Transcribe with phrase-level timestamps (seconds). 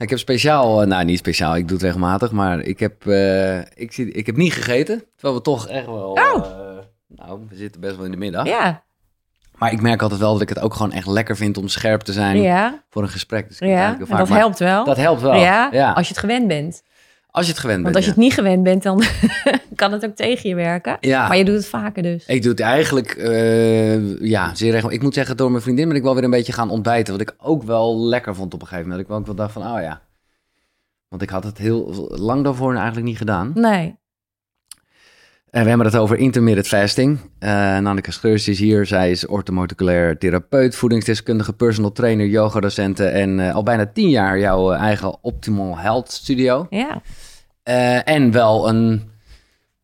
[0.00, 3.58] Ik heb speciaal, eh, nou niet speciaal, ik doe het regelmatig, maar ik heb, eh,
[3.58, 5.04] ik, zie, ik heb niet gegeten.
[5.16, 6.34] Terwijl we toch echt wel, Oh.
[6.36, 8.46] eh, nou, we zitten best wel in de middag.
[8.46, 8.82] Ja,
[9.58, 12.00] Maar ik merk altijd wel dat ik het ook gewoon echt lekker vind om scherp
[12.00, 13.48] te zijn ja, voor een gesprek.
[13.48, 13.96] Dus ja.
[14.08, 14.84] dat helpt wel.
[14.84, 15.92] Dat helpt wel, ja, ja.
[15.92, 16.82] als je het gewend bent.
[17.30, 19.02] Als je het gewend Want bent, als je het niet gewend bent, dan
[19.74, 20.96] kan het ook tegen je werken.
[21.00, 21.28] ja.
[21.28, 22.26] Maar je doet het vaker dus.
[22.26, 24.96] Ik doe het eigenlijk, eh, ja, zeer regelmatig.
[24.98, 27.12] Ik moet zeggen, door mijn vriendin ben ik wel weer een beetje gaan ontbijten.
[27.12, 29.08] Wat ik ook wel lekker vond op een gegeven moment.
[29.08, 30.00] Dat ik wel ook wel dacht van, oh ja.
[31.08, 33.50] Want ik had het heel lang daarvoor eigenlijk niet gedaan.
[33.54, 33.98] Nee.
[35.50, 37.18] En we hebben het over intermittent fasting.
[37.38, 38.86] Eh Nanneke Scheurs is hier.
[38.86, 43.04] Zij is orthomoleculair therapeut, voedingsdeskundige, personal trainer, yogadocente.
[43.04, 46.66] En eh, al bijna tien jaar jouw eigen Optimal Health Studio.
[46.70, 47.02] Ja.
[47.62, 49.10] Eh, en wel een,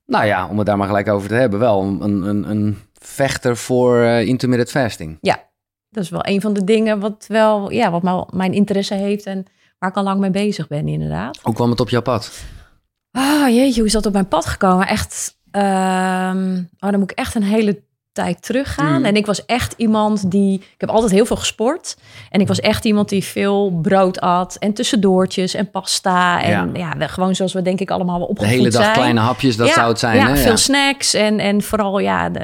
[0.06, 3.56] nou ja, om het daar maar gelijk over te hebben, wel een, een, een vechter
[3.56, 5.18] voor eh, intermittent fasting.
[5.90, 9.26] Dat is wel een van de dingen wat wel, ja, wat mijn- mijn interesse heeft
[9.26, 9.44] en
[9.78, 11.38] waar ik al lang mee bezig ben, inderdaad.
[11.42, 12.32] Hoe kwam het op jouw pad?
[13.10, 14.86] Ah, jeetje, hoe is dat op mijn pad gekomen?
[14.86, 17.82] Echt, ehm, oh, dan moet ik echt een hele
[18.16, 18.98] tijd teruggaan.
[18.98, 19.04] Mm.
[19.04, 21.96] En ik was echt iemand die, ik heb altijd heel veel gesport.
[22.30, 26.42] En ik was echt iemand die veel brood at en tussendoortjes en pasta.
[26.42, 28.94] En ja, we- gewoon zoals we denk ik allemaal wel De opgevoed hele dag zijn.
[28.94, 30.16] kleine hapjes, dat ja, zou het zijn.
[30.16, 30.36] Ja, hè?
[30.36, 32.40] veel snacks en, en vooral ja, de,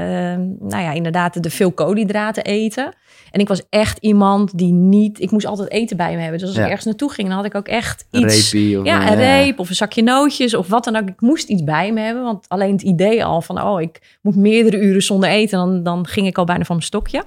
[0.61, 2.95] nou ja, inderdaad de veel koolhydraten eten.
[3.33, 5.20] En ik was echt iemand die niet...
[5.20, 6.38] Ik moest altijd eten bij me hebben.
[6.38, 6.62] Dus als Ja.
[6.62, 8.52] ik ergens naartoe ging, dan had ik ook echt iets...
[8.52, 11.08] reepie of ja, een reep of een zakje nootjes of wat dan ook.
[11.08, 12.22] Ik moest iets bij me hebben.
[12.22, 13.62] Want alleen het idee al van...
[13.62, 15.58] oh, ik moet meerdere uren zonder eten...
[15.58, 17.25] dan, dan ging ik al bijna van mijn stokje.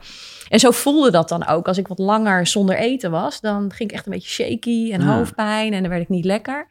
[0.50, 1.68] En zo voelde dat dan ook.
[1.68, 3.42] Als ik wat langer zonder eten was...
[3.42, 5.18] dan ging ik echt een beetje shaky en Ja.
[5.18, 5.74] hoofdpijn...
[5.74, 6.68] en dan werd ik niet lekker.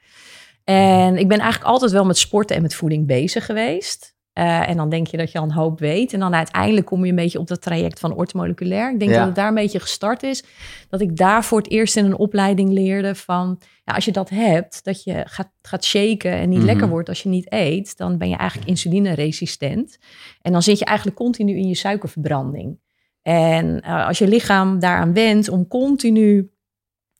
[0.64, 4.14] En ik ben eigenlijk altijd wel met sporten en met voeding bezig geweest.
[4.34, 6.12] Eh, en dan denk je dat je al een hoop weet.
[6.12, 8.92] En dan uiteindelijk kom je een beetje op dat traject van ortomoleculair.
[8.92, 9.16] Ik denk Ja.
[9.18, 10.44] dat het daar een beetje gestart is.
[10.88, 13.60] Dat ik daar voor het eerst in een opleiding leerde van...
[13.84, 16.66] Ja, als je dat hebt, dat je gaat, gaat shaken en niet Mhm.
[16.66, 17.96] lekker wordt als je niet eet...
[17.96, 19.98] dan ben je eigenlijk insulineresistent.
[20.42, 22.78] En dan zit je eigenlijk continu in je suikerverbranding.
[23.23, 26.50] En eh, als je lichaam daaraan wendt om continu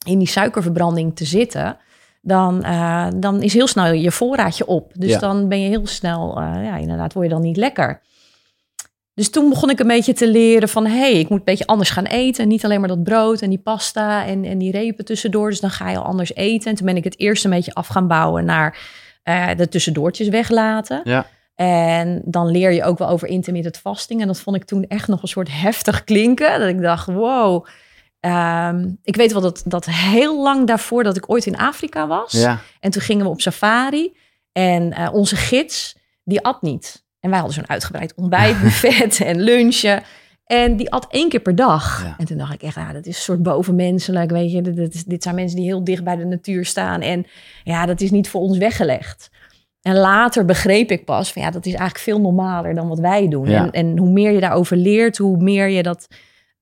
[0.06, 1.76] in die suikerverbranding te zitten...
[2.26, 4.92] Dan, eh, dan is heel snel je voorraadje op.
[4.94, 5.18] Dus Ja.
[5.18, 8.00] dan ben je heel snel, eh, ja, inderdaad, word je dan niet lekker.
[9.14, 10.86] Dus toen begon ik een beetje te leren van...
[10.86, 12.48] hé, hey, ik moet een beetje anders gaan eten.
[12.48, 15.50] Niet alleen maar dat brood en die pasta en, en die repen tussendoor.
[15.50, 16.70] Dus dan ga je al anders eten.
[16.70, 18.44] En toen ben ik het eerst een beetje af gaan bouwen...
[18.44, 18.78] naar
[19.22, 21.00] eh, de tussendoortjes weglaten.
[21.04, 21.26] Ja.
[21.54, 24.20] En dan leer je ook wel over intermittent fasting.
[24.20, 26.58] En dat vond ik toen echt nog een soort heftig klinken.
[26.58, 27.66] Dat ik dacht, wow...
[28.24, 32.32] Ehm, ik weet wel dat, dat heel lang daarvoor dat ik ooit in Afrika was.
[32.32, 34.12] Ja, En toen gingen we op safari.
[34.52, 37.04] En eh, onze gids, die at niet.
[37.20, 40.02] En wij hadden zo'n uitgebreid ontbijtbuffet en lunchen.
[40.44, 42.02] En die at één keer per dag.
[42.02, 42.14] Ja.
[42.18, 44.30] En toen dacht ik echt, ja, dat is een soort bovenmenselijk.
[44.30, 47.00] Weet je, dit, dit, zijn mensen die heel dicht bij de natuur staan.
[47.00, 47.26] En
[47.64, 49.30] ja, dat is niet voor ons weggelegd.
[49.82, 53.28] En later begreep ik pas van ja, dat is eigenlijk veel normaler dan wat wij
[53.28, 53.48] doen.
[53.48, 53.64] Ja.
[53.64, 56.06] En, en hoe meer je daarover leert, hoe meer je dat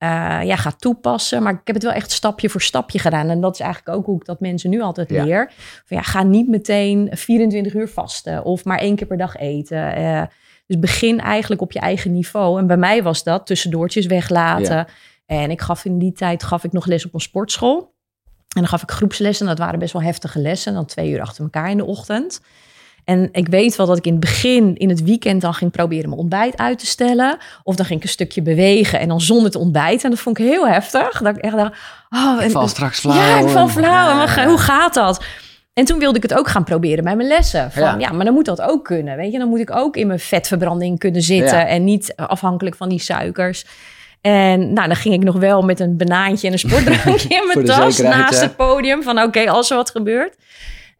[0.02, 1.42] eh, ja, gaat toepassen.
[1.42, 3.28] Maar ik heb het wel echt stapje voor stapje gedaan.
[3.28, 5.24] En dat is eigenlijk ook hoe ik dat mensen nu altijd Ja.
[5.24, 5.52] leer.
[5.84, 9.94] Van ja, ga niet meteen 24 uur vasten of maar één keer per dag eten.
[9.94, 10.22] Eh,
[10.66, 12.58] dus begin eigenlijk op je eigen niveau.
[12.58, 14.76] En bij mij was dat tussendoortjes weglaten.
[14.76, 14.86] Ja.
[15.26, 17.78] En ik gaf in die tijd gaf ik nog les op een sportschool.
[18.48, 19.46] En dan gaf ik groepslessen.
[19.46, 20.74] Dat waren best wel heftige lessen.
[20.74, 22.40] Dan twee uur achter elkaar in de ochtend.
[23.04, 26.08] En ik weet wel dat ik in het begin, in het weekend, dan ging proberen
[26.08, 27.36] mijn ontbijt uit te stellen.
[27.62, 30.02] Of dan ging ik een stukje bewegen en dan zonder te ontbijten.
[30.04, 31.20] En dat vond ik heel heftig.
[31.22, 31.72] Dat ik echt dacht,
[32.10, 33.14] oh, ik en- val straks flauw.
[33.16, 34.26] ja, ik val flauw.
[34.26, 34.46] Ja.
[34.46, 35.24] hoe gaat dat?
[35.74, 37.70] En toen wilde ik het ook gaan proberen bij mijn lessen.
[37.72, 37.96] Van, Ja.
[37.98, 38.12] ja.
[38.12, 39.16] maar dan moet dat ook kunnen.
[39.16, 41.58] Weet je, dan moet ik ook in mijn vetverbranding kunnen zitten.
[41.58, 41.66] Ja.
[41.66, 43.64] En niet afhankelijk van die suikers.
[44.20, 47.66] En nou, dan ging ik nog wel met een banaantje en een sportdrankje in mijn
[47.66, 48.42] tas naast hè?
[48.46, 49.02] het podium.
[49.02, 50.36] Van oké, als er wat gebeurt.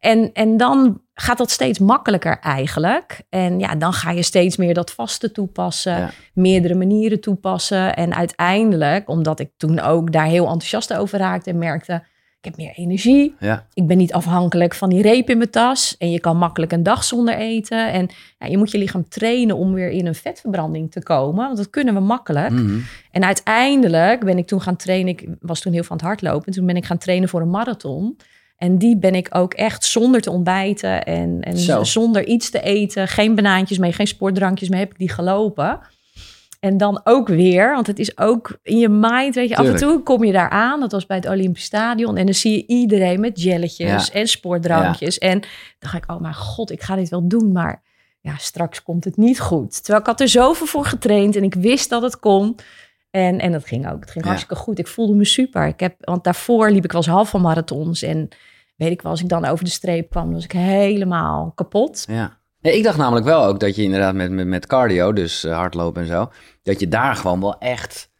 [0.02, 3.22] En, en dan gaat dat steeds makkelijker eigenlijk.
[3.28, 5.98] En ja, dan ga je steeds meer dat vaste toepassen.
[5.98, 6.10] Ja.
[6.34, 7.96] Meerdere manieren toepassen.
[7.96, 12.02] En uiteindelijk, omdat ik toen ook daar heel enthousiast over raakte en merkte...
[12.38, 13.34] Ik heb meer energie.
[13.38, 15.96] Ja, Ik ben niet afhankelijk van die reep in mijn tas.
[15.98, 17.92] En je kan makkelijk een dag zonder eten.
[17.92, 21.44] En ja, je moet je lichaam trainen om weer in een vetverbranding te komen.
[21.44, 22.50] Want dat kunnen we makkelijk.
[22.50, 22.78] mhm.
[23.10, 25.08] En uiteindelijk ben ik toen gaan trainen.
[25.08, 26.52] Ik was toen heel van het hardlopen.
[26.52, 28.16] Toen ben ik gaan trainen voor een marathon.
[28.62, 31.84] En die ben ik ook echt zonder te ontbijten en, en Zo.
[31.84, 33.08] zonder iets te eten.
[33.08, 35.80] Geen banaantjes mee, geen sportdrankjes mee, heb ik die gelopen.
[36.60, 39.76] En dan ook weer, want het is ook in je mind, weet je, af en
[39.76, 40.80] toe kom je daar aan.
[40.80, 42.16] Dat was bij het Olympisch Stadion.
[42.16, 44.12] En dan zie je iedereen met jelletjes Ja.
[44.12, 45.18] en sportdrankjes.
[45.18, 45.48] En dan
[45.78, 47.82] dacht ik, oh mijn god, ik ga dit wel doen, maar
[48.20, 49.74] ja, straks komt het niet goed.
[49.76, 52.56] Terwijl ik had er zoveel voor getraind en ik wist dat het kon.
[53.10, 54.00] En, en dat ging ook.
[54.00, 54.30] Het ging Ja.
[54.30, 54.78] hartstikke goed.
[54.78, 55.66] Ik voelde me super.
[55.66, 58.28] Ik heb, want daarvoor liep ik wel eens halve marathons en
[58.82, 62.04] weet ik wel, als ik dan over de streep kwam, was ik helemaal kapot.
[62.08, 62.40] Ja.
[62.60, 65.54] Nee, ik dacht namelijk wel ook dat je inderdaad met, met, met cardio, dus uh,
[65.56, 66.30] hardlopen en zo,
[66.62, 68.10] dat je daar gewoon wel echt,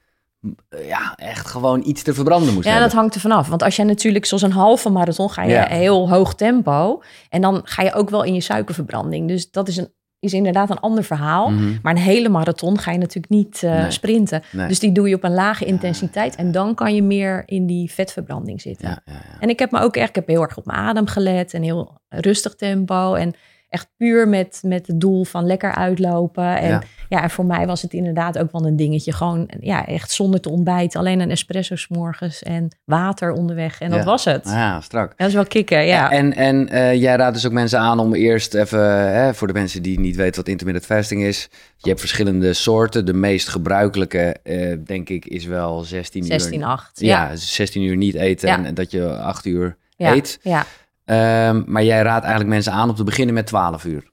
[0.87, 2.89] ja, echt gewoon iets te verbranden moest ja, hebben.
[2.89, 3.49] dat hangt er vanaf.
[3.49, 5.67] Want als jij natuurlijk zoals een halve marathon ga je Ja.
[5.67, 7.03] heel hoog tempo.
[7.29, 9.29] En dan ga je ook wel in je suikerverbranding.
[9.29, 9.93] Dus dat is, een,
[10.23, 11.51] is inderdaad een ander verhaal.
[11.51, 11.73] Mhm.
[11.83, 13.91] Maar een hele marathon ga je natuurlijk niet eh, Nee.
[13.91, 14.43] sprinten.
[14.53, 14.69] Nee.
[14.69, 16.35] Dus die doe je op een lage intensiteit.
[16.37, 19.03] En dan kan je meer in die vetverbranding zitten.
[19.41, 21.55] En ik heb me ook echt, ik heb heel erg op mijn adem gelet.
[21.55, 23.15] En heel rustig tempo.
[23.15, 23.35] En
[23.73, 26.59] echt puur met, met het doel van lekker uitlopen.
[26.59, 26.83] En Ja.
[27.09, 27.23] ja.
[27.23, 29.13] en voor mij was het inderdaad ook wel een dingetje.
[29.13, 31.01] Gewoon ja, echt zonder te ontbijten.
[31.01, 33.81] Alleen een espresso 's morgens en water onderweg.
[33.81, 34.45] En dat was het.
[34.45, 35.15] Ja, strak.
[35.17, 36.11] Dat is wel kicken, ja.
[36.11, 39.53] En, en eh, jij raadt dus ook mensen aan om eerst even, hè, voor de
[39.53, 41.49] mensen die niet weten wat intermittent fasting is.
[41.77, 43.07] Je hebt verschillende soorten.
[43.07, 46.29] De meest gebruikelijke, eh, denk ik, is wel 16 uur.
[46.29, 47.01] 16, 8.
[47.01, 50.39] Ja, Ja, 16 uur niet eten en, dat je 8 uur eet.
[50.43, 50.67] Ja.
[51.05, 54.11] Ehm, maar jij raadt eigenlijk mensen aan om te beginnen met 12 uur.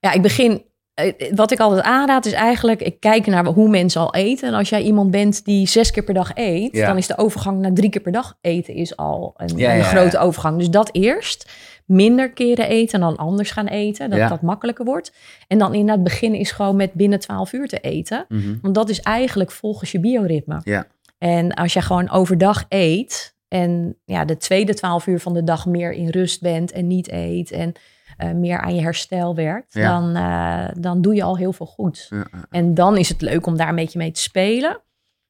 [0.00, 0.62] ja, ik begin...
[0.94, 4.48] eh, Wat ik altijd aanraad is eigenlijk, ik kijk naar hoe mensen al eten.
[4.48, 6.86] En als jij iemand bent die zes keer per dag eet, Ja.
[6.86, 9.76] dan is de overgang naar drie keer per dag eten is al een, Ja, een
[9.76, 10.58] ja, grote overgang.
[10.58, 11.50] Dus dat eerst.
[11.86, 15.12] Minder keren eten en dan anders gaan eten, dat dat makkelijker wordt.
[15.48, 18.24] En dan inderdaad beginnen is gewoon met binnen 12 uur te eten.
[18.28, 18.54] Mhm.
[18.62, 20.60] Want dat is eigenlijk volgens je bioritme.
[20.64, 20.86] Ja.
[21.18, 25.66] En als je gewoon overdag eet en ja, de tweede 12 uur van de dag
[25.66, 27.72] meer in rust bent en niet eet en
[28.16, 30.00] eh, meer aan je herstel werkt, Ja.
[30.00, 32.06] dan, eh, dan doe je al heel veel goed.
[32.10, 32.26] Ja.
[32.50, 34.80] En dan is het leuk om daar een beetje mee te spelen.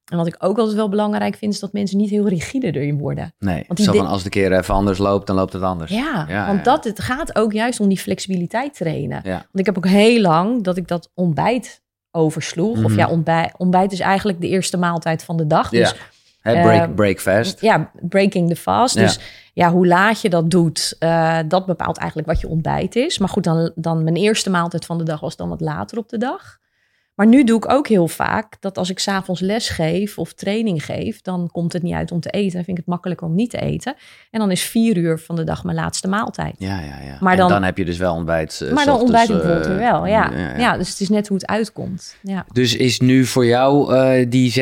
[0.05, 2.99] En wat ik ook altijd wel belangrijk vind, is dat mensen niet heel rigide erin
[2.99, 3.35] worden.
[3.39, 5.91] Nee, Want zo van als het een keer even anders loopt, dan loopt het anders.
[5.91, 6.65] Ja, Ja, want.
[6.65, 9.21] Dat, het gaat ook juist om die flexibiliteit trainen.
[9.25, 9.33] Ja.
[9.33, 12.77] Want ik heb ook heel lang dat ik dat ontbijt oversloeg.
[12.85, 12.99] Of Mhm.
[12.99, 15.69] ja, ontbijt, ontbijt is eigenlijk de eerste maaltijd van de dag.
[15.69, 15.95] Dus
[16.41, 17.61] Hè, break, Eh, break fast.
[17.61, 18.95] ja, breaking the fast.
[18.95, 19.01] Ja.
[19.03, 19.19] Dus
[19.53, 23.19] ja, hoe laat je dat doet, eh, dat bepaalt eigenlijk wat je ontbijt is.
[23.19, 26.09] Maar goed, dan, dan mijn eerste maaltijd van de dag was dan wat later op
[26.09, 26.59] de dag.
[27.15, 30.85] Maar nu doe ik ook heel vaak dat als ik s'avonds les geef of training
[30.85, 32.53] geef, dan komt het niet uit om te eten.
[32.55, 33.95] Dan vind ik het makkelijker om niet te eten.
[34.31, 36.55] En dan is vier uur van de dag mijn laatste maaltijd.
[36.59, 37.17] Ja, ja, ja.
[37.21, 38.61] Maar dan- dan heb je dus wel ontbijt.
[38.61, 40.31] eh, maar dan ontbijt ik eh, bijvoorbeeld wel, ja.
[40.35, 40.77] ja, Ja, ja.
[40.77, 42.17] dus het is net hoe het uitkomt.
[42.23, 42.47] Ja.
[42.53, 44.53] Dus is nu voor jou eh, die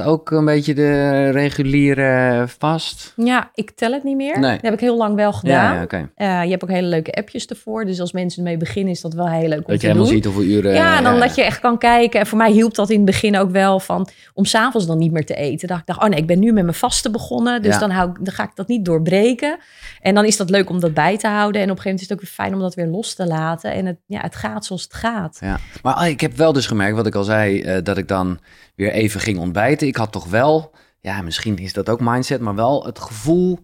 [0.00, 3.12] 16-8 ook een beetje de reguliere vast?
[3.16, 4.38] ja, ik tel het niet meer.
[4.40, 4.52] Nee.
[4.52, 5.86] Dat heb ik heel lang wel gedaan.
[6.16, 7.84] Ja, je hebt ook hele leuke appjes ervoor.
[7.84, 10.04] Dus als mensen ermee beginnen, is dat wel heel leuk om Dat je te helemaal
[10.06, 10.14] doen.
[10.14, 10.74] ziet hoeveel uren...
[10.74, 11.92] Ja, dan dat je echt kan kijken.
[12.02, 15.12] En voor mij hielp dat in het begin ook wel van om s'avonds dan niet
[15.12, 15.68] meer te eten.
[15.68, 17.62] Dat ik dacht, oh nee, ik ben nu met mijn vaste begonnen.
[17.62, 17.80] Dus Ja.
[17.80, 19.58] dan, hou ik, dan ga ik dat niet doorbreken.
[20.00, 21.60] En dan is dat leuk om dat bij te houden.
[21.62, 23.26] En op een gegeven moment is het ook weer fijn om dat weer los te
[23.26, 23.72] laten.
[23.72, 25.36] En het, ja, het gaat zoals het gaat.
[25.40, 28.08] Ja, maar ah, ik heb wel dus gemerkt, wat ik al zei, eh, dat ik
[28.08, 28.38] dan
[28.74, 29.86] weer even ging ontbijten.
[29.86, 30.70] Ik had toch wel,
[31.00, 33.58] ja, misschien is dat ook mindset, maar wel het gevoel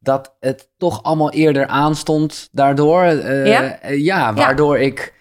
[0.00, 3.02] dat het toch allemaal eerder aanstond daardoor.
[3.02, 3.78] Eh, Ja?
[3.90, 5.14] ja, waardoor ik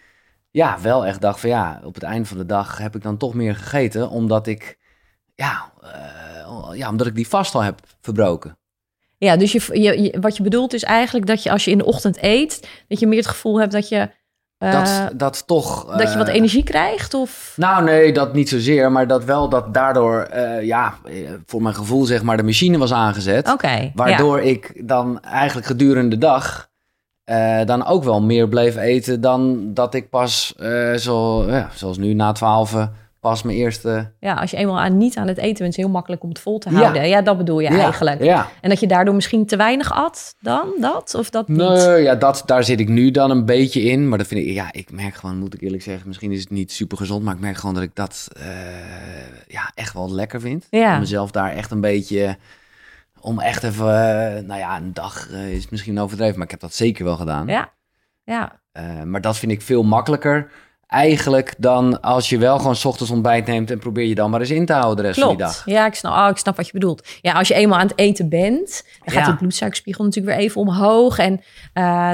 [0.52, 3.18] ja, wel echt dacht van ja, op het eind van de dag heb ik dan
[3.18, 4.78] toch meer gegeten, omdat ik,
[5.36, 8.58] ja, eh, ja omdat ik die vast al heb verbroken.
[9.18, 11.78] Ja, dus je, je, je- wat je bedoelt is eigenlijk dat je als je in
[11.78, 14.10] de ochtend eet, dat je meer het gevoel hebt dat je,
[14.58, 15.98] eh, dat, dat toch...
[15.98, 17.14] dat je wat eh, energie krijgt?
[17.14, 17.54] Of...
[17.56, 18.92] Nou, nee, dat niet zozeer.
[18.92, 20.28] Maar dat wel dat daardoor,
[20.62, 20.96] ja,
[21.46, 23.52] voor mijn gevoel zeg maar, de machine was aangezet.
[23.52, 23.92] Oké.
[23.96, 26.70] Waardoor ik dan eigenlijk gedurende de dag
[27.32, 31.98] eh, dan ook wel meer bleef eten dan dat ik pas, eh, zo, ja, zoals
[31.98, 32.76] nu na twaalf,
[33.20, 34.12] pas mijn eerste...
[34.20, 36.30] Ja, als je eenmaal aan, niet aan het eten bent, is het heel makkelijk om
[36.30, 37.08] het vol te houden.
[37.08, 38.24] Ja, dat bedoel je eigenlijk.
[38.24, 38.50] Ja.
[38.62, 41.16] En dat je daardoor misschien te weinig at dan dat?
[41.16, 41.58] Of dat niet?
[41.58, 44.10] Nee, ja, dat, daar zit ik nu dan een beetje in.
[44.10, 46.50] Maar dat vind ik, ja, ik merk gewoon, moet ik eerlijk zeggen, misschien is het
[46.50, 48.46] niet super gezond, maar ik merk gewoon dat ik dat eh,
[49.48, 50.68] ja, echt wel lekker vind.
[50.70, 50.94] Ja.
[50.94, 52.38] Om mezelf daar echt een beetje,
[53.22, 56.60] om echt even, eh, nou ja, een dag eh, is misschien overdreven, maar ik heb
[56.60, 57.48] dat zeker wel gedaan.
[57.48, 57.70] Ja.
[58.24, 58.60] Ja.
[58.72, 60.52] Eh, maar dat vind ik veel makkelijker
[60.88, 64.40] eigenlijk dan als je wel gewoon 's ochtends ontbijt neemt en probeer je dan maar
[64.40, 65.54] eens in te houden de rest van die Klopt.
[65.54, 65.66] dag.
[65.66, 67.08] Ja, ik snap, oh, ik snap wat je bedoelt.
[67.22, 69.26] Ja, als je eenmaal aan het eten bent, dan gaat Ja.
[69.26, 71.18] die bloedsuikerspiegel natuurlijk weer even omhoog.
[71.18, 71.42] En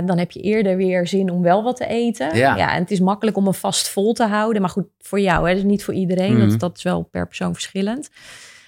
[0.05, 2.35] dan heb je eerder weer zin om wel wat te eten.
[2.35, 2.73] Ja.
[2.73, 4.61] en het is makkelijk om een vast vol te houden.
[4.61, 6.37] Maar goed, voor jou, hè, dus niet voor iedereen.
[6.37, 6.49] Mhm.
[6.49, 8.09] dat, dat is wel per persoon verschillend.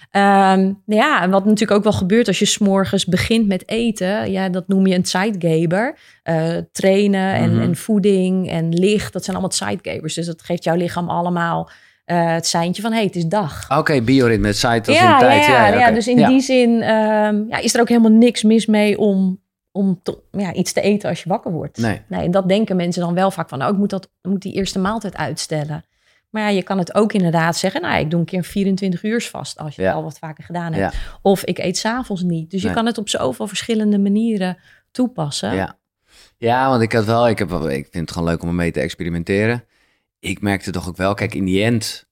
[0.09, 4.31] Ehm, nou ja, en wat natuurlijk ook wel gebeurt als je s'morgens begint met eten,
[4.31, 5.97] ja, dat noem je een sidegaber.
[6.23, 7.61] Eh, trainen en, Mhm.
[7.61, 10.13] en voeding en licht, dat zijn allemaal sidegabers.
[10.13, 11.69] Dus dat geeft jouw lichaam allemaal
[12.05, 13.77] eh, het seintje van, hé, hey, het is dag.
[13.77, 15.45] Oké, bioritme, het site als Ja, in tijd.
[15.45, 15.93] ja, ja, oké.
[15.93, 16.27] dus in Ja.
[16.27, 19.39] die zin ehm, ja, is er ook helemaal niks mis mee om,
[19.71, 21.77] om te- ja, iets te eten als je wakker wordt.
[21.77, 22.01] Nee.
[22.09, 24.79] en dat denken mensen dan wel vaak van, nou, ik moet, dat, moet die eerste
[24.79, 25.83] maaltijd uitstellen.
[26.29, 29.03] Maar ja, je kan het ook inderdaad zeggen, nou, ik doe een keer een 24
[29.03, 29.87] uur vast als je Ja.
[29.87, 30.93] het al wat vaker gedaan hebt.
[30.93, 30.99] Ja.
[31.21, 32.51] Of ik eet s'avonds niet.
[32.51, 34.57] Dus je kan het op zoveel verschillende manieren
[34.91, 35.53] toepassen.
[35.55, 35.77] Ja.
[36.37, 38.71] ja, want ik had wel, ik, heb, wel- ik vind het gewoon leuk om ermee
[38.71, 39.63] te experimenteren.
[40.19, 42.07] Ik merkte toch ook wel, kijk, in die end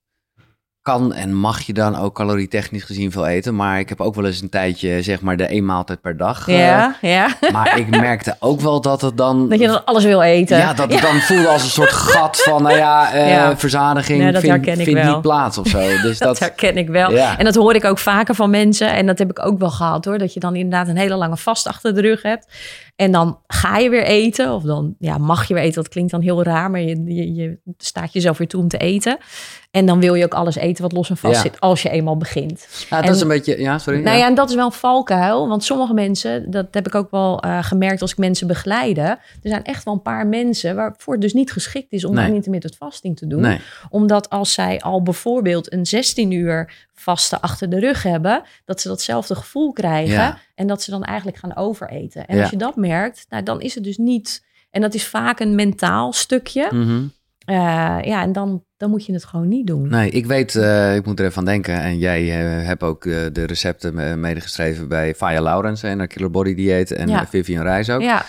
[0.87, 3.55] kan en mag je dan ook calorietechnisch gezien veel eten.
[3.55, 6.47] Maar ik heb ook wel eens een tijdje, zeg maar, de één maaltijd per dag.
[6.47, 7.27] eh, ja, ja.
[7.51, 9.49] maar ik merkte ook wel dat het dan...
[9.49, 10.57] Dat je dan alles wil eten.
[10.57, 13.57] Ja, dat het dan voelde als een soort gat van, nou ja, eh, Ja.
[13.57, 15.13] verzadiging Nee, dat vindt, herken ik vindt wel.
[15.13, 15.79] niet plaats of zo.
[16.07, 17.11] Dus Dat dat, herken ik wel.
[17.11, 17.37] Ja.
[17.37, 18.93] En dat hoor ik ook vaker van mensen.
[18.93, 20.17] En dat heb ik ook wel gehad hoor.
[20.17, 22.45] Dat je dan inderdaad een hele lange vast achter de rug hebt.
[22.97, 24.53] En dan ga je weer eten.
[24.53, 25.75] Of dan ja, mag je weer eten.
[25.83, 26.71] Dat klinkt dan heel raar.
[26.71, 29.17] Maar je, je, je staat jezelf weer toe om te eten.
[29.71, 31.41] En dan wil je ook alles eten wat los en vast Ja.
[31.41, 31.59] zit.
[31.59, 32.67] Als je eenmaal begint.
[32.89, 34.01] ja, dat en- is een beetje, ja, sorry.
[34.01, 35.47] Nou ja, en dat is wel een valkuil.
[35.47, 39.01] Want sommige mensen, dat heb ik ook wel eh, gemerkt als ik mensen begeleide.
[39.01, 42.33] Er zijn echt wel een paar mensen waarvoor het dus niet geschikt is om Nee.
[42.33, 47.69] intermittent fasting te doen Nee, omdat als zij al bijvoorbeeld een 16 uur vaste achter
[47.69, 50.37] de rug hebben, dat ze datzelfde gevoel krijgen Ja.
[50.55, 52.27] en dat ze dan eigenlijk gaan overeten.
[52.27, 52.41] En Ja.
[52.41, 54.45] als je dat merkt, nou, dan is het dus niet.
[54.71, 56.67] En dat is vaak een mentaal stukje.
[56.71, 57.03] Mhm.
[57.45, 57.55] Eh,
[58.03, 59.89] ja, en dan, dan moet je het gewoon niet doen.
[59.89, 61.81] Nee, ik weet, eh, ik moet er even aan denken.
[61.81, 66.55] En jij eh, hebt ook de recepten medegeschreven bij Faya Laurens en haar Killer Body
[66.55, 67.27] Dieet en Ja.
[67.27, 68.01] Vivian Reis ook.
[68.01, 68.25] Ja,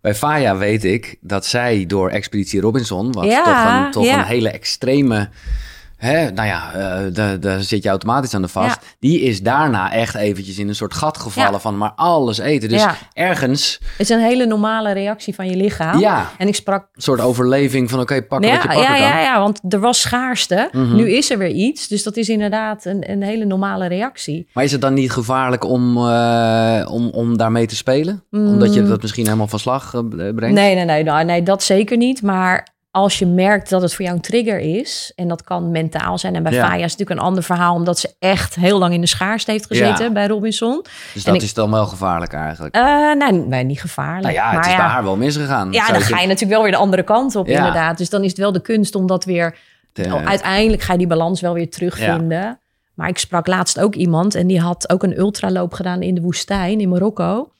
[0.00, 4.50] Bij Faya weet ik dat zij door Expeditie Robinson, wat toch, een, toch een hele
[4.50, 5.28] extreme...
[6.00, 8.78] Hè, nou ja, eh, daar, daar zit je automatisch aan de vast.
[8.82, 8.88] Ja.
[8.98, 11.58] Die is daarna echt eventjes in een soort gat gevallen Ja.
[11.58, 12.68] van maar alles eten.
[12.68, 12.96] Dus Ja.
[13.12, 15.98] ergens het is een hele normale reactie van je lichaam.
[15.98, 16.30] Ja.
[16.38, 19.00] En ik sprak een soort overleving van oké, pak wat je pakken ja, kan.
[19.00, 20.68] ja, ja, want er was schaarste.
[20.72, 20.94] Mhm.
[20.94, 21.88] Nu is er weer iets.
[21.88, 24.48] Dus dat is inderdaad een, een hele normale reactie.
[24.52, 28.24] Maar is het dan niet gevaarlijk om, eh, om, om daarmee te spelen?
[28.30, 30.40] Omdat je dat misschien helemaal van slag eh, brengt?
[30.40, 30.52] Mm.
[30.52, 32.22] Nee, nee, nee, nou, nee, dat zeker niet.
[32.22, 36.18] Maar als je merkt dat het voor jou een trigger is, en dat kan mentaal
[36.18, 36.34] zijn.
[36.34, 36.58] En bij Ja.
[36.66, 39.50] Faya is het natuurlijk een ander verhaal, omdat ze echt heel lang in de schaarste
[39.50, 40.12] heeft gezeten Ja.
[40.12, 40.82] bij Robinson.
[40.82, 42.74] Dus En dat ik- is dan wel gevaarlijk eigenlijk.
[42.74, 44.22] Eh nee, nee, niet gevaarlijk.
[44.22, 45.72] nou ja, het maar is ja, bij haar wel misgegaan.
[45.72, 47.98] Ja, dan ga je natuurlijk wel weer de andere kant op, inderdaad.
[47.98, 49.56] Dus dan is het wel de kunst om dat weer
[50.06, 52.58] Oh, uiteindelijk ga je die balans wel weer terugvinden.
[52.94, 56.20] Maar ik sprak laatst ook iemand en die had ook een ultraloop gedaan in de
[56.20, 57.50] woestijn in Marokko.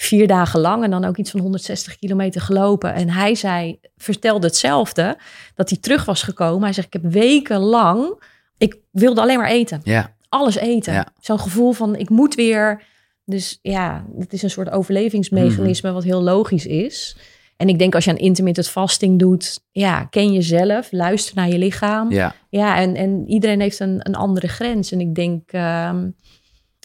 [0.00, 2.94] Vier dagen lang en dan ook iets van 160 kilometer gelopen.
[2.94, 5.16] En hij zei, vertelde hetzelfde,
[5.54, 6.62] dat hij terug was gekomen.
[6.62, 8.22] Hij zegt, ik heb wekenlang,
[8.58, 9.80] ik wilde alleen maar eten.
[9.84, 10.92] Ja, Alles eten.
[10.92, 11.06] Ja.
[11.20, 12.82] Zo'n gevoel van, ik moet weer.
[13.24, 17.16] Dus ja, het is een soort overlevingsmechanisme wat heel logisch is.
[17.56, 21.58] En ik denk als je aan intermittent fasting doet, ja, ken jezelf, luister naar je
[21.58, 22.12] lichaam.
[22.12, 22.34] ja.
[22.50, 24.92] Ja, en, en iedereen heeft een, een andere grens.
[24.92, 26.08] En ik denk, ehm,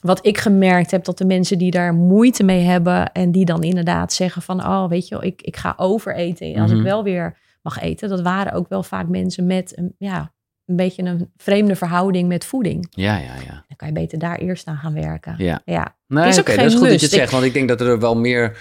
[0.04, 3.64] wat ik gemerkt heb, dat de mensen die daar moeite mee hebben en die dan
[3.64, 6.80] inderdaad zeggen van, oh, weet je wel, ik, ik ga overeten als Mhm.
[6.80, 8.10] ik wel weer mag eten.
[8.10, 10.32] Dat waren ook wel vaak mensen met een, ja,
[10.66, 12.88] een beetje een vreemde verhouding met voeding.
[12.90, 13.64] Ja, ja, ja.
[13.68, 15.36] Dan kan je beter daar eerst aan gaan werken.
[15.38, 15.62] ja.
[15.66, 17.32] Ja, Nee, is oké, dat is goed dat je het zegt.
[17.32, 18.58] Want ik denk dat er wel meer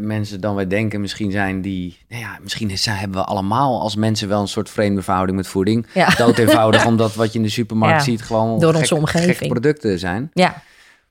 [0.00, 1.98] mensen dan wij denken misschien zijn die...
[2.08, 5.46] Nou ja, misschien is, hebben we allemaal als mensen wel een soort vreemde verhouding met
[5.48, 5.86] voeding.
[5.94, 6.08] ja.
[6.08, 9.30] Dood eenvoudig, omdat wat je in de supermarkt Ja, ziet gewoon door gek- onze omgeving.
[9.36, 10.30] gekke producten zijn.
[10.34, 10.62] ja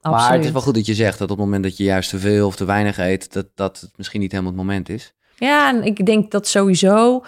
[0.02, 2.10] Maar het is wel goed dat je zegt dat op het moment dat je juist
[2.10, 5.14] te veel of te weinig eet, dat, dat het misschien niet helemaal het moment is.
[5.38, 7.24] Ja, en ik denk dat sowieso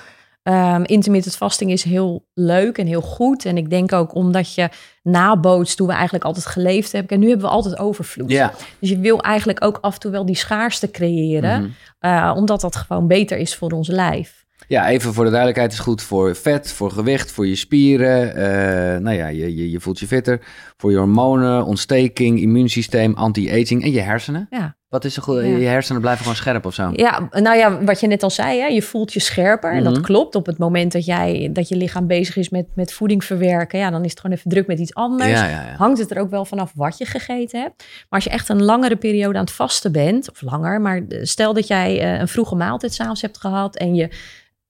[0.45, 3.45] ehm intermittent fasting is heel leuk en heel goed.
[3.45, 4.69] En ik denk ook omdat je
[5.03, 7.11] nabootst hoe we eigenlijk altijd geleefd hebben.
[7.11, 8.31] En nu hebben we altijd overvloed.
[8.31, 8.53] Ja.
[8.79, 11.61] Dus je wil eigenlijk ook af en toe wel die schaarste creëren.
[11.61, 11.69] Mhm.
[11.99, 14.43] eh, omdat dat gewoon beter is voor ons lijf.
[14.67, 18.35] Ja, even voor de duidelijkheid, het is goed voor vet, voor gewicht, voor je spieren.
[18.35, 20.41] eh, nou ja, je, je, je voelt je fitter.
[20.85, 24.47] Voor je hormonen, ontsteking, immuunsysteem, anti-aging en je hersenen.
[24.49, 24.75] Ja.
[24.89, 25.35] Wat is er goed?
[25.35, 25.41] Ja.
[25.43, 26.89] Je hersenen blijven gewoon scherp of zo.
[26.93, 29.71] Ja, nou ja, wat je net al zei, hè, je voelt je scherper.
[29.71, 29.93] En Mhm.
[29.93, 30.35] dat klopt.
[30.35, 33.89] Op het moment dat, jij, dat je lichaam bezig is met, met voeding verwerken, ja,
[33.89, 35.39] dan is het gewoon even druk met iets anders.
[35.39, 35.75] ja.
[35.77, 37.77] Hangt het er ook wel vanaf wat je gegeten hebt.
[37.77, 41.53] Maar als je echt een langere periode aan het vasten bent, of langer, maar stel
[41.53, 44.09] dat jij eh, een vroege maaltijd s'avonds hebt gehad en je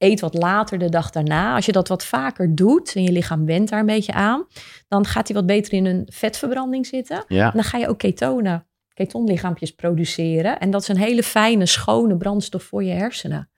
[0.05, 1.55] eet wat later de dag daarna.
[1.55, 4.45] Als je dat wat vaker doet en je lichaam went daar een beetje aan,
[4.88, 7.24] dan gaat hij wat beter in een vetverbranding zitten.
[7.27, 7.45] Ja.
[7.45, 10.59] En dan ga je ook ketonen, ketonlichaampjes produceren.
[10.59, 13.50] En dat is een hele fijne, schone brandstof voor je hersenen.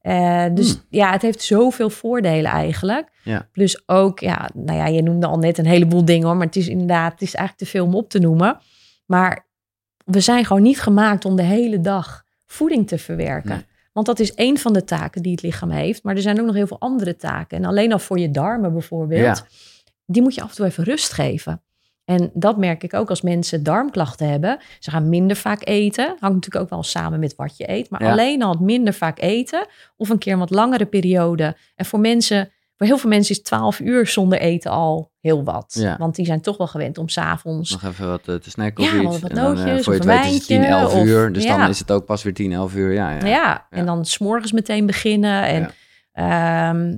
[0.00, 0.82] Eh, dus Hmm.
[0.90, 3.10] ja, het heeft zoveel voordelen eigenlijk.
[3.22, 3.48] Ja.
[3.52, 6.36] Plus ook, ja, nou ja, je noemde al net een heleboel dingen hoor.
[6.36, 8.58] Maar het is inderdaad, het is eigenlijk te veel om op te noemen.
[9.06, 9.46] Maar
[10.04, 13.50] we zijn gewoon niet gemaakt om de hele dag voeding te verwerken.
[13.50, 13.64] Nee.
[13.96, 16.02] Want dat is één van de taken die het lichaam heeft.
[16.02, 17.58] Maar er zijn ook nog heel veel andere taken.
[17.58, 19.38] En alleen al voor je darmen bijvoorbeeld.
[19.38, 19.46] Ja.
[20.06, 21.62] Die moet je af en toe even rust geven.
[22.04, 24.58] En dat merk ik ook als mensen darmklachten hebben.
[24.78, 26.04] Ze gaan minder vaak eten.
[26.06, 27.90] Hangt natuurlijk ook wel samen met wat je eet.
[27.90, 28.10] Maar Ja.
[28.10, 29.66] alleen al minder vaak eten.
[29.96, 31.56] Of een keer een wat langere periode.
[31.74, 35.76] En voor mensen voor heel veel mensen is 12 uur zonder eten al heel wat.
[35.78, 35.96] Ja.
[35.98, 38.92] Want die zijn toch wel gewend om s'avonds Nog even wat eh, te snacken of
[38.92, 39.20] Ja, iets.
[39.20, 41.04] wat en dan, eh, nootjes voor je het weet is het 10, wijntje 11 of-
[41.04, 41.32] uur.
[41.32, 41.56] Dus ja.
[41.56, 42.92] dan is het ook pas weer 10, 11 uur.
[42.92, 43.26] Ja, ja.
[43.26, 45.42] Ja, en dan s'morgens meteen beginnen.
[45.46, 45.70] En,
[46.12, 46.96] ehm,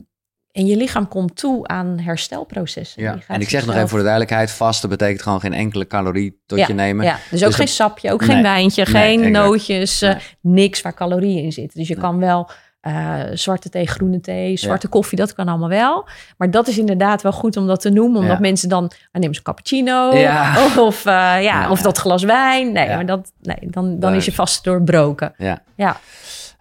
[0.50, 3.02] en je lichaam komt toe aan herstelprocessen.
[3.02, 3.18] Ja.
[3.28, 6.58] En ik zeg nog even voor de duidelijkheid, vasten betekent gewoon geen enkele calorie tot
[6.58, 7.04] ja, je nemen.
[7.04, 8.30] Ja, dus ook Dus geen sapje, ook Nee.
[8.30, 10.20] geen wijntje, Nee, geen nootjes, eh, Nee.
[10.40, 11.78] niks waar calorieën in zitten.
[11.78, 16.08] Dus je kan wel eh, zwarte thee, groene thee, zwarte koffie, dat kan allemaal wel.
[16.36, 18.40] Maar dat is inderdaad wel goed om dat te noemen, omdat Ja.
[18.40, 20.64] mensen dan, ah, neem een cappuccino Ja.
[20.86, 22.72] of, eh, ja, of dat glas wijn.
[22.72, 25.34] Nee, maar dat, nee, dan, dan is je vast doorbroken.
[25.36, 25.62] Ja.
[25.74, 25.96] Ja.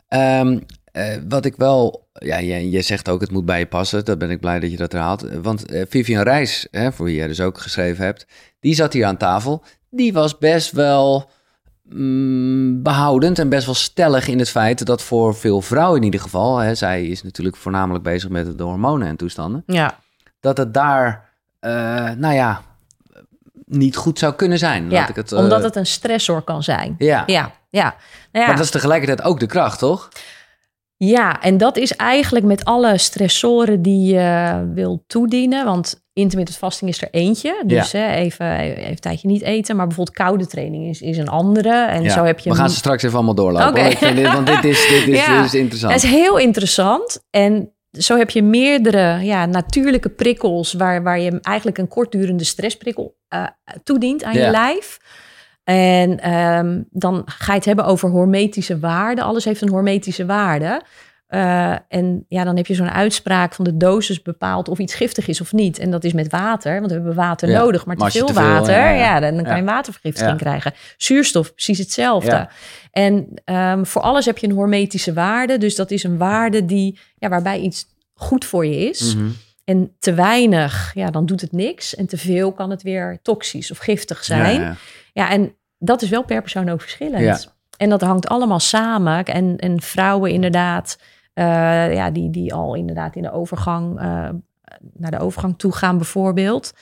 [0.07, 0.59] Ehm,
[0.91, 4.05] eh, wat ik wel, ja, je, je zegt ook het moet bij je passen.
[4.05, 5.25] Dat ben ik blij dat je dat herhaalt.
[5.41, 8.25] Want eh, Vivian Reis, hè, voor wie jij dus ook geschreven hebt,
[8.59, 9.63] die zat hier aan tafel.
[9.89, 11.29] Die was best wel
[11.89, 16.19] mm, behoudend en best wel stellig in het feit dat voor veel vrouwen in ieder
[16.19, 19.97] geval, hè, zij is natuurlijk voornamelijk bezig met de hormonen en toestanden, Ja.
[20.39, 21.29] dat het daar,
[21.59, 21.71] eh,
[22.17, 22.61] nou ja,
[23.65, 24.89] niet goed zou kunnen zijn.
[24.89, 26.95] Ja, Laat ik het, eh, omdat het een stressor kan zijn.
[26.97, 27.23] Ja.
[27.25, 27.83] Ja, ja.
[27.83, 27.93] Nou
[28.31, 28.45] ja.
[28.45, 30.09] maar dat is tegelijkertijd ook de kracht, toch?
[30.97, 35.65] Ja, en dat is eigenlijk met alle stressoren die je wil toedienen.
[35.65, 37.63] Want intermittent fasting is er eentje.
[37.65, 39.75] Dus hè, even, even een tijdje niet eten.
[39.75, 41.85] Maar bijvoorbeeld koude training is, is een andere.
[41.85, 42.49] En Ja, zo heb je...
[42.49, 43.67] We gaan ze straks even allemaal doorlopen.
[43.67, 43.79] Oké.
[43.81, 43.91] hoor.
[43.91, 45.35] Ik vind dit, want dit is, dit is, Ja.
[45.37, 45.93] dit is interessant.
[45.93, 47.23] Dat is heel interessant.
[47.29, 50.73] En zo heb je meerdere ja, natuurlijke prikkels...
[50.73, 53.43] Waar, waar je eigenlijk een kortdurende stressprikkel eh,
[53.83, 54.97] toedient aan je lijf.
[55.67, 59.23] En ehm, dan ga je het hebben over hormetische waarden.
[59.23, 60.81] Alles heeft een hormetische waarde.
[61.27, 65.27] Eh, en ja, dan heb je zo'n uitspraak van de dosis bepaalt of iets giftig
[65.27, 65.79] is of niet.
[65.79, 67.85] En dat is met water, want we hebben water Ja, nodig.
[67.85, 70.73] Maar, te veel te veel, water, ja, dan, kan je watervergiftiging krijgen.
[70.97, 72.49] Zuurstof, precies hetzelfde.
[72.91, 75.57] En ehm, voor alles heb je een hormetische waarde.
[75.57, 79.15] Dus dat is een waarde die, ja, waarbij iets goed voor je is.
[79.15, 79.27] Mhm.
[79.67, 81.95] En te weinig, ja, dan doet het niks.
[81.95, 84.61] En te veel kan het weer toxisch of giftig zijn.
[84.61, 84.75] Ja, ja.
[85.13, 87.23] Ja, en dat is wel per persoon ook verschillend.
[87.23, 87.39] Ja.
[87.77, 89.25] En dat hangt allemaal samen.
[89.25, 90.97] En, en vrouwen inderdaad,
[91.33, 94.29] eh, ja, die, die al inderdaad in de overgang, eh,
[94.93, 96.73] naar de overgang toe gaan bijvoorbeeld.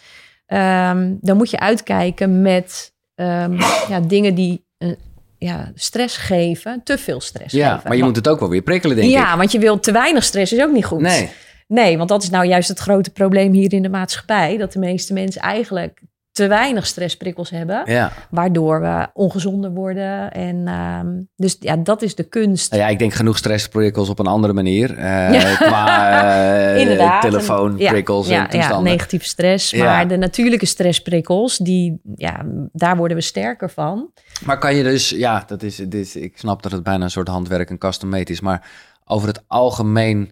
[0.46, 3.54] Ehm, dan moet je uitkijken met ehm,
[3.88, 4.90] ja, dingen die eh,
[5.38, 7.88] ja, stress geven, te veel stress Ja, geven.
[7.88, 9.38] maar je moet het ook wel weer prikkelen, denk ja, ik.
[9.38, 11.00] want je wilt te weinig stress is ook niet goed.
[11.00, 11.30] Nee,
[11.68, 14.58] Nee, want dat is nou juist het grote probleem hier in de maatschappij.
[14.58, 16.02] Dat de meeste mensen eigenlijk
[16.32, 17.82] te weinig stressprikkels hebben.
[17.86, 18.12] ja.
[18.30, 20.32] Waardoor we ongezonder worden.
[20.32, 22.72] En ehm, dus ja, dat is de kunst.
[22.72, 24.98] Nou ja, ik denk genoeg stressprikkels op een andere manier.
[24.98, 25.56] eh, Ja.
[25.56, 27.22] Qua Inderdaad.
[27.22, 29.74] telefoonprikkels ja, en ja, ja, negatieve stress.
[29.74, 34.12] Maar de natuurlijke stressprikkels, die, ja, daar worden we sterker van.
[34.46, 37.28] Maar kan je dus, ja, dat is, dit ik snap dat het bijna een soort
[37.28, 38.68] handwerk en custom made is, maar
[39.06, 40.32] over het algemeen,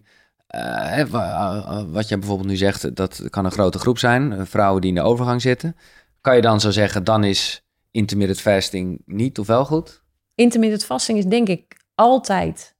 [0.94, 4.40] hè, wa- eh, wat je bijvoorbeeld nu zegt, dat kan een grote groep zijn, eh,
[4.44, 5.76] vrouwen die in de overgang zitten.
[6.20, 10.02] Kan je dan zo zeggen, dan is intermittent fasting niet of wel goed?
[10.34, 12.72] Intermittent fasting is denk ik altijd...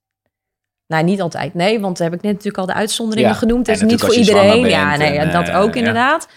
[0.87, 1.79] Nou, niet altijd, nee.
[1.79, 3.67] Want daar heb ik net natuurlijk al de uitzonderingen Ja, genoemd.
[3.67, 4.65] En is niet voor iedereen.
[4.65, 5.79] Ja, nee, en, dat eh, ook ja.
[5.79, 6.27] inderdaad.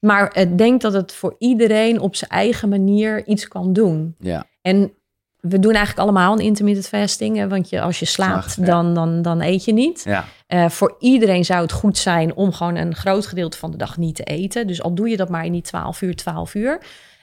[0.00, 4.14] Maar ik denk dat het voor iedereen op zijn eigen manier iets kan doen.
[4.18, 4.92] Ja, En
[5.40, 7.36] we doen eigenlijk allemaal een intermittent fasting.
[7.36, 10.02] Hè, want je, als je slaapt, dan, dan, dan eet je niet.
[10.04, 13.76] ja, Eh, voor iedereen zou het goed zijn om gewoon een groot gedeelte van de
[13.76, 14.66] dag niet te eten.
[14.66, 16.80] Dus al doe je dat maar in die 12 uur, 12 uur.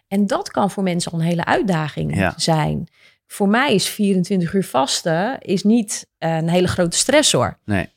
[0.07, 2.33] En dat kan voor mensen al een hele uitdaging Ja.
[2.37, 2.87] zijn.
[3.27, 7.57] Voor mij is 24 uur vasten is niet een hele grote stressor.
[7.65, 7.89] nee.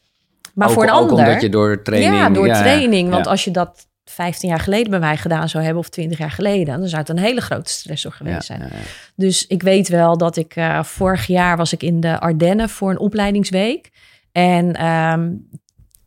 [0.55, 1.27] Maar ook, voor een ook ander...
[1.27, 2.15] omdat je door training...
[2.15, 3.11] ja, door ja, training.
[3.11, 5.83] Want als je dat 15 jaar geleden bij mij gedaan zou hebben...
[5.83, 6.79] of 20 jaar geleden...
[6.79, 8.61] dan zou het een hele grote stressor geweest zijn.
[8.61, 8.83] Ja, ja, ja.
[9.15, 12.91] Dus ik weet wel dat ik eh, vorig jaar was ik in de Ardennen voor
[12.91, 13.91] een opleidingsweek.
[14.33, 15.31] En ehm,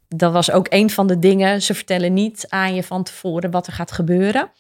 [0.07, 1.61] dat was ook een van de dingen.
[1.61, 4.51] Ze vertellen niet aan je van tevoren wat er gaat gebeuren.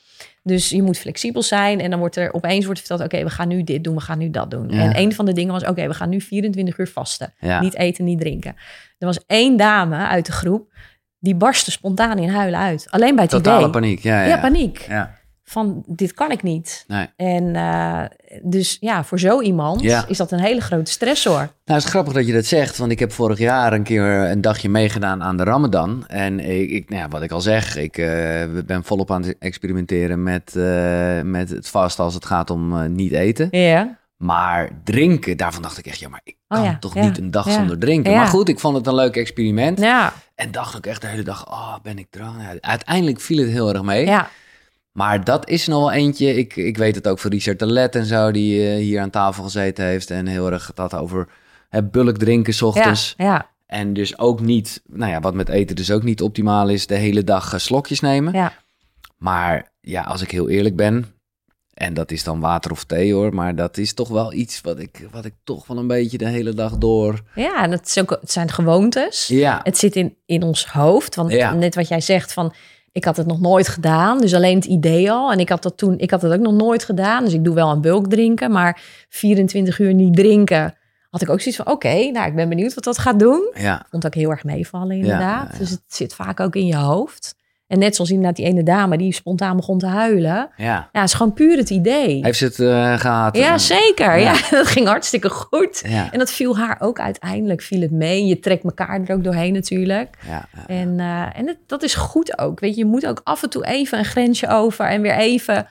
[0.43, 1.79] Dus je moet flexibel zijn.
[1.79, 4.17] En dan wordt er opeens wordt verteld: oké, we gaan nu dit doen, we gaan
[4.17, 4.69] nu dat doen.
[4.69, 4.81] Ja.
[4.81, 7.33] En een van de dingen was: oké, we gaan nu 24 uur vasten.
[7.39, 7.61] Ja.
[7.61, 8.55] Niet eten, niet drinken.
[8.97, 10.73] Er was één dame uit de groep.
[11.23, 12.87] Die barstte spontaan in huilen uit.
[12.89, 13.69] Alleen bij het Totale idee.
[13.71, 14.27] paniek, ja, ja.
[14.27, 14.85] Ja, paniek.
[14.89, 16.83] Ja, Van dit kan ik niet.
[16.87, 17.07] nee.
[17.15, 18.03] En eh,
[18.43, 20.05] dus ja, voor zo iemand Ja.
[20.07, 21.33] is dat een hele grote stressor.
[21.33, 24.03] Nou, het is grappig dat je dat zegt, want ik heb vorig jaar een keer
[24.05, 26.07] een dagje meegedaan aan de Ramadan.
[26.07, 28.07] En ik, ik nou ja, wat ik al zeg, ik eh,
[28.65, 33.11] ben volop aan het experimenteren met, eh, met het vast als het gaat om niet
[33.11, 33.47] eten.
[33.51, 33.99] Ja.
[34.17, 37.17] Maar drinken, daarvan dacht ik echt, ja, maar ik Oh kan ja, toch ja, niet
[37.17, 37.51] een dag ja.
[37.51, 38.13] zonder drinken.
[38.15, 39.79] Maar goed, ik vond het een leuk experiment.
[39.79, 42.41] Ja, En dacht ook echt de hele dag, oh, ben ik drank?
[42.41, 44.05] Ja, uiteindelijk viel het heel erg mee.
[44.05, 44.29] ja,
[44.91, 46.35] Maar dat is nog wel eentje.
[46.35, 49.09] Ik, ik weet het ook van Richard de Let en zo, die eh, hier aan
[49.09, 50.11] tafel gezeten heeft.
[50.11, 51.27] En heel erg had over
[51.69, 53.13] hè, bulk drinken 's ochtends.
[53.17, 53.49] ja.
[53.65, 56.95] En dus ook niet, nou ja, wat met eten dus ook niet optimaal is, de
[56.95, 58.33] hele dag eh, slokjes nemen.
[58.33, 58.53] Ja.
[59.17, 61.05] Maar ja, als ik heel eerlijk ben,
[61.81, 64.79] en dat is dan water of thee hoor, maar dat is toch wel iets wat
[64.79, 67.21] ik, wat ik toch wel een beetje de hele dag door.
[67.35, 69.27] Ja, en het, is ook, het zijn gewoontes.
[69.27, 71.15] Ja, Het zit in, in ons hoofd.
[71.15, 71.53] Want Ja.
[71.53, 72.53] net wat jij zegt van...
[72.93, 75.31] Ik had het nog nooit gedaan, dus alleen het idee al.
[75.31, 77.23] En ik had dat toen, ik had het ook nog nooit gedaan.
[77.23, 80.75] Dus ik doe wel een bulk drinken, maar 24 uur niet drinken.
[81.09, 83.51] Had ik ook zoiets van, oké, nou, ik ben benieuwd wat dat gaat doen.
[83.53, 85.49] ja, Vond ook heel erg meevallen, inderdaad.
[85.51, 85.57] ja.
[85.57, 87.35] Dus het zit vaak ook in je hoofd.
[87.71, 90.49] En net zoals inderdaad die ene dame die spontaan begon te huilen.
[90.57, 90.89] ja.
[90.91, 92.19] Ja, het is gewoon puur het idee.
[92.23, 93.37] Heeft ze het eh, gehad?
[93.37, 94.17] Ja, zeker.
[94.17, 94.33] Ja.
[94.33, 94.49] Ja.
[94.57, 95.83] dat ging hartstikke goed.
[95.87, 98.25] Ja, En dat viel haar ook uiteindelijk, viel het mee.
[98.25, 100.17] Je trekt elkaar er ook doorheen natuurlijk.
[100.27, 100.47] ja.
[100.67, 102.59] En, eh, en het, dat is goed ook.
[102.59, 105.67] Weet je, je moet ook af en toe even een grensje over en weer even,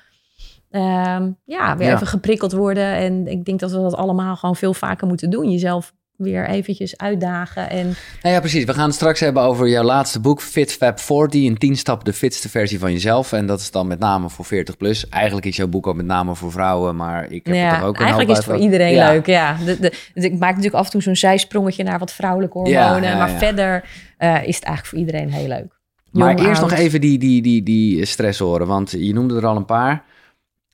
[0.71, 2.95] ehm, ja, weer even geprikkeld worden.
[2.95, 5.51] En ik denk dat we dat allemaal gewoon veel vaker moeten doen.
[5.51, 7.71] Jezelf weer eventjes uitdagen.
[7.71, 7.85] En
[8.23, 8.65] Nou ja, precies.
[8.65, 11.43] We gaan het straks hebben over jouw laatste boek, Fit Fab 40.
[11.43, 13.33] In 10 stappen de fitste versie van jezelf.
[13.33, 15.09] En dat is dan met name voor 40 plus.
[15.09, 17.95] Eigenlijk is jouw boek ook met name voor vrouwen, maar ik heb ja, toch ook
[17.95, 19.11] een eigenlijk is het voor uit- iedereen Ja.
[19.13, 19.27] leuk.
[19.27, 19.57] Ja.
[19.65, 23.03] De, de, ik maak natuurlijk af en toe zo'n zijsprongetje naar wat vrouwelijke hormonen.
[23.03, 23.85] ja, maar verder
[24.19, 25.79] eh, is het eigenlijk voor iedereen heel leuk.
[26.11, 29.57] Maar Jong, eerst nog even die, die, die, die stressoren, want je noemde er al
[29.57, 30.05] een paar.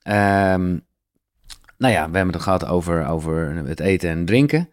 [0.01, 0.77] Ehm,
[1.77, 4.69] nou ja, we hebben het gehad over, over het eten en drinken.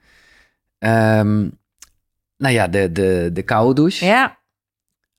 [0.85, 1.49] Ehm,
[2.37, 4.05] nou ja, de, de, de koude douche.
[4.05, 4.39] Ja,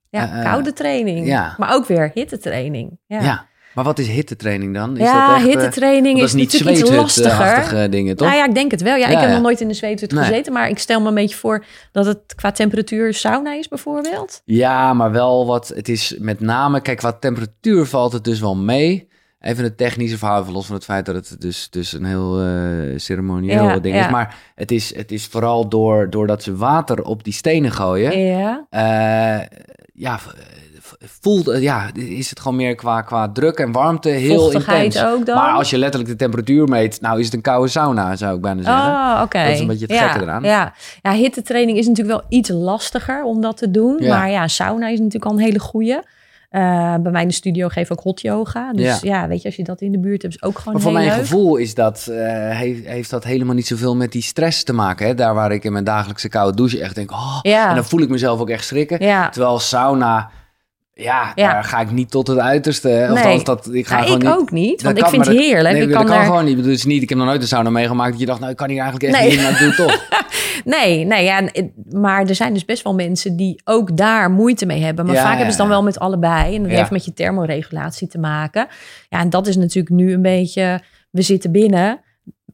[0.09, 1.27] ja Eh, eh, koude training.
[1.27, 1.55] ja.
[1.57, 2.97] Maar ook weer hittetraining.
[3.05, 3.47] Ja, Ja.
[3.73, 4.97] Maar wat is hittetraining dan?
[4.97, 7.89] Is ja dat echt, eh, hittetraining dat is, niet natuurlijk iets lastiger.
[7.89, 8.27] dingen, toch?
[8.27, 8.95] Nou ja, ik denk het wel.
[8.95, 10.23] Ja, Ja, ik heb nog nooit in de zweethut Nee.
[10.23, 14.41] gezeten, maar ik stel me een beetje voor dat het qua temperatuur sauna is bijvoorbeeld.
[14.45, 15.67] Ja, maar wel wat.
[15.67, 19.07] Het is met name, kijk, qua temperatuur valt het dus wel mee.
[19.45, 22.41] Even het technische verhaal, even los van het feit dat het dus, dus een heel
[22.41, 24.05] eh, ceremonieel Ja, ding ja.
[24.05, 24.11] is.
[24.11, 28.19] Maar het is, het is vooral door, doordat ze water op die stenen gooien.
[28.19, 28.65] Ja.
[28.69, 29.47] eh,
[29.93, 30.19] ja,
[31.21, 35.05] voelt, eh, ja, is het gewoon meer qua, qua druk en warmte heel Vochtigheid intens.
[35.05, 35.35] ook dan?
[35.35, 38.41] Maar als je letterlijk de temperatuur meet, nou is het een koude sauna, zou ik
[38.41, 38.91] bijna zeggen.
[38.91, 39.43] Oh, oké.
[39.43, 40.43] Dat is een beetje het ja, gekke eraan.
[40.43, 40.73] Ja.
[41.01, 43.97] ja, hittetraining is natuurlijk wel iets lastiger om dat te doen.
[43.99, 44.17] Ja.
[44.17, 45.99] Maar ja, sauna is natuurlijk al een hele goeie.
[46.55, 48.71] Eh, bij mij in de studio geef ik ook hot yoga.
[48.73, 48.97] Dus Ja.
[49.01, 49.27] ja.
[49.27, 50.99] weet je, als je dat in de buurt hebt, is ook gewoon Maar voor heel
[50.99, 51.25] mijn leuk.
[51.27, 52.17] gevoel is dat, eh,
[52.49, 55.07] heeft, heeft dat helemaal niet zoveel met die stress te maken.
[55.07, 55.13] Hè?
[55.13, 57.69] Daar waar ik in mijn dagelijkse koude douche echt denk, oh, Ja.
[57.69, 59.05] en dan voel ik mezelf ook echt schrikken.
[59.05, 59.29] Ja.
[59.29, 60.29] Terwijl sauna,
[61.03, 61.51] ja, Ja.
[61.53, 62.89] daar ga ik niet tot het uiterste.
[62.89, 63.23] Of Nee.
[63.23, 64.37] althans, dat, ik ga Nou, gewoon ik niet...
[64.37, 65.73] ook niet, want ik vind het heerlijk.
[65.73, 66.25] Nee, ik dat kan kan er...
[66.25, 66.65] gewoon niet.
[66.65, 67.01] Is niet.
[67.01, 69.13] Ik heb nog nooit een sauna meegemaakt dat je dacht, nou, ik kan hier eigenlijk
[69.13, 69.31] echt Nee.
[69.31, 70.03] niet maar ik doe het toch.
[70.65, 71.41] Nee, nee ja,
[71.89, 75.05] maar er zijn dus best wel mensen die ook daar moeite mee hebben.
[75.05, 76.55] Maar Ja, vaak hebben ze dan wel met allebei.
[76.55, 78.67] En dat heeft met je thermoregulatie te maken.
[79.09, 80.81] Ja, en dat is natuurlijk nu een beetje...
[81.11, 81.87] We zitten binnen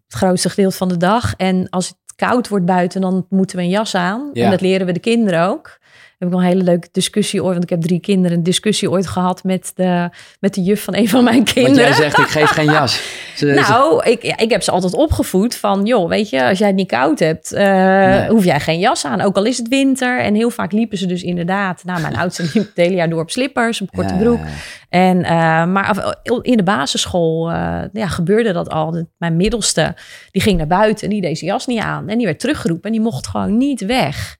[0.07, 1.33] het grootste gedeelte van de dag.
[1.37, 4.29] En als het koud wordt buiten, dan moeten we een jas aan.
[4.33, 5.79] En dat leren we de kinderen ook.
[6.21, 8.91] Heb ik wel een hele leuke discussie ooit, want ik heb drie kinderen, een discussie
[8.91, 11.75] ooit gehad met de, met de juf van een van mijn Want kinderen.
[11.87, 12.93] jij zegt, ik geef geen jas.
[12.93, 12.99] Ze-
[13.35, 16.75] ze- Nou, ik, ik heb ze altijd opgevoed van, joh, weet je, als jij het
[16.75, 18.29] niet koud hebt, eh, Nee.
[18.29, 19.21] hoef jij geen jas aan.
[19.21, 20.19] Ook al is het winter.
[20.19, 23.21] En heel vaak liepen ze dus inderdaad, nou, mijn oudste liep het hele jaar door
[23.21, 24.37] op slippers, op korte Ja, broek.
[24.39, 24.51] ja, ja.
[24.89, 29.05] En, eh, maar in de basisschool eh, ja, gebeurde dat al.
[29.17, 29.95] Mijn middelste,
[30.31, 32.07] die ging naar buiten en die deed zijn jas niet aan.
[32.09, 34.39] En die werd teruggeroepen en die mocht gewoon niet weg.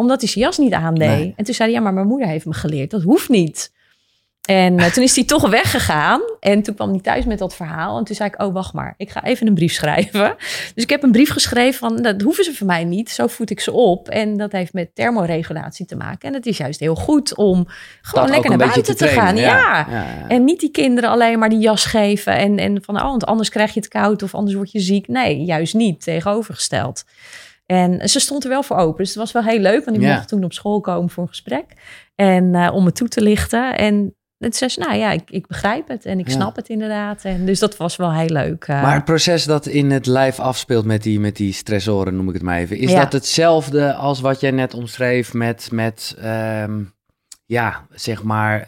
[0.00, 1.08] Omdat hij zijn jas niet aandeed.
[1.08, 1.32] Nee.
[1.36, 2.90] En toen zei hij, ja, maar mijn moeder heeft me geleerd.
[2.90, 3.72] Dat hoeft niet.
[4.40, 6.20] En eh, toen is hij toch weggegaan.
[6.40, 7.98] En toen kwam hij thuis met dat verhaal.
[7.98, 8.94] En toen zei ik, oh, wacht maar.
[8.96, 10.36] Ik ga even een brief schrijven.
[10.74, 13.10] Dus ik heb een brief geschreven van, dat hoeven ze van mij niet.
[13.10, 14.08] Zo voed ik ze op.
[14.08, 16.28] En dat heeft met thermoregulatie te maken.
[16.28, 17.66] En het is juist heel goed om
[18.00, 19.36] gewoon Dat lekker naar buiten te, gaan.
[19.36, 20.28] ja, ja.
[20.28, 22.36] En niet die kinderen alleen maar die jas geven.
[22.36, 25.08] En, en van, oh, want anders krijg je het koud of anders word je ziek.
[25.08, 26.02] Nee, juist niet.
[26.02, 27.04] Tegenovergesteld.
[27.70, 28.98] En ze stond er wel voor open.
[28.98, 29.84] Dus het was wel heel leuk.
[29.84, 30.14] Want ik Ja.
[30.14, 31.64] mocht toen op school komen voor een gesprek.
[32.14, 33.76] En eh, om me toe te lichten.
[33.76, 36.04] En het zei ze, nou ja, ik, ik begrijp het.
[36.04, 36.32] En ik Ja.
[36.34, 37.24] snap het inderdaad.
[37.24, 38.64] En dus dat was wel heel leuk.
[38.64, 38.82] eh.
[38.82, 42.34] Maar het proces dat in het lijf afspeelt met die, met die stressoren, noem ik
[42.34, 42.78] het maar even.
[42.78, 43.00] Is Ja.
[43.00, 46.82] dat hetzelfde als wat jij net omschreef met, met ehm,
[47.46, 48.66] ja, zeg maar,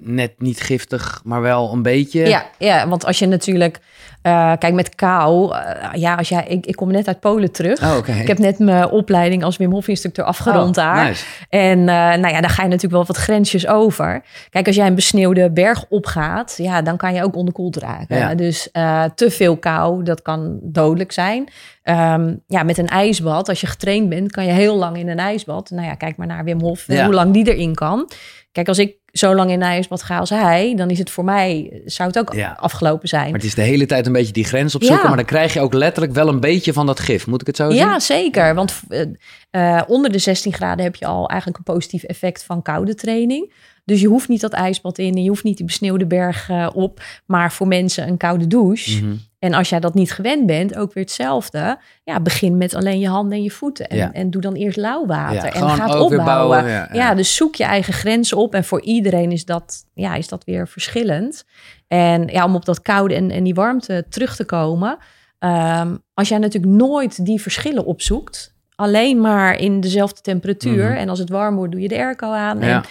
[0.00, 2.26] net niet giftig, maar wel een beetje?
[2.26, 3.78] Ja, ja, want als je natuurlijk...
[4.24, 5.54] eh, kijk, met kou...
[5.54, 7.82] eh, ja, als jij, ik, ik kom net uit Polen terug.
[7.82, 8.08] Oh.
[8.20, 11.04] Ik heb net mijn opleiding als Wim Hof instructeur afgerond Oh, daar.
[11.04, 11.24] nice.
[11.48, 14.22] En eh, nou ja, daar ga je natuurlijk wel wat grensjes over.
[14.50, 18.16] Kijk, als jij een besneeuwde berg opgaat, ja, dan kan je ook onderkoeld raken.
[18.18, 18.34] Ja.
[18.34, 18.68] Dus
[19.14, 21.48] te veel kou, dat kan dodelijk zijn.
[21.82, 25.18] Ehm, ja, met een ijsbad, als je getraind bent, kan je heel lang in een
[25.18, 25.70] ijsbad.
[25.70, 27.04] Nou ja, kijk maar naar Wim Hof, Ja.
[27.04, 28.10] hoe lang die erin kan.
[28.52, 31.24] Kijk, als ik zo lang in een ijsbad ga als hij, dan is het voor
[31.24, 32.56] mij, zou het ook Ja.
[32.60, 33.24] afgelopen zijn.
[33.24, 35.02] Maar het is de hele tijd een beetje die grens opzoeken.
[35.02, 35.08] Ja.
[35.08, 37.26] Maar dan krijg je ook letterlijk wel een beetje van dat gif.
[37.26, 37.78] Moet ik het zo zien?
[37.78, 38.54] Ja, zeker.
[38.54, 39.06] Want eh,
[39.50, 43.52] eh, onder de 16 graden heb je al eigenlijk een positief effect van koude training.
[43.84, 46.68] Dus je hoeft niet dat ijsbad in en je hoeft niet die besneeuwde berg eh,
[46.74, 47.02] op.
[47.26, 49.04] Maar voor mensen een koude douche.
[49.04, 49.14] Mhm.
[49.38, 51.78] En als jij dat niet gewend bent, ook weer hetzelfde.
[52.04, 53.86] Ja, begin met alleen je handen en je voeten.
[53.88, 54.12] En, Ja.
[54.12, 55.34] en doe dan eerst lauw water.
[55.34, 56.64] Ja, en gewoon ga het ook weer opbouwen.
[56.64, 58.54] bouwen, ja, dus zoek je eigen grenzen op.
[58.54, 61.44] En voor iedereen is dat, ja, is dat weer verschillend.
[61.88, 64.96] En ja, om op dat koude en, en die warmte terug te komen.
[65.38, 68.52] ehm, als jij natuurlijk nooit die verschillen opzoekt.
[68.76, 70.88] Alleen maar in dezelfde temperatuur.
[70.88, 70.96] Mhm.
[70.98, 72.60] En als het warm wordt, doe je de airco aan.
[72.60, 72.66] Ja.
[72.76, 72.82] En,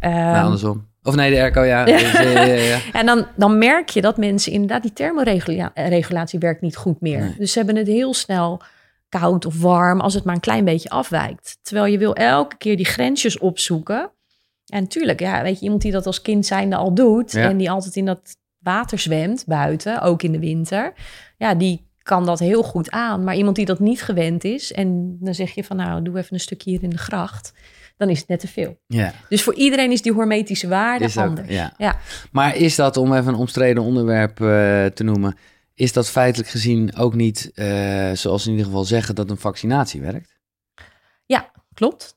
[0.00, 0.86] Nou, ehm, andersom.
[1.02, 1.86] Of nee, de airco, ja.
[1.86, 1.96] Ja.
[1.96, 2.80] Eh, ja, ja, ja.
[3.00, 7.20] en dan, dan merk je dat mensen inderdaad, die thermoregulatie werkt niet goed meer.
[7.20, 7.34] Nee.
[7.38, 8.62] Dus ze hebben het heel snel
[9.08, 11.58] koud of warm als het maar een klein beetje afwijkt.
[11.62, 14.10] Terwijl je wil elke keer die grensjes opzoeken.
[14.66, 17.70] En natuurlijk, ja, weet je, iemand die dat als kind zijnde al doet en die
[17.70, 20.92] altijd in dat water zwemt buiten, ook in de winter,
[21.36, 23.24] ja, die kan dat heel goed aan.
[23.24, 26.34] Maar iemand die dat niet gewend is en dan zeg je van nou, doe even
[26.34, 27.52] een stukje hier in de gracht,
[27.98, 28.78] dan is het net te veel.
[28.86, 29.12] ja.
[29.28, 31.48] Dus voor iedereen is die hormetische waarde Is ook- anders.
[31.48, 31.72] ja.
[31.76, 31.96] Ja.
[32.32, 34.46] Maar is dat, om even een omstreden onderwerp eh,
[34.86, 35.36] te noemen...
[35.74, 39.14] is dat feitelijk gezien ook niet, eh, zoals ze in ieder geval zeggen...
[39.14, 40.36] dat een vaccinatie werkt?
[41.74, 42.16] Klopt.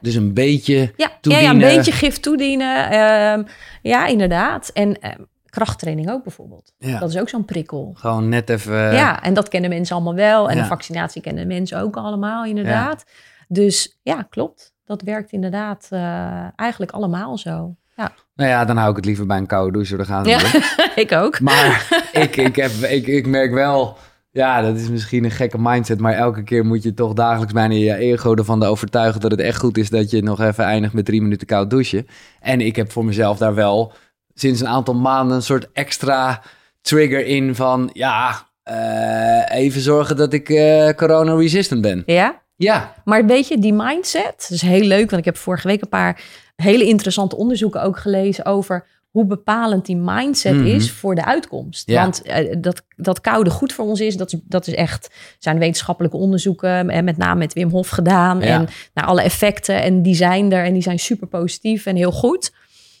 [0.00, 0.74] Dus een beetje...
[0.78, 1.58] Ja, ja, Toedienen.
[1.58, 2.90] ja, een beetje gif toedienen.
[2.90, 3.42] Ehm,
[3.82, 4.68] ja, inderdaad.
[4.68, 6.72] En ehm, krachttraining ook bijvoorbeeld.
[6.78, 6.98] Ja.
[6.98, 7.92] Dat is ook zo'n prikkel.
[7.96, 8.74] Gewoon net even...
[8.92, 10.50] ja, en dat kennen mensen allemaal wel.
[10.50, 10.62] En Ja.
[10.62, 13.04] de vaccinatie kennen mensen ook allemaal, inderdaad.
[13.48, 14.72] Dus ja, klopt.
[14.90, 17.74] Dat werkt inderdaad eh, eigenlijk allemaal zo.
[17.96, 19.96] Ja, Nou ja, dan hou ik het liever bij een koude douche.
[19.96, 20.40] Dan gaan we ja.
[21.02, 21.40] ik ook.
[21.40, 23.96] Maar ik, ik, heb, ik, ik merk wel,
[24.30, 27.74] ja, dat is misschien een gekke mindset, maar elke keer moet je toch dagelijks bijna
[27.74, 31.04] je ego ervan overtuigen dat het echt goed is dat je nog even eindigt met
[31.04, 32.06] drie minuten koud douchen.
[32.40, 33.92] En ik heb voor mezelf daar wel
[34.34, 36.42] sinds een aantal maanden een soort extra
[36.80, 42.02] trigger in van, ja, eh, even zorgen dat ik eh, corona-resistant ben.
[42.06, 45.66] Ja, Ja, Maar weet je, die mindset, dat is heel leuk, want ik heb vorige
[45.68, 46.20] week een paar
[46.56, 50.66] hele interessante onderzoeken ook gelezen over hoe bepalend die mindset Mhm.
[50.66, 51.88] is voor de uitkomst.
[51.90, 52.02] Ja.
[52.02, 55.58] Want eh, dat, dat koude goed voor ons is, dat is, dat is echt, zijn
[55.58, 58.40] wetenschappelijke onderzoeken, en met name met Wim Hof gedaan.
[58.40, 58.46] Ja.
[58.46, 62.12] En naar alle effecten, en die zijn er en die zijn super positief en heel
[62.12, 62.52] goed.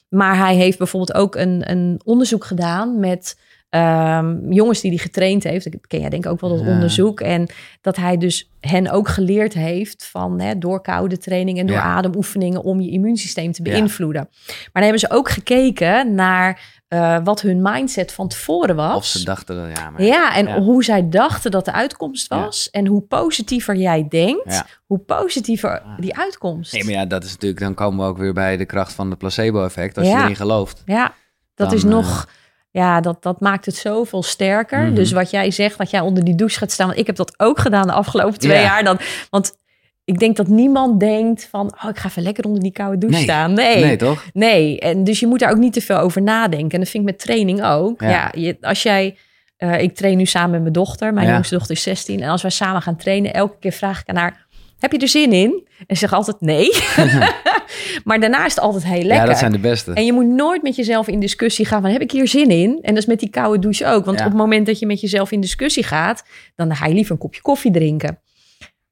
[0.08, 3.38] Maar hij heeft bijvoorbeeld ook een, een onderzoek gedaan met
[3.70, 5.72] ehm, jongens die hij getraind heeft.
[5.72, 6.72] Dat ken jij denk ik ook wel, dat Ja.
[6.72, 7.20] onderzoek.
[7.20, 7.48] En
[7.80, 11.82] dat hij dus hen ook geleerd heeft van hè, door koude training en door Ja.
[11.82, 13.70] ademoefeningen om je immuunsysteem te Ja.
[13.72, 14.28] beïnvloeden.
[14.46, 18.96] Maar dan hebben ze ook gekeken naar eh, wat hun mindset van tevoren was.
[18.96, 20.02] of ze dachten dat, ja, maar...
[20.02, 20.60] Ja, en Ja.
[20.60, 22.70] hoe zij dachten dat de uitkomst was.
[22.70, 24.66] En hoe positiever jij denkt, Ja.
[24.86, 26.72] hoe positiever die uitkomst.
[26.72, 29.10] Nee, maar ja, dat is natuurlijk, dan komen we ook weer bij de kracht van
[29.10, 29.98] het placebo-effect.
[29.98, 30.82] Als je erin gelooft.
[30.86, 31.14] Ja,
[31.54, 32.28] dat Dan, is eh, nog.
[32.70, 34.80] Ja, dat, dat maakt het zoveel sterker.
[34.84, 34.94] Mhm.
[34.94, 36.86] Dus wat jij zegt, dat jij onder die douche gaat staan.
[36.86, 38.62] Want ik heb dat ook gedaan de afgelopen twee Ja.
[38.62, 38.84] jaar.
[38.84, 38.98] Dan,
[39.30, 39.58] want
[40.04, 41.74] ik denk dat niemand denkt van...
[41.84, 43.24] oh, ik ga even lekker onder die koude douche Nee.
[43.24, 43.52] staan.
[43.52, 44.24] Nee, Nee, toch?
[44.32, 44.80] nee.
[44.80, 46.70] En dus je moet daar ook niet te veel over nadenken.
[46.70, 48.00] En dat vind ik met training ook.
[48.00, 48.08] Ja.
[48.08, 49.16] Ja, je, als jij...
[49.56, 51.12] eh, ik train nu samen met mijn dochter.
[51.14, 51.32] Mijn Ja.
[51.32, 52.22] jongste dochter is 16.
[52.22, 54.46] En als wij samen gaan trainen, elke keer vraag ik aan haar...
[54.80, 55.66] Heb je er zin in?
[55.78, 56.68] En ze zegt altijd nee.
[58.04, 59.16] maar daarna is het altijd heel lekker.
[59.16, 59.92] Ja, dat zijn de beste.
[59.92, 62.78] En je moet nooit met jezelf in discussie gaan van heb ik hier zin in?
[62.82, 64.04] En dat is met die koude douche ook.
[64.04, 64.24] Want Ja.
[64.24, 66.22] op het moment dat je met jezelf in discussie gaat,
[66.56, 68.18] dan ga je liever een kopje koffie drinken.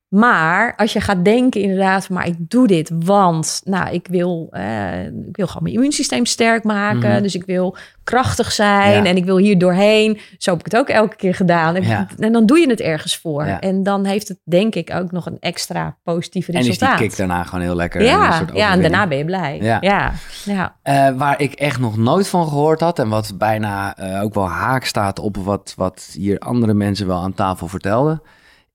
[0.08, 5.04] Maar als je gaat denken inderdaad, maar ik doe dit, want nou, ik, wil, eh,
[5.04, 7.10] ik wil gewoon mijn immuunsysteem sterk maken.
[7.12, 7.22] Mhm.
[7.22, 9.04] Dus ik wil krachtig zijn Ja.
[9.10, 10.20] en ik wil hier doorheen.
[10.38, 11.74] Zo heb ik het ook elke keer gedaan.
[11.74, 12.06] En, Ja.
[12.18, 13.46] en dan doe je het ergens voor.
[13.46, 13.60] Ja.
[13.60, 16.98] En dan heeft het denk ik ook nog een extra positieve En is die resultaat.
[17.00, 18.00] kick daarna gewoon heel lekker.
[18.00, 19.58] een ja, soort ja, en daarna ben je blij.
[19.60, 19.78] Ja.
[19.80, 20.12] Ja,
[20.44, 20.74] ja.
[20.82, 24.48] Eh, waar ik echt nog nooit van gehoord had en wat bijna eh, ook wel
[24.48, 28.22] haak staat op wat, wat hier andere mensen wel aan tafel vertelden,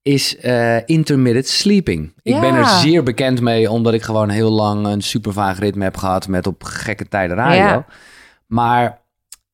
[0.03, 2.13] is eh, intermittent sleeping.
[2.21, 2.39] Ik Ja.
[2.39, 5.97] ben er zeer bekend mee, omdat ik gewoon heel lang een super vaag ritme heb
[5.97, 7.55] gehad met op gekke tijden radio.
[7.63, 7.85] Ja.
[8.47, 9.01] Maar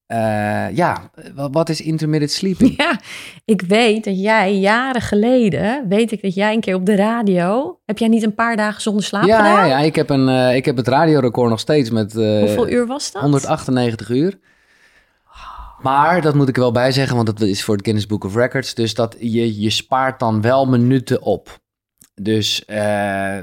[0.06, 2.74] eh, ja, wa- wat is intermittent sleeping?
[2.84, 3.00] Ja,
[3.46, 7.80] ik weet dat jij jaren geleden, weet ik dat jij een keer op de radio,
[7.86, 9.54] heb jij niet een paar dagen zonder slaap Ja, gedaan?
[9.54, 12.88] ja, ja, ik heb, een, eh, ik heb het radiorecord nog steeds met Hoeveel uur
[12.88, 13.22] was dat?
[13.22, 14.40] 198 uur.
[15.82, 18.24] Maar dat moet ik er wel bij zeggen, want dat is voor het Guinness Book
[18.24, 18.74] of Records.
[18.74, 21.60] Dus dat je, je spaart dan wel minuten op.
[22.22, 22.78] Dus eh,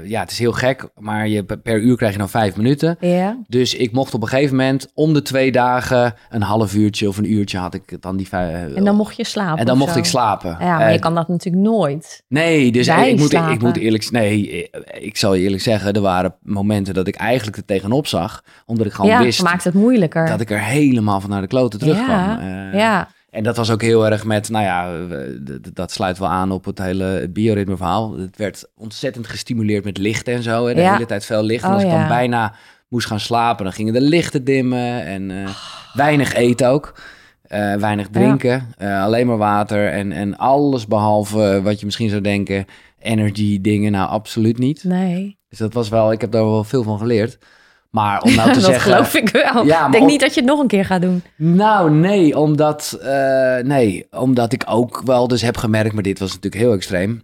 [0.09, 2.97] ja, het is heel gek, maar je, per uur krijg je dan vijf minuten.
[2.99, 3.37] Ja.
[3.47, 7.17] Dus ik mocht op een gegeven moment om de twee dagen een half uurtje of
[7.17, 8.73] een uurtje had ik dan die vijf.
[8.73, 9.59] En dan mocht je slapen.
[9.59, 9.99] en dan mocht zo.
[9.99, 10.57] ik slapen.
[10.59, 12.23] Ja, maar je kan dat natuurlijk nooit.
[12.27, 16.35] Nee, dus ik moet, ik moet eerlijk nee, ik zal je eerlijk zeggen, er waren
[16.41, 20.27] momenten dat ik eigenlijk er tegenop zag, omdat ik gewoon ja, wist maakt het moeilijker.
[20.27, 22.07] dat ik er helemaal van naar de kloten terugkwam.
[22.09, 22.39] Ja,
[22.71, 23.07] Eh, ja,
[23.37, 24.97] En dat was ook heel erg met, nou ja,
[25.73, 28.17] dat sluit wel aan op het hele bioritme verhaal.
[28.17, 30.67] Het werd ontzettend gestimuleerd met licht en zo.
[30.67, 30.73] Hè?
[30.73, 30.93] De Ja.
[30.93, 31.63] hele tijd veel licht.
[31.63, 31.97] En Oh, als ik ja.
[31.99, 32.53] dan bijna
[32.87, 35.05] moest gaan slapen, dan gingen de lichten dimmen.
[35.05, 35.49] En eh,
[35.93, 36.99] weinig eten ook.
[37.41, 38.67] Eh, weinig drinken.
[38.77, 39.91] Eh, alleen maar water.
[39.91, 42.65] En, en alles behalve wat je misschien zou denken,
[42.99, 43.91] energy dingen.
[43.91, 44.83] Nou, absoluut niet.
[44.83, 45.37] nee.
[45.49, 47.37] Dus dat was wel, ik heb daar wel veel van geleerd.
[47.89, 48.91] Maar om nou te dat zeggen...
[48.91, 49.65] geloof ik wel.
[49.65, 51.23] Ja, ik denk niet dat je het nog een keer gaat doen.
[51.35, 56.27] Nou, nee, omdat, eh, nee, omdat ik ook wel dus heb gemerkt, maar dit was
[56.33, 57.23] natuurlijk heel extreem,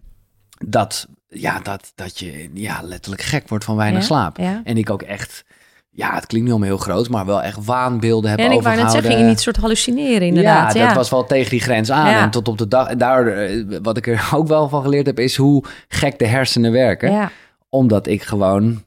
[0.67, 4.37] dat, ja, dat, dat je ja, letterlijk gek wordt van weinig Ja, slaap.
[4.37, 4.61] ja.
[4.63, 5.43] En ik ook echt,
[5.89, 8.61] ja, het klinkt nu allemaal heel groot, maar wel echt waanbeelden heb En ik wou
[8.61, 8.91] net overgehouden.
[9.01, 10.73] zeggen, ging je niet soort hallucineren inderdaad.
[10.73, 12.09] Ja, Ja, dat was wel tegen die grens aan.
[12.09, 12.21] Ja.
[12.21, 15.05] En tot op de dag, en daar, eh, wat ik er ook wel van geleerd
[15.05, 17.31] heb, is hoe gek de hersenen werken Ja,
[17.69, 18.83] omdat ik gewoon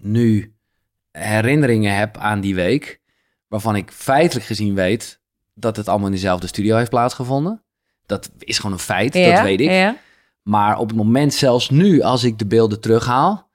[0.00, 0.54] nu
[1.18, 3.00] herinneringen heb aan die week,
[3.48, 5.20] waarvan ik feitelijk gezien weet
[5.54, 7.64] dat het allemaal in dezelfde studio heeft plaatsgevonden.
[8.06, 9.70] Dat is gewoon een feit, ja, dat weet ik.
[9.70, 9.96] Ja.
[10.42, 13.45] Maar op het moment, zelfs nu, als ik de beelden terughaal,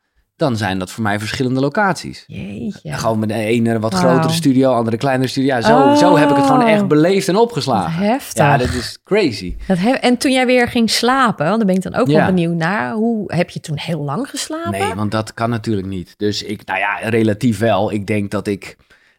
[0.42, 2.24] dan zijn dat voor mij verschillende locaties.
[2.28, 2.94] Jeetje.
[2.94, 5.56] Gewoon met de ene wat grotere studio, andere kleinere studio.
[5.56, 5.96] Ja, zo, Oh.
[5.96, 7.92] zo heb ik het gewoon echt beleefd en opgeslagen.
[8.06, 8.44] Heftig.
[8.46, 9.56] Ja, dat is crazy.
[9.68, 12.18] Dat en toen jij weer ging slapen, want daar ben ik dan ook Ja.
[12.18, 12.94] wel benieuwd naar.
[12.94, 14.72] Hoe heb je toen heel lang geslapen?
[14.72, 16.14] Nee, want dat kan natuurlijk niet.
[16.18, 17.92] Dus ik, nou ja, relatief wel.
[17.92, 18.76] Ik denk dat ik,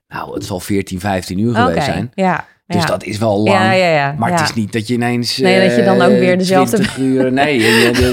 [0.08, 2.10] nou, het zal 14, 15 uur geweest zijn.
[2.14, 2.44] Ja.
[2.66, 2.86] Dus ja.
[2.86, 3.56] dat is wel lang.
[3.58, 4.14] Ja, ja, ja.
[4.18, 5.36] Maar het is niet dat je ineens.
[5.36, 7.32] Nee, dat je dan ook eh, weer dezelfde- 20 uur.
[7.32, 7.62] Nee,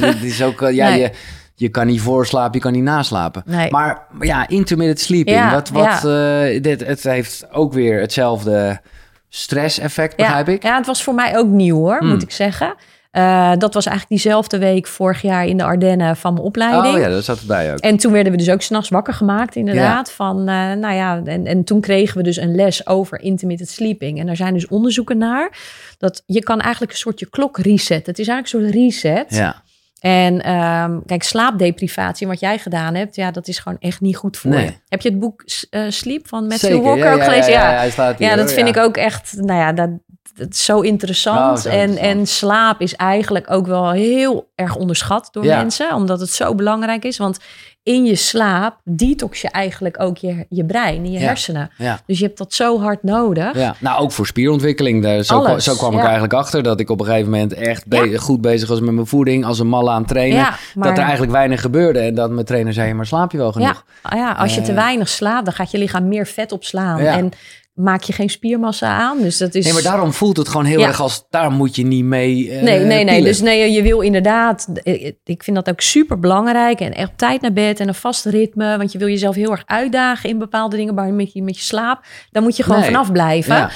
[0.02, 0.62] het is ook.
[0.62, 1.00] eh, Ja, Nee.
[1.00, 1.12] je,
[1.60, 3.44] je kan niet voorslapen, je kan niet naslapen.
[3.46, 3.72] Nee.
[3.72, 5.38] Maar ja, intermittent sleeping.
[5.38, 8.82] Ja, wat, wat, eh, dit, het heeft ook weer hetzelfde
[9.30, 10.54] stress-effect, begrijp ja.
[10.54, 10.64] ik.
[10.64, 12.10] Ja, het was voor mij ook nieuw hoor, Hmm.
[12.10, 12.76] moet ik zeggen.
[13.12, 16.96] Eh, dat was eigenlijk diezelfde week vorig jaar in de Ardennen van mijn opleiding.
[16.96, 17.80] Oh ja, dat zat erbij ook.
[17.80, 20.12] En toen werden we dus ook s'nachts wakker gemaakt, inderdaad.
[20.12, 24.20] Van, eh, nou ja, en, en toen kregen we dus een les over intermittent sleeping.
[24.20, 25.58] En daar zijn dus onderzoeken naar.
[25.98, 28.12] Dat je kan eigenlijk een soort je klok resetten.
[28.12, 29.36] Het is eigenlijk een soort reset.
[29.36, 29.62] Ja.
[30.00, 34.38] En ehm, kijk, slaapdeprivatie, wat jij gedaan hebt, ja, dat is gewoon echt niet goed
[34.38, 34.66] voor Nee.
[34.66, 34.74] je.
[34.90, 37.52] Heb je het boek eh, Sleep van Matthew Zeker, Walker ja, ook ja, gelezen?
[37.52, 39.90] Ja, Ja, ja, dat vind ik ook echt, nou ja, dat,
[40.40, 41.58] dat is zo interessant.
[41.58, 45.58] Oh, zo en, en slaap is eigenlijk ook wel heel erg onderschat door Ja.
[45.58, 47.18] mensen, omdat het zo belangrijk is.
[47.18, 47.38] Want
[47.84, 51.26] in je slaap detox je eigenlijk ook je, je brein en je Ja.
[51.26, 51.70] hersenen.
[51.78, 52.00] Ja.
[52.06, 53.56] Dus je hebt dat zo hard nodig.
[53.58, 55.04] Ja, nou ook voor spierontwikkeling.
[55.04, 57.88] Daar- Zo, kwam, zo kwam ik eigenlijk achter dat ik op een gegeven moment echt
[57.88, 59.46] be- goed bezig was met mijn voeding.
[59.46, 60.38] Als een malle aan het trainen.
[60.76, 62.00] Maar- Dat er eigenlijk weinig gebeurde.
[62.00, 63.84] En dat mijn trainer zei, maar slaap je wel genoeg?
[64.10, 64.78] Ja, ja als je te Eh.
[64.78, 67.04] weinig slaapt, dan gaat je lichaam meer vet opslaan.
[67.04, 67.18] Ja.
[67.18, 67.32] En
[67.80, 69.22] maak je geen spiermassa aan.
[69.22, 69.64] Dus dat is.
[69.64, 70.88] Nee, maar daarom voelt het gewoon heel Ja.
[70.88, 73.06] erg als, daar moet je niet mee eh, Nee, nee, nee.
[73.06, 73.24] pielen.
[73.24, 74.68] Dus nee, je wil inderdaad.
[74.84, 76.80] eh, Ik vind dat ook super belangrijk.
[76.80, 78.78] En echt op tijd naar bed en een vast ritme.
[78.78, 80.94] Want je wil jezelf heel erg uitdagen in bepaalde dingen.
[80.94, 82.06] Maar met je, met je slaap.
[82.32, 82.90] Daar moet je gewoon Nee.
[82.90, 83.56] vanaf blijven.
[83.56, 83.70] Ja.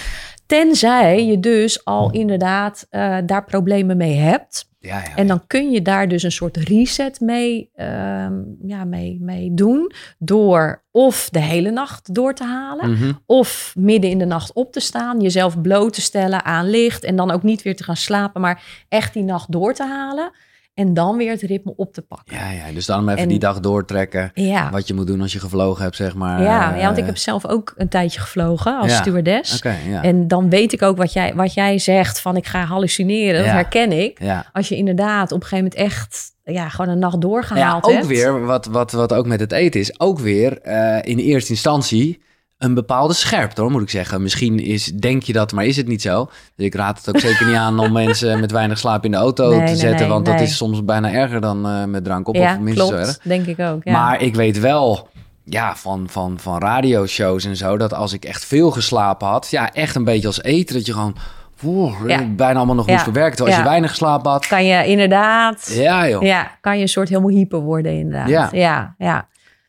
[0.46, 4.72] Tenzij je dus al inderdaad eh, daar problemen mee hebt.
[4.86, 5.15] Ja, ja.
[5.15, 9.91] En dan kun je daar dus een soort reset mee, ehm, ja, mee, mee doen.
[10.19, 12.91] Door of de hele nacht door te halen.
[12.91, 13.12] Mhm.
[13.26, 17.15] Of midden in de nacht op te staan, jezelf bloot te stellen aan licht en
[17.15, 20.32] dan ook niet weer te gaan slapen, maar echt die nacht door te halen
[20.74, 22.36] en dan weer het ritme op te pakken.
[22.38, 24.32] ja, ja, dus dan even En- die dag doortrekken.
[24.34, 26.42] Ja, Wat je moet doen als je gevlogen hebt, zeg maar.
[26.42, 29.62] ja, eh, ja want ik heb zelf ook een tijdje gevlogen als Ja, stewardess.
[29.88, 30.04] Ja.
[30.04, 33.46] En dan weet ik ook wat jij, wat jij zegt van ik ga hallucineren, dat
[33.46, 33.52] Ja.
[33.52, 34.20] herken ik.
[34.22, 34.46] ja.
[34.54, 37.92] Als je inderdaad op een gegeven moment echt ja, gewoon een nacht Ja, doorgehaald ook
[37.92, 38.08] hebt.
[38.08, 42.22] weer, wat, wat, wat ook met het eten is, ook weer eh, in eerste instantie
[42.63, 44.21] een bepaalde scherpte, hoor, moet ik zeggen.
[44.21, 46.26] Misschien is, denk je dat, maar is het niet zo.
[46.56, 49.17] Dus ik raad het ook zeker niet aan om mensen met weinig slaap in de
[49.17, 52.04] auto Nee, te nee, zetten, nee, want dat is soms bijna erger dan eh, met
[52.04, 53.17] drank op, ja, of minstens klopt, erg.
[53.23, 53.84] denk ik ook.
[53.84, 53.91] Ja.
[53.91, 55.08] Maar ik weet wel,
[55.43, 59.71] ja, van, van, van radioshows en zo, dat als ik echt veel geslapen had, ja,
[59.73, 61.15] echt een beetje als eten, dat je gewoon
[62.08, 62.26] Ja.
[62.26, 62.91] bijna allemaal nog Ja.
[62.91, 63.36] moest verwerken.
[63.36, 66.21] Terwijl als je weinig geslapen had, kan je inderdaad ja joh.
[66.21, 68.30] Ja, kan je een soort helemaal hyper worden inderdaad.
[68.30, 68.49] Ja.
[68.52, 69.28] ja, ja.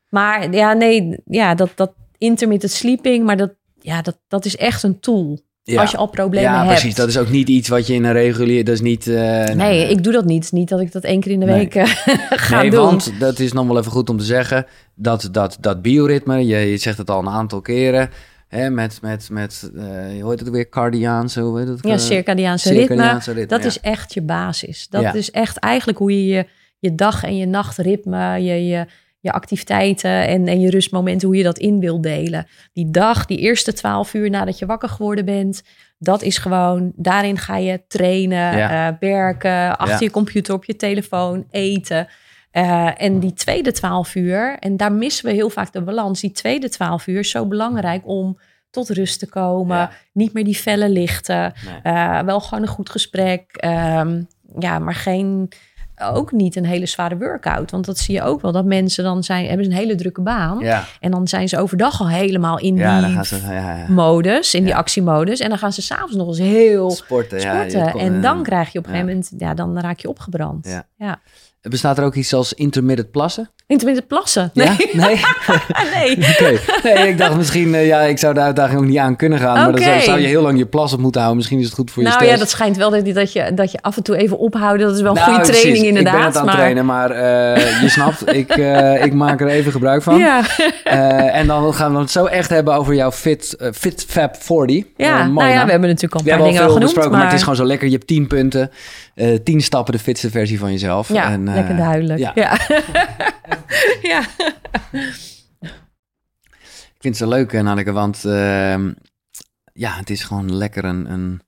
[0.09, 1.92] Maar ja, nee, ja, dat, dat
[2.24, 5.38] intermittent sleeping, maar dat, ja, dat, dat is echt een tool.
[5.62, 5.80] Ja.
[5.80, 6.68] Als je al problemen ja, hebt.
[6.68, 6.94] precies.
[6.94, 8.64] Dat is ook niet iets wat je in een regulier...
[8.64, 9.06] Dat is niet...
[9.06, 10.52] eh, Nee, ik doe dat niet.
[10.52, 11.56] Niet dat ik dat één keer in de Nee.
[11.58, 11.84] week eh,
[12.48, 12.84] ga nee, doen.
[12.84, 14.66] want dat is nog wel even goed om te zeggen.
[14.94, 18.10] Dat, dat, dat bioritme, je, je zegt het al een aantal keren...
[18.48, 19.85] Hè, met, met, met eh,
[20.22, 20.68] hoe heet het weer?
[20.68, 21.79] Cardiaanse, hoe heet het?
[21.83, 23.40] ja, circadiaanse circadiaanse ritme.
[23.40, 23.66] ritme, Dat ja.
[23.66, 24.87] is echt je basis.
[24.90, 25.12] Dat Ja.
[25.12, 26.46] is echt eigenlijk hoe je je,
[26.79, 28.87] je dag- en je nachtritme, je, je,
[29.25, 32.46] je activiteiten en, en je rustmomenten, hoe je dat in wil delen.
[32.72, 35.62] Die dag, die eerste twaalf uur nadat je wakker geworden bent,
[35.98, 38.88] dat is gewoon, daarin ga je trainen, Ja.
[38.88, 40.04] eh, werken, achter Ja.
[40.04, 42.08] je computer, op je telefoon, eten.
[42.50, 46.20] Eh, en die tweede twaalf uur, en daar missen we heel vaak de balans.
[46.20, 48.38] Die tweede twaalf uur is zo belangrijk om
[48.70, 49.77] tot rust te komen.
[49.77, 49.90] Ja.
[50.12, 51.52] Niet meer die felle lichten.
[51.83, 51.94] Nee.
[51.94, 53.44] Eh, wel gewoon een goed gesprek.
[53.56, 54.22] Ehm,
[54.58, 55.48] ja, maar geen,
[55.99, 57.71] ook niet een hele zware workout.
[57.71, 58.53] Want dat zie je ook wel.
[58.53, 60.59] Dat mensen dan zijn, hebben ze een hele drukke baan.
[60.59, 63.77] Ja, En dan zijn ze overdag al helemaal in ja dan die gaan ze ja,
[63.77, 63.87] ja.
[63.88, 65.40] modus, in die actiemodus.
[65.40, 67.38] En dan gaan ze s'avonds nog eens heel sporten.
[67.99, 70.67] En dan krijg je op een gegeven moment, ja, dan raak je opgebrand.
[70.67, 70.87] Ja.
[70.97, 71.21] ja.
[71.61, 73.51] Bestaat er ook iets als intermittent plassen?
[73.67, 74.50] Intermittent plassen.
[74.54, 74.67] Nee.
[74.67, 74.75] Ja?
[74.92, 75.21] Nee?
[75.92, 76.58] nee.
[76.94, 79.54] Nee, ik dacht misschien, eh, ja, ik zou de uitdaging ook niet aan kunnen gaan.
[79.54, 81.37] Maar dan zou, je heel lang je plas op moeten houden.
[81.37, 82.35] Misschien is het goed voor je Nou stress.
[82.38, 84.87] ja, dat schijnt wel dat, dat, je, dat je af en toe even ophouden.
[84.87, 85.62] Dat is wel een Nou, goede precies.
[85.62, 86.15] training inderdaad.
[86.15, 86.60] Ik ben het aan het maar...
[86.60, 90.19] trainen, maar eh, je snapt, ik, eh, ik maak er even gebruik van.
[90.19, 90.42] Ja,
[91.33, 94.85] en dan gaan we het zo echt hebben over jouw Fit, fit Fab 40.
[94.96, 95.17] ja.
[95.25, 96.83] Mooi nou ja, we hebben natuurlijk al een paar dingen veel al genoemd.
[96.85, 97.29] besproken, maar, maar...
[97.29, 97.87] het is gewoon zo lekker.
[97.88, 98.71] Je hebt 10 punten,
[99.15, 101.08] eh 10 stappen de fitste versie van jezelf.
[101.12, 102.19] Ja, En, lekker duidelijk.
[102.19, 102.33] ja.
[102.35, 102.56] Ja.
[104.02, 104.21] Ja.
[106.94, 108.92] Ik vind het zo leuk, Nanneke, want ehm,
[109.73, 111.42] ja, het is gewoon lekker een, een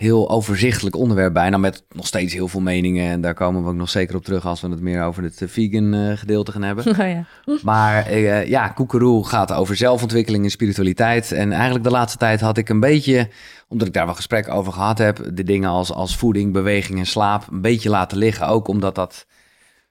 [0.00, 3.10] heel overzichtelijk onderwerp bijna met nog steeds heel veel meningen.
[3.10, 5.42] En daar komen we ook nog zeker op terug als we het meer over het
[5.42, 6.96] eh, vegan eh, gedeelte gaan hebben.
[6.96, 7.24] Nou ja.
[7.62, 11.32] Maar eh, ja, Koekeroe gaat over zelfontwikkeling en spiritualiteit.
[11.32, 13.28] En eigenlijk de laatste tijd had ik een beetje,
[13.68, 17.06] omdat ik daar wel gesprekken over gehad heb, de dingen als, als voeding, beweging en
[17.06, 18.46] slaap een beetje laten liggen.
[18.46, 19.26] Ook omdat dat,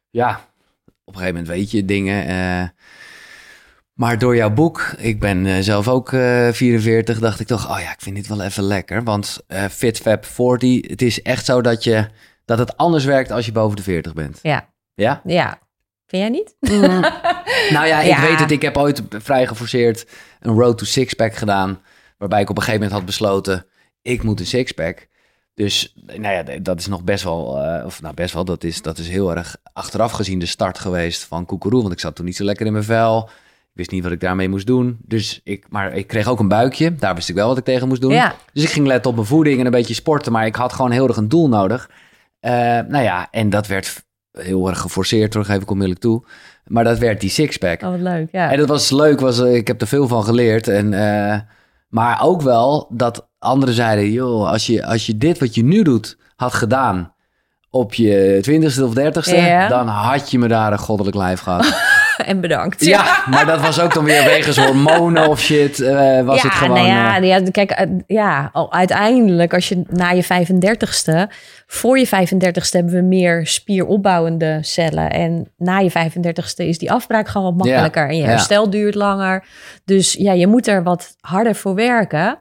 [0.09, 0.48] ja,
[1.09, 2.27] op een gegeven moment weet je dingen.
[2.27, 2.67] eh,
[3.93, 7.79] maar door jouw boek, ik ben eh, zelf ook eh 44, dacht ik toch, oh
[7.79, 9.03] ja, ik vind dit wel even lekker.
[9.03, 12.07] Want eh FitFab 40, het is echt zo dat, je,
[12.45, 14.39] dat het anders werkt als je boven de 40 bent.
[14.41, 14.69] Ja.
[14.93, 15.21] Ja?
[15.25, 15.59] ja.
[16.07, 16.55] Vind jij niet?
[17.69, 18.21] Nou ja, ik Ja.
[18.21, 18.51] weet het.
[18.51, 20.05] Ik heb ooit vrij geforceerd
[20.39, 21.81] een road to sixpack gedaan.
[22.17, 23.65] Waarbij ik op een gegeven moment had besloten,
[24.01, 25.07] ik moet een sixpack.
[25.65, 28.81] Dus nou ja, dat is nog best wel, eh, of nou best wel, dat is,
[28.81, 31.81] dat is heel erg achteraf gezien de start geweest van Koekeroe.
[31.81, 33.29] Want ik zat toen niet zo lekker in mijn vel.
[33.61, 34.97] Ik wist niet wat ik daarmee moest doen.
[35.01, 36.95] Dus ik, maar ik kreeg ook een buikje.
[36.95, 38.11] Daar wist ik wel wat ik tegen moest doen.
[38.11, 38.35] Ja.
[38.53, 40.31] Dus ik ging letten op mijn voeding en een beetje sporten.
[40.31, 41.89] Maar ik had gewoon heel erg een doel nodig.
[42.39, 42.51] Eh,
[42.87, 46.23] nou ja, en dat werd heel erg geforceerd, terug geef ik onmiddellijk toe.
[46.65, 47.81] Maar dat werd die sixpack.
[47.81, 48.31] Oh, wat leuk.
[48.31, 48.51] Ja.
[48.51, 50.67] En dat was leuk, was, ik heb er veel van geleerd.
[50.67, 51.39] En, eh,
[51.87, 55.83] maar ook wel dat anderen zeiden, joh, als je, als je dit wat je nu
[55.83, 57.13] doet had gedaan
[57.71, 59.67] op je twintigste of dertigste, Ja.
[59.67, 61.73] dan had je me daar een goddelijk lijf gehad.
[62.25, 62.85] En bedankt.
[62.85, 66.51] ja, maar dat was ook dan weer wegens hormonen of shit, eh, was ja, het
[66.51, 66.75] gewoon...
[66.75, 71.33] Nou ja, eh, ja, kijk, eh, ja, al uiteindelijk als je na je 35ste,
[71.67, 75.09] voor je 35ste hebben we meer spieropbouwende cellen.
[75.09, 78.09] En na je 35ste is die afbraak gewoon wat makkelijker.
[78.09, 79.45] en je herstel duurt langer.
[79.85, 82.39] Dus ja, je moet er wat harder voor werken.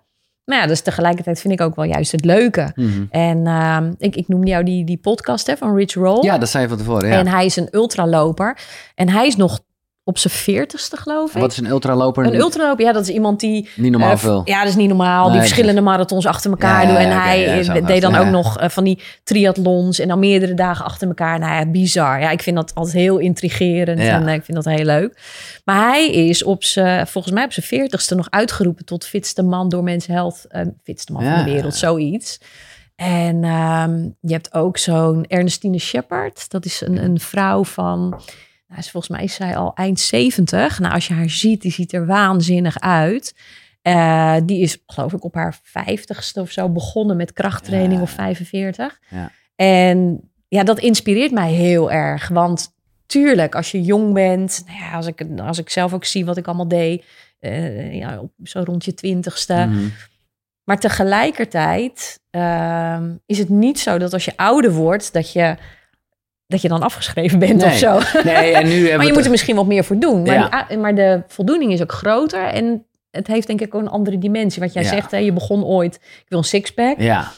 [0.48, 2.72] Maar ja, dus tegelijkertijd vind ik ook wel juist het leuke.
[2.74, 3.04] mhm.
[3.10, 6.24] En ehm, ik, ik noemde jou die, die podcast hè, van Rich Roll.
[6.24, 7.18] Ja, dat zei je van tevoren, ja.
[7.18, 8.58] En hij is een ultraloper.
[8.94, 9.60] En hij is nog
[10.08, 11.40] op zijn veertigste, geloof ik.
[11.40, 12.26] Wat is een ultraloper?
[12.26, 13.68] Een ultraloper, ja, dat is iemand die...
[13.76, 14.42] Niet normaal eh, veel.
[14.44, 15.22] Ja, dat is niet normaal.
[15.22, 16.96] Nee, die verschillende marathons achter elkaar Ja, doen.
[16.96, 19.98] En ja, hij ja, deed dan ook nog eh, van die triathlons.
[19.98, 21.38] En dan meerdere dagen achter elkaar.
[21.38, 22.20] Nou ja, bizar.
[22.20, 24.00] Ja, ik vind dat altijd heel intrigerend.
[24.00, 24.14] Ja.
[24.14, 25.20] En eh, ik vind dat heel leuk.
[25.64, 29.68] Maar hij is op zijn, volgens mij op zijn veertigste nog uitgeroepen tot fitste man
[29.68, 30.46] door Men's Health.
[30.82, 32.38] fitste man van de wereld, zoiets.
[32.96, 36.50] En ehm, je hebt ook zo'n Ernestine Shepard.
[36.50, 38.20] Dat is een, een vrouw van...
[38.68, 40.78] Nou, volgens mij is zij al eind 70.
[40.78, 43.34] Nou, als je haar ziet, die ziet er waanzinnig uit.
[43.82, 48.00] Eh, die is, geloof ik, op haar vijftigste of zo begonnen met krachttraining Ja.
[48.02, 49.00] of 45.
[49.08, 49.30] Ja.
[49.56, 52.28] En ja, dat inspireert mij heel erg.
[52.28, 52.68] Want
[53.06, 56.36] tuurlijk, als je jong bent, nou ja, als, ik, als ik zelf ook zie wat
[56.36, 57.04] ik allemaal deed,
[57.38, 59.54] eh, ja, op, zo rond je twintigste.
[59.54, 59.88] Mhm.
[60.64, 65.56] Maar tegelijkertijd ehm, is het niet zo dat als je ouder wordt, dat je,
[66.48, 67.66] dat je dan afgeschreven bent Nee.
[67.66, 67.98] of zo.
[68.24, 70.22] Nee, en nu Maar je moet er misschien wat meer voor doen.
[70.22, 70.64] Maar, Ja.
[70.68, 72.42] die maar de voldoening is ook groter.
[72.44, 74.62] En het heeft denk ik ook een andere dimensie.
[74.62, 74.88] Wat jij Ja.
[74.88, 76.98] zegt, hè, je begon ooit, ik wil een sixpack.
[77.00, 77.32] Ja,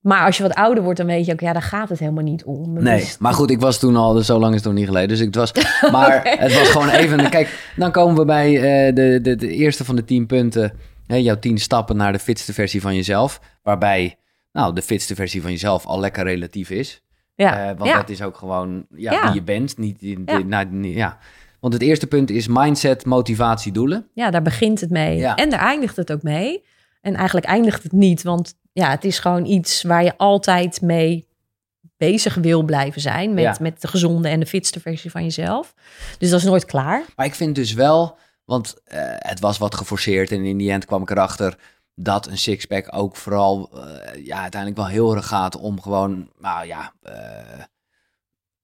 [0.00, 2.24] Maar als je wat ouder wordt, dan weet je ook, ja, daar gaat het helemaal
[2.24, 2.72] niet om.
[2.82, 4.86] Nee, Dus- maar goed, ik was toen al, dus zo lang is het nog niet
[4.86, 5.08] geleden.
[5.08, 5.52] Dus ik was,
[5.92, 7.30] maar het was gewoon even.
[7.30, 10.72] Kijk, dan komen we bij eh, de, de, de eerste van de tien punten.
[11.06, 13.40] Hè, jouw tien stappen naar de fitste versie van jezelf.
[13.62, 14.16] Waarbij,
[14.52, 17.00] nou, de fitste versie van jezelf al lekker relatief is.
[17.36, 17.70] Ja.
[17.70, 19.78] Eh, want dat is ook gewoon ja, wie je bent.
[19.78, 21.18] Niet, die- nou, ja.
[21.60, 24.08] Want het eerste punt is mindset, motivatie, doelen.
[24.14, 25.24] ja, daar begint het mee.
[25.26, 26.64] En daar eindigt het ook mee.
[27.00, 31.26] En eigenlijk eindigt het niet, want ja, het is gewoon iets waar je altijd mee
[31.96, 33.56] bezig wil blijven zijn met, Ja.
[33.60, 35.74] met de gezonde en de fitste versie van jezelf.
[36.18, 37.04] Dus dat is nooit klaar.
[37.16, 40.84] Maar ik vind dus wel, want eh, het was wat geforceerd en in die end
[40.84, 41.56] kwam ik erachter
[41.98, 46.66] dat een sixpack ook vooral eh, ja, uiteindelijk wel heel erg gaat om gewoon, nou
[46.66, 47.14] ja, eh,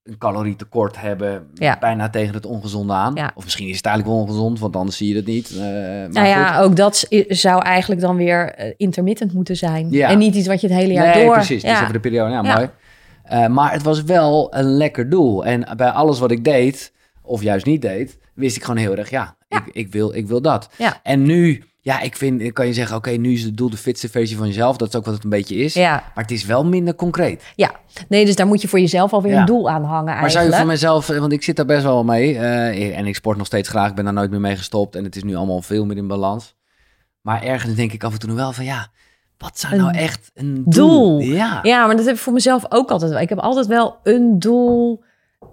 [0.03, 1.77] een calorietekort hebben, Ja.
[1.81, 3.15] bijna tegen het ongezonde aan.
[3.15, 3.33] Ja.
[3.35, 5.51] Of misschien is het eigenlijk wel ongezond, want anders zie je het niet.
[5.51, 6.65] Eh, maar nou ja, goed.
[6.65, 9.91] ook dat zou eigenlijk dan weer intermittent moeten zijn.
[9.91, 10.09] Ja.
[10.09, 11.35] En niet iets wat je het hele jaar nee, door...
[11.35, 11.63] precies.
[11.63, 12.31] Dus over de periode.
[12.31, 12.55] Ja, Ja.
[12.55, 12.69] mooi.
[13.49, 15.45] Maar het was wel een lekker doel.
[15.45, 19.11] En bij alles wat ik deed, of juist niet deed, wist ik gewoon heel erg,
[19.11, 19.37] ja.
[19.49, 20.69] Ik, ik, wil, ik wil dat.
[21.03, 24.09] En nu, ja, ik vind, kan je zeggen, oké, nu is het doel de fitste
[24.09, 24.77] versie van jezelf.
[24.77, 25.75] Dat is ook wat het een beetje is.
[25.75, 27.43] ja, Maar het is wel minder concreet.
[27.57, 27.71] ja.
[28.09, 29.41] Nee, dus daar moet je voor jezelf alweer Ja.
[29.41, 30.33] een doel aan hangen Maar eigenlijk.
[30.33, 32.39] zou je van mezelf, eh, want ik zit daar best wel mee.
[32.39, 34.97] eh, en ik sport nog steeds graag, ik ben daar nooit meer mee gestopt.
[34.97, 36.55] En het is nu allemaal veel meer in balans.
[37.21, 38.89] Maar ergens denk ik af en toe nog wel van, ja,
[39.39, 41.19] wat zou nou echt een doel?
[41.19, 41.21] doel.
[41.21, 41.59] Ja.
[41.63, 43.21] Ja, maar dat heb ik voor mezelf ook altijd wel.
[43.21, 45.03] Ik heb altijd wel een doel,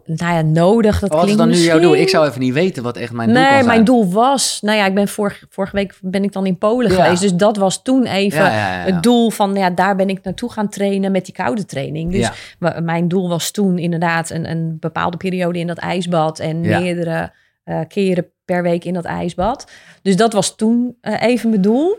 [0.05, 0.99] nou ja, nodig.
[0.99, 1.95] Dat Wat is klinkt dan nu jouw doel?
[1.95, 4.77] Ik zou even niet weten wat echt mijn doel kan Nee, mijn doel was, nou
[4.77, 7.03] ja, ik ben vorige, vorige week ben ik dan in Polen Ja.
[7.03, 7.21] geweest.
[7.21, 10.51] Dus dat was toen even Ja, ja, het doel van, ja, daar ben ik naartoe
[10.51, 12.11] gaan trainen met die koude training.
[12.11, 12.31] Dus
[12.81, 17.31] mijn doel was toen inderdaad een, een bepaalde periode in dat ijsbad en meerdere
[17.63, 19.71] eh, keren per week in dat ijsbad.
[20.01, 21.97] Dus dat was toen eh, even mijn doel.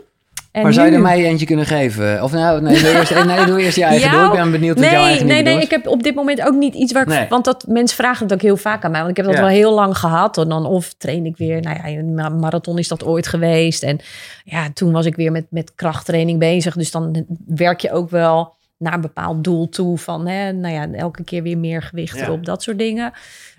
[0.51, 2.23] En maar zou je er mij eentje kunnen geven?
[2.23, 4.21] Of nou, nee, doe eerst, nee, doe eerst je eigen Jou?
[4.25, 4.33] doel.
[4.33, 5.61] Ik ben benieuwd wat jouw eigen nee, nee.
[5.61, 7.07] Ik heb op dit moment ook niet iets waar ik...
[7.07, 7.25] Nee.
[7.29, 8.99] Want dat, mensen vragen het ook heel vaak aan mij.
[8.99, 9.41] Want ik heb dat Ja.
[9.41, 10.37] wel heel lang gehad.
[10.37, 11.61] En dan of train ik weer...
[11.61, 13.83] Nou ja, een ma- marathon is dat ooit geweest.
[13.83, 13.99] En
[14.43, 16.75] ja, toen was ik weer met, met krachttraining bezig.
[16.75, 19.97] Dus dan werk je ook wel naar een bepaald doel toe.
[19.97, 22.23] Van, hè, nou ja, elke keer weer meer gewicht Ja.
[22.25, 22.45] erop.
[22.45, 23.13] Dat soort dingen.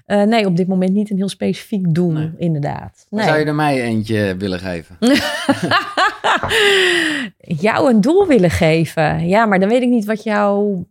[0.04, 2.30] Eh, nee, op dit moment niet een heel specifiek doel, Nee.
[2.36, 3.06] inderdaad.
[3.10, 3.24] Nee.
[3.26, 4.96] Zou je er mij eentje willen geven?
[7.38, 9.28] Jou een doel willen geven.
[9.28, 10.84] Ja, maar dan weet ik niet wat jou...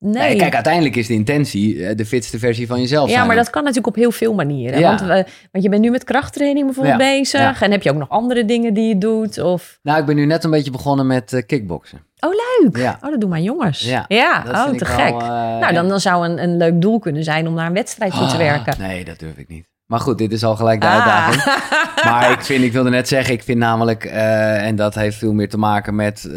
[0.00, 3.26] Nee, Nee, kijk, uiteindelijk is de intentie eh, de fitste versie van jezelf Ja, zijn.
[3.26, 4.78] maar dat kan natuurlijk op heel veel manieren.
[4.80, 4.88] Ja.
[4.88, 7.40] Want, we- want je bent nu met krachttraining bijvoorbeeld Ja, bezig.
[7.40, 7.60] ja.
[7.60, 9.38] En heb je ook nog andere dingen die je doet?
[9.38, 9.78] Of...
[9.82, 11.98] Nou, ik ben nu net een beetje begonnen met eh, kickboksen.
[12.20, 12.30] Oh,
[12.62, 12.76] leuk.
[12.76, 12.98] Ja.
[13.02, 13.80] Oh, dat doen mijn jongens.
[13.80, 15.12] Ja, oh, te wel, gek.
[15.20, 18.12] eh, nou, dan, dan zou een, een leuk doel kunnen zijn om naar een wedstrijd
[18.12, 18.74] toe te Ah, werken.
[18.78, 19.66] Nee, dat durf ik niet.
[19.86, 20.94] Maar goed, dit is al gelijk de Ah.
[20.94, 21.42] uitdaging.
[22.04, 25.32] Maar ik, vind, ik wilde net zeggen, ik vind namelijk, eh, en dat heeft veel
[25.32, 26.34] meer te maken met eh,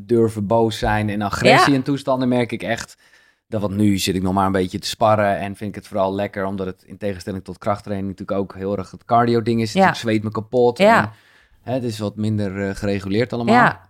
[0.00, 1.76] durven boos zijn en agressie Ja.
[1.78, 2.96] en toestanden, merk ik echt.
[3.48, 5.86] Dat, want nu zit ik nog maar een beetje te sparren en vind ik het
[5.86, 9.60] vooral lekker, omdat het in tegenstelling tot krachttraining natuurlijk ook heel erg het cardio ding
[9.60, 9.72] is.
[9.72, 9.88] Ja.
[9.88, 10.78] Ik zweet me kapot.
[10.78, 11.10] En,
[11.62, 13.54] hè, het is wat minder gereguleerd allemaal.
[13.54, 13.80] Ja,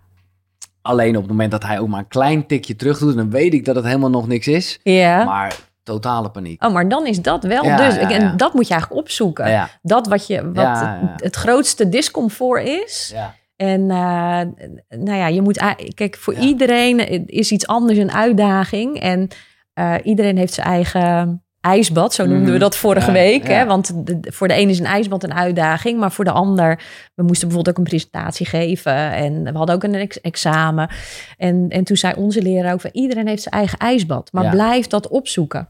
[0.91, 3.55] Alleen op het moment dat hij ook maar een klein tikje terug doet, dan weet
[3.55, 4.79] ik dat het helemaal nog niks is.
[4.83, 5.25] ja.
[5.25, 6.65] Maar totale paniek.
[6.65, 7.95] Oh, maar dan is dat wel Ja, dus.
[7.95, 8.17] ja, Ik- ja.
[8.17, 9.51] En dat moet je eigenlijk opzoeken.
[9.51, 10.81] Ja, Dat wat, je, wat.
[11.17, 13.11] Het, grootste discomfort is.
[13.15, 13.35] ja.
[13.57, 14.69] En eh,
[14.99, 15.75] nou ja, je moet...
[15.95, 19.01] Kijk, voor iedereen is iets anders een uitdaging.
[19.01, 19.29] En
[19.73, 22.15] eh, iedereen heeft zijn eigen ijsbad.
[22.15, 22.61] Zo noemden we Mhm.
[22.61, 23.47] dat vorige Ja, week.
[23.47, 23.53] ja.
[23.55, 23.67] Hè?
[23.67, 25.99] Want de- voor de een is een ijsbad een uitdaging.
[25.99, 26.77] Maar voor de ander...
[27.15, 28.95] We moesten bijvoorbeeld ook een presentatie geven.
[29.13, 30.91] En we hadden ook een ex- examen.
[31.37, 32.81] En, en toen zei onze leraar ook...
[32.81, 34.33] Van, iedereen heeft zijn eigen ijsbad.
[34.33, 34.51] Maar Ja.
[34.51, 35.69] blijf dat opzoeken.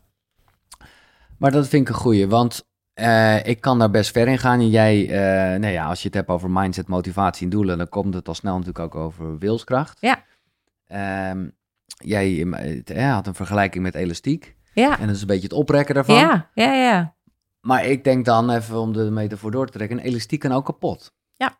[1.38, 4.60] Maar dat vind ik een goeie, want eh, ik kan daar best ver in gaan.
[4.60, 5.06] En jij,
[5.58, 8.34] nou ja, als je het hebt over mindset, motivatie en doelen, dan komt het al
[8.34, 9.98] snel natuurlijk ook over wilskracht.
[10.00, 10.22] Ja.
[10.86, 11.48] Ehm,
[11.96, 12.46] jij
[12.84, 14.54] eh, had een vergelijking met elastiek.
[14.72, 16.14] Ja, En dat is een beetje het oprekken daarvan.
[16.16, 17.14] ja, ja, ja.
[17.60, 20.64] Maar ik denk dan even om de metafoor door te trekken, een elastiek kan ook
[20.64, 21.12] kapot.
[21.36, 21.58] Ja.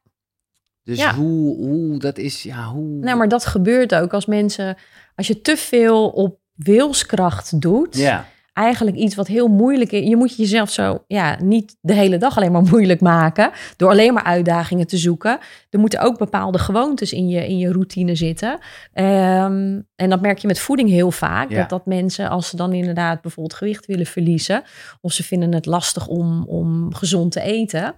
[0.83, 1.15] Dus Ja.
[1.15, 2.89] hoe, hoe, dat is, ja, hoe...
[2.89, 4.77] Nou, maar dat gebeurt ook als mensen...
[5.15, 7.97] Als je te veel op wilskracht doet...
[7.97, 10.09] Ja, eigenlijk iets wat heel moeilijk is.
[10.09, 14.15] Je moet jezelf zo ja, niet de hele dag alleen maar moeilijk maken door alleen
[14.15, 15.39] maar uitdagingen te zoeken.
[15.71, 18.59] Er moeten ook bepaalde gewoontes in je, in je routine zitten.
[18.93, 21.51] Ehm, en dat merk je met voeding heel vaak.
[21.51, 21.57] Ja.
[21.57, 24.63] Dat, dat mensen, als ze dan inderdaad bijvoorbeeld gewicht willen verliezen,
[25.01, 27.95] of ze vinden het lastig om, om gezond te eten.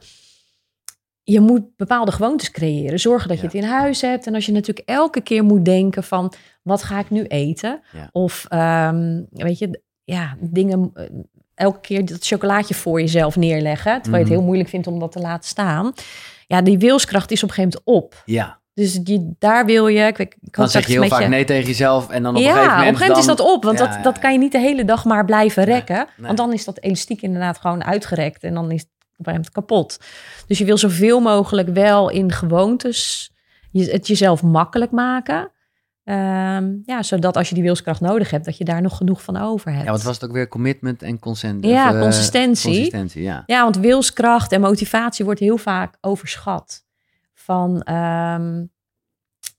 [1.24, 3.00] Je moet bepaalde gewoontes creëren.
[3.00, 3.48] Zorgen dat je Ja.
[3.52, 4.26] het in huis hebt.
[4.26, 6.32] En als je natuurlijk elke keer moet denken van...
[6.62, 7.80] wat ga ik nu eten?
[7.92, 8.08] Ja.
[8.12, 10.90] Of ehm, weet je, ja, dingen...
[10.94, 11.04] eh,
[11.54, 14.02] elke keer dat chocolaatje voor jezelf neerleggen...
[14.02, 14.32] terwijl je het Mhm.
[14.36, 15.92] heel moeilijk vindt om dat te laten staan.
[16.46, 18.22] Ja, die wilskracht is op een gegeven moment op.
[18.24, 18.60] ja.
[18.74, 20.06] Dus die, daar wil je...
[20.06, 22.42] Ik, weet- ik Dan zeg je heel vaak je- nee tegen jezelf en dan op
[22.42, 22.88] ja, een gegeven moment...
[22.88, 23.64] op een gegeven moment dan- is dat op.
[23.64, 25.96] Want Ja, dat, ja, dat kan je niet de hele dag maar blijven rekken.
[25.96, 26.26] nee.
[26.26, 28.42] Want dan is dat elastiek inderdaad gewoon uitgerekt.
[28.42, 29.98] En dan is het op een gegeven moment kapot.
[30.46, 33.30] Dus je wil zoveel mogelijk wel in gewoontes
[33.70, 35.50] je, het jezelf makkelijk maken.
[36.04, 39.36] Ehm, ja, zodat als je die wilskracht nodig hebt, dat je daar nog genoeg van
[39.36, 39.84] over hebt.
[39.84, 40.48] Ja, wat was het ook weer?
[40.48, 41.64] Commitment en consent.
[41.64, 42.72] Ja, of, eh, consistentie.
[42.72, 43.42] Consistentie, ja.
[43.46, 46.84] Ja, want wilskracht en motivatie wordt heel vaak overschat.
[47.34, 48.64] Van, ehm,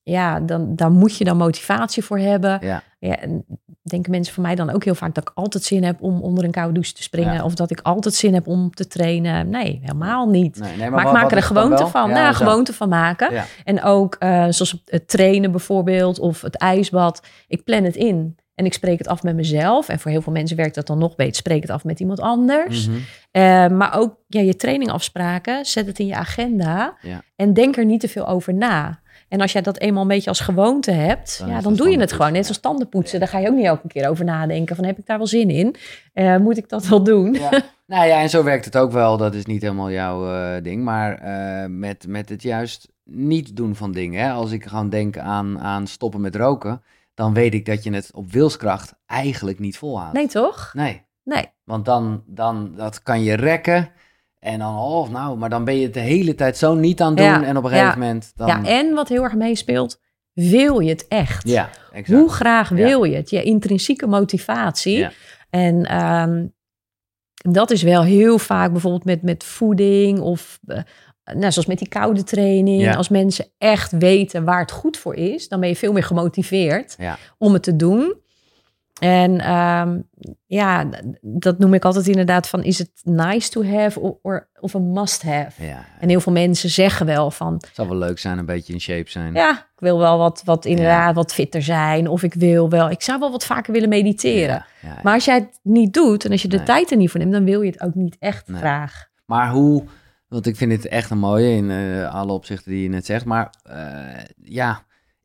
[0.03, 2.57] ja, dan, daar moet je dan motivatie voor hebben.
[2.61, 3.45] Ja, ja, en
[3.83, 6.43] denken mensen van mij dan ook heel vaak dat ik altijd zin heb om onder
[6.43, 7.33] een koude douche te springen.
[7.33, 7.43] Ja.
[7.43, 9.49] Of dat ik altijd zin heb om te trainen.
[9.49, 10.59] Nee, helemaal niet.
[10.59, 12.09] Nee, nee, Maar, ik wat- maak er een gewoonte van.
[12.09, 13.33] Ja, nou, een gewoonte van maken.
[13.33, 13.45] Ja.
[13.63, 17.21] En ook eh, zoals het trainen bijvoorbeeld of het ijsbad.
[17.47, 19.89] Ik plan het in en ik spreek het af met mezelf.
[19.89, 21.35] En voor heel veel mensen werkt dat dan nog beter.
[21.35, 22.87] Spreek het af met iemand anders.
[22.87, 22.97] Mhm.
[23.31, 26.93] Eh, maar ook ja, je trainingafspraken, zet het in je agenda.
[27.35, 29.01] En denk er niet te veel over na.
[29.33, 31.99] En als jij dat eenmaal een beetje als gewoonte hebt, Dan ja, dan doe je
[31.99, 32.31] het gewoon.
[32.31, 32.43] Net ja.
[32.43, 33.19] zoals tandenpoetsen.
[33.19, 34.75] Daar ga je ook niet elke keer over nadenken.
[34.75, 35.75] Van heb ik daar wel zin in?
[36.13, 37.33] Eh, moet ik dat wel doen?
[37.33, 37.49] Ja.
[37.87, 39.17] nou ja, en zo werkt het ook wel.
[39.17, 40.83] Dat is niet helemaal jouw eh, ding.
[40.83, 44.23] Maar eh, met, met het juist niet doen van dingen.
[44.23, 44.31] Hè?
[44.31, 46.81] Als ik gewoon denk aan, aan stoppen met roken,
[47.13, 50.13] dan weet ik dat je het op wilskracht eigenlijk niet volhoudt.
[50.13, 50.71] Nee, toch?
[50.73, 51.01] Nee.
[51.23, 51.45] Nee.
[51.63, 53.89] Want dan, dan dat kan je rekken.
[54.43, 57.15] En dan, oh, nou, maar dan ben je het de hele tijd zo niet aan
[57.15, 57.25] doen.
[57.25, 57.77] Ja, En op een ja.
[57.77, 58.47] gegeven moment dan...
[58.47, 59.99] Ja, en wat heel erg meespeelt,
[60.33, 61.47] wil je het echt?
[61.47, 62.19] Ja, exact.
[62.19, 63.29] Hoe graag wil je het?
[63.29, 65.07] Je intrinsieke motivatie.
[65.49, 66.45] En ehm,
[67.33, 70.79] dat is wel heel vaak bijvoorbeeld met, met voeding of eh,
[71.23, 72.95] nou, zoals met die koude training.
[72.95, 76.97] Als mensen echt weten waar het goed voor is, dan ben je veel meer gemotiveerd
[77.37, 78.21] om het te doen.
[79.01, 79.99] En ehm,
[80.45, 80.89] ja,
[81.21, 84.91] dat noem ik altijd inderdaad van, is het nice to have of, or- of een
[84.91, 85.65] must have?
[85.65, 88.73] Ja, En heel veel mensen zeggen wel van, het zou wel leuk zijn, een beetje
[88.73, 89.33] in shape zijn.
[89.33, 92.07] ja, ik wil wel wat, wat inderdaad wat fitter zijn.
[92.07, 94.65] Of ik wil wel, ik zou wel wat vaker willen mediteren.
[95.03, 96.65] Maar als jij het niet doet en als je de Nee.
[96.65, 98.59] tijd er niet voor neemt, dan wil je het ook niet echt Nee.
[98.59, 99.07] graag.
[99.25, 99.83] Maar hoe,
[100.27, 103.25] want ik vind het echt een mooie in eh, alle opzichten die je net zegt.
[103.25, 104.83] Maar eh, ja,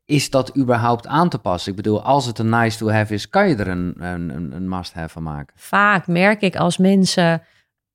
[0.09, 1.71] is dat überhaupt aan te passen?
[1.71, 4.69] Ik bedoel, als het een nice to have is, kan je er een, een, een,
[4.69, 5.53] must have van maken.
[5.57, 7.41] Vaak merk ik als mensen,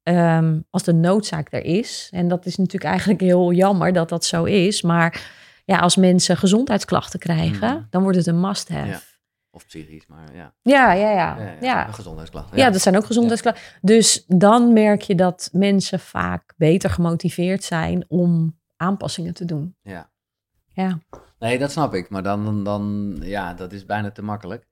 [0.03, 4.25] ehm, als de noodzaak er is, en dat is natuurlijk eigenlijk heel jammer dat dat
[4.25, 5.33] zo is, maar
[5.65, 7.83] ja, als mensen gezondheidsklachten krijgen, Mhm.
[7.91, 8.89] dan wordt het een must have.
[8.89, 9.01] Ja.
[9.51, 10.55] Of psychisch, maar ja.
[10.63, 11.11] ja, ja.
[11.11, 11.87] ja, Ja, ja, ja.
[11.87, 12.57] een gezondheidsklacht.
[12.57, 13.63] Ja, dat zijn ook gezondheidsklachten.
[13.81, 19.77] Dus dan merk je dat mensen vaak beter gemotiveerd zijn om aanpassingen te doen.
[19.83, 20.11] Ja.
[20.73, 20.99] Ja.
[21.45, 22.11] Nee, dat snap ik.
[22.11, 24.67] Maar dan, dan, dan ja, dat is bijna te makkelijk.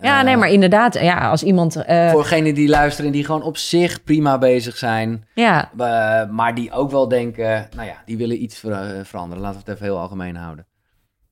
[0.00, 1.76] Ja, Eh, nee, maar inderdaad, ja, als iemand.
[1.76, 6.30] eh, Voor degenen die luisteren en die gewoon op zich prima bezig zijn, ja, eh,
[6.30, 9.42] maar die ook wel denken, nou ja, die willen iets ver- eh, veranderen.
[9.42, 10.66] Laten we het even heel algemeen houden.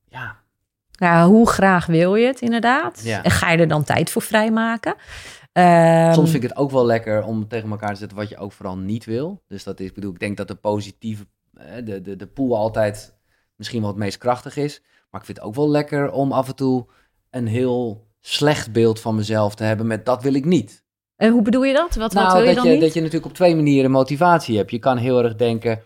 [0.07, 0.35] Ja,
[0.91, 3.01] ja, hoe graag wil je het inderdaad?
[3.03, 3.23] Ja.
[3.23, 4.95] En ga je er dan tijd voor vrijmaken?
[5.51, 8.37] Ehm, Soms vind ik het ook wel lekker om tegen elkaar te zetten wat je
[8.37, 9.41] ook vooral niet wil.
[9.47, 12.57] Dus dat is, ik bedoel, ik denk dat de positieve, eh, de, de, de pool
[12.57, 13.14] altijd
[13.55, 14.81] misschien wel het meest krachtig is.
[15.09, 16.85] Maar ik vind het ook wel lekker om af en toe
[17.29, 20.83] een heel slecht beeld van mezelf te hebben met dat wil ik niet.
[21.15, 21.95] En hoe bedoel je dat?
[21.95, 22.81] Wat, wat nou, wil je dat, dan je, niet?
[22.81, 24.71] dat je natuurlijk op twee manieren motivatie hebt.
[24.71, 25.81] Je kan heel erg denken,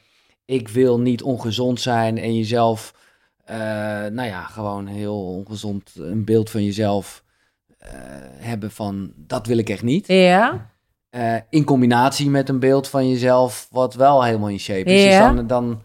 [0.46, 2.94] ik wil niet ongezond zijn en jezelf,
[3.46, 3.58] eh,
[4.06, 7.24] nou ja, gewoon heel ongezond een beeld van jezelf
[7.78, 7.92] eh,
[8.36, 10.08] hebben van dat wil ik echt niet.
[10.08, 10.72] Ja,
[11.10, 15.04] Eh, in combinatie met een beeld van jezelf wat wel helemaal in shape is.
[15.04, 15.28] Ja.
[15.28, 15.82] Dus dan, dan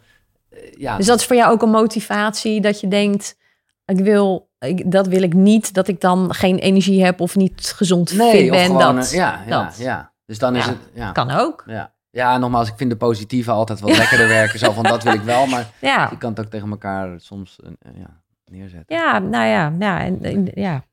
[0.76, 3.36] ja, dus dat is voor jou ook een motivatie dat je denkt,
[3.84, 7.72] ik wil, ik, dat wil ik niet, dat ik dan geen energie heb of niet
[7.76, 8.64] gezond nee, fit ben.
[8.64, 9.76] gewoon, dat, eh, ja, ja, dat.
[9.78, 10.12] ja.
[10.26, 11.12] Dus dan is het, ja.
[11.12, 11.62] kan ook.
[11.66, 11.92] Ja.
[12.10, 14.58] ja, nogmaals, ik vind de positieve altijd wat lekkerder werken.
[14.58, 15.70] Zo van, dat wil ik wel, maar
[16.10, 18.96] je kan het ook tegen elkaar soms eh, eh, ja, neerzetten.
[18.96, 20.84] ja nou ja, ja, en- ja.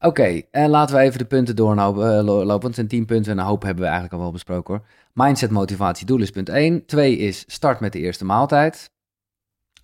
[0.00, 2.18] Oké, en laten we even de punten doorlopen.
[2.18, 2.24] eh.
[2.46, 4.84] Want het zijn tien punten en een hoop hebben we eigenlijk al wel besproken hoor.
[5.12, 6.86] Mindset, motivatie, doel is punt 1.
[6.86, 8.90] Twee is start met de eerste maaltijd.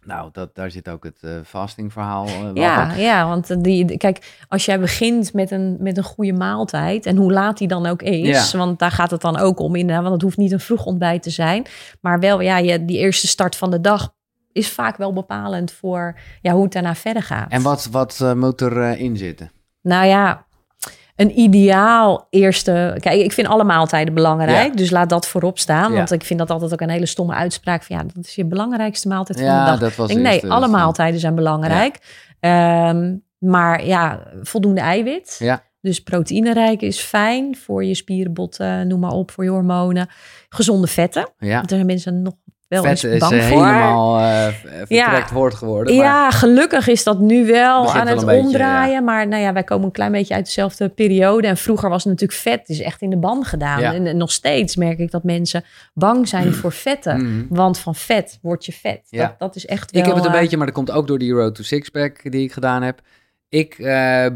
[0.04, 2.98] Nou, dat, daar zit ook het eh fasting verhaal eh, Ja, van.
[3.00, 7.32] ja, want die, kijk, als jij begint met een, met een goede maaltijd en hoe
[7.32, 8.58] laat die dan ook is, Ja.
[8.58, 11.22] want daar gaat het dan ook om inderdaad, want het hoeft niet een vroeg ontbijt
[11.22, 11.66] te zijn,
[12.00, 14.14] maar wel, ja, je, die eerste start van de dag
[14.52, 17.50] is vaak wel bepalend voor ja, hoe het daarna verder gaat.
[17.52, 19.50] En wat, wat eh, moet erin in zitten?
[19.86, 20.46] Nou ja,
[21.16, 22.96] een ideaal eerste.
[23.00, 24.68] Kijk, ik vind alle maaltijden belangrijk.
[24.70, 24.76] Ja.
[24.76, 25.90] Dus laat dat voorop staan.
[25.90, 25.96] Ja.
[25.96, 27.82] Want ik vind dat altijd ook een hele stomme uitspraak.
[27.82, 29.78] Van, ja, dat is je belangrijkste maaltijd van de Ja, dag.
[29.78, 31.98] dat was Ik denk, nee, alle maaltijden zijn belangrijk.
[32.40, 35.36] Ehm, maar ja, voldoende eiwit.
[35.38, 35.62] Ja.
[35.80, 40.08] Dus proteïnerijk is fijn voor je spieren, botten, noem maar op, voor je hormonen.
[40.48, 41.28] Gezonde vetten.
[41.38, 42.34] Ja, Want daar zijn mensen nog
[42.68, 43.66] wel vet eens is bang eh, voor.
[43.66, 44.46] helemaal eh
[44.86, 45.96] vertrekt woord geworden.
[45.96, 49.04] Maar Ja, gelukkig is dat nu wel Begint aan wel het beetje, omdraaien.
[49.04, 51.46] Maar nou ja, wij komen een klein beetje uit dezelfde periode.
[51.46, 52.68] En vroeger was het natuurlijk vet.
[52.68, 53.80] is echt in de ban gedaan.
[53.80, 53.94] Ja.
[53.94, 55.64] En, en nog steeds merk ik dat mensen
[55.94, 57.22] bang zijn voor vetten.
[57.22, 57.54] Mhm.
[57.54, 59.00] Want van vet word je vet.
[59.10, 59.26] Ja.
[59.26, 60.00] Dat, dat is echt wel...
[60.00, 62.30] Ik heb het een eh, beetje, maar dat komt ook door die Road to Sixpack
[62.30, 63.00] die ik gedaan heb.
[63.48, 63.76] Ik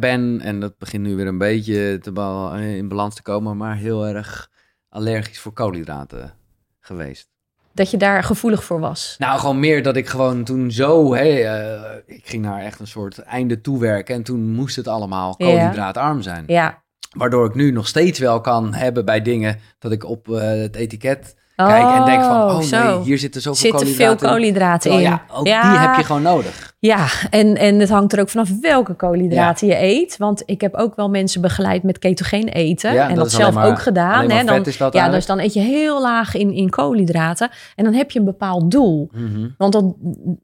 [0.00, 3.76] ben, en dat begint nu weer een beetje te ba- in balans te komen, maar
[3.76, 4.50] heel erg
[4.88, 6.34] allergisch voor koolhydraten
[6.80, 7.29] geweest.
[7.72, 9.14] Dat je daar gevoelig voor was?
[9.18, 11.14] Nou, gewoon meer dat ik gewoon toen zo...
[11.14, 14.14] Hè, eh, ik ging naar echt een soort einde toewerken.
[14.14, 16.44] En toen moest het allemaal koolhydraatarm zijn.
[16.46, 16.82] Ja.
[17.16, 19.58] Waardoor ik nu nog steeds wel kan hebben bij dingen...
[19.78, 22.40] dat ik op eh, het etiket kijk en denk van...
[22.50, 22.84] Oh zo.
[22.96, 25.00] nee, hier zitten zoveel zitten veel koolhydraten in.
[25.00, 26.68] ja, ook die heb je gewoon nodig.
[26.80, 30.16] Ja, en, en het hangt er ook vanaf welke koolhydraten je eet.
[30.16, 32.92] Want ik heb ook wel mensen begeleid met ketogeen eten.
[32.92, 34.30] Ja, en dat dat, zelf maar- ook gedaan.
[34.30, 34.44] hè.
[34.44, 35.12] Dan, dat ja, eigenlijk.
[35.12, 37.50] dus dan eet je heel laag in, in koolhydraten.
[37.74, 39.10] En dan heb je een bepaald doel.
[39.12, 39.48] Mhm.
[39.58, 39.96] Want dan,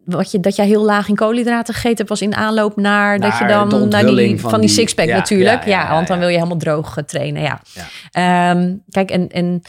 [0.05, 3.39] wat je, dat jij heel laag in koolhydraten gegeten hebt, was in aanloop naar, dat
[3.39, 5.65] je dan naar die, van, van die die- sixpack natuurlijk.
[5.65, 7.43] ja, want dan wil je helemaal droog eh, trainen.
[7.43, 7.61] Ja.
[7.73, 8.51] Ja.
[8.51, 9.63] Ehm, kijk, en, en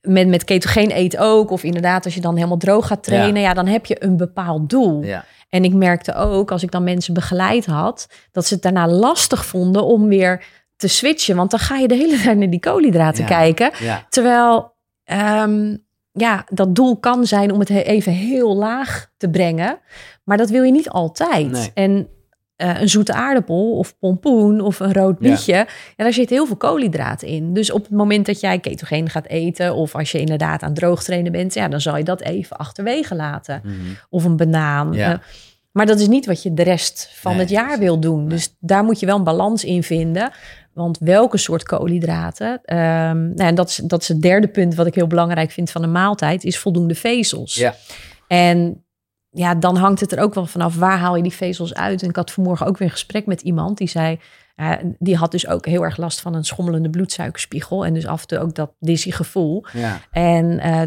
[0.00, 3.54] met, met ketogeen eten ook, of inderdaad, als je dan helemaal droog gaat trainen, ja,
[3.54, 5.02] dan heb je een bepaald doel.
[5.02, 5.24] Ja.
[5.48, 9.46] En ik merkte ook, als ik dan mensen begeleid had, dat ze het daarna lastig
[9.46, 10.44] vonden om weer
[10.76, 11.36] te switchen.
[11.36, 13.28] Want dan ga je de hele tijd naar die koolhydraten Ja.
[13.28, 13.70] kijken.
[13.80, 14.06] Ja.
[14.08, 14.74] Terwijl,
[15.04, 15.76] ehm,
[16.12, 19.78] ja, dat doel kan zijn om het he- even heel laag te brengen.
[20.24, 21.50] Maar dat wil je niet altijd.
[21.50, 21.70] Nee.
[21.74, 22.08] En
[22.58, 25.66] eh, een zoete aardappel of pompoen of een rood bietje, ja.
[25.96, 27.52] daar zit heel veel koolhydraten in.
[27.52, 29.74] Dus op het moment dat jij ketogeen gaat eten...
[29.74, 31.54] of als je inderdaad aan droog trainen bent...
[31.54, 33.60] Ja, dan zal je dat even achterwege laten.
[33.64, 33.74] Mhm.
[34.10, 34.92] Of een banaan.
[34.92, 35.12] Ja.
[35.12, 35.18] Eh,
[35.72, 38.28] maar dat is niet wat je de rest van Nee, het jaar wil doen.
[38.28, 40.30] Dus daar moet je wel een balans in vinden.
[40.72, 42.60] Want welke soort koolhydraten?
[42.64, 45.70] ehm, nou, en dat is, dat is het derde punt wat ik heel belangrijk vind
[45.70, 47.54] van een maaltijd, is voldoende vezels.
[47.54, 47.74] Ja.
[48.26, 48.84] En
[49.30, 52.02] ja, dan hangt het er ook wel vanaf waar haal je die vezels uit.
[52.02, 54.20] En ik had vanmorgen ook weer een gesprek met iemand die zei,
[54.98, 58.26] die had dus ook heel erg last van een schommelende bloedsuikerspiegel en dus af en
[58.26, 59.64] toe ook dat dizzy gevoel.
[59.72, 60.00] ja.
[60.10, 60.82] En eh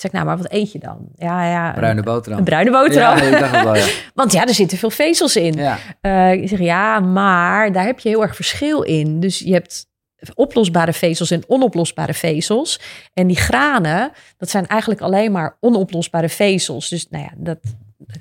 [0.00, 1.08] zeg nou, maar wat eet je dan?
[1.14, 2.38] Ja, ja, Bruine boterham.
[2.38, 3.16] een bruine boterham.
[3.16, 3.86] Ja, ik dacht het wel, ja.
[4.14, 5.52] Want ja, er zitten veel vezels in.
[5.52, 5.78] ja.
[6.00, 9.20] Eh, ik zeg ja, maar daar heb je heel erg verschil in.
[9.20, 9.86] Dus je hebt
[10.34, 12.80] oplosbare vezels en onoplosbare vezels.
[13.14, 16.88] En die granen, dat zijn eigenlijk alleen maar onoplosbare vezels.
[16.88, 17.58] Dus nou ja, dat,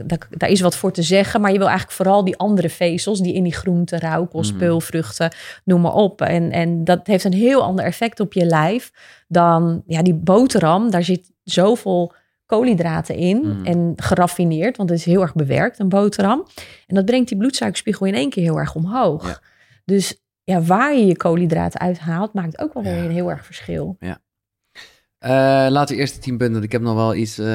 [0.06, 1.42] dat, daar is wat voor te zeggen.
[1.42, 3.22] Maar je wil eigenlijk vooral die andere vezels...
[3.22, 4.60] die in die groenten, rauwkost, Mhm.
[4.60, 5.32] peulvruchten,
[5.64, 6.22] noem maar op.
[6.22, 8.92] En, en dat heeft een heel ander effect op je lijf...
[9.28, 10.92] dan ja, die boterham.
[10.92, 12.14] Daar zit zoveel
[12.46, 13.66] koolhydraten in Mhm.
[13.66, 16.48] en geraffineerd, want het is heel erg bewerkt, een boterham.
[16.88, 19.28] En dat brengt die bloedsuikerspiegel in één keer heel erg omhoog.
[19.28, 19.40] Ja.
[19.86, 20.18] Dus
[20.50, 23.04] ja, waar je je koolhydraten uithaalt, maakt ook wel weer Ja.
[23.04, 23.96] een heel erg verschil.
[24.00, 25.30] Eh,
[25.70, 27.38] laten we eerst de tien punten, ik heb nog wel iets...
[27.38, 27.46] eh,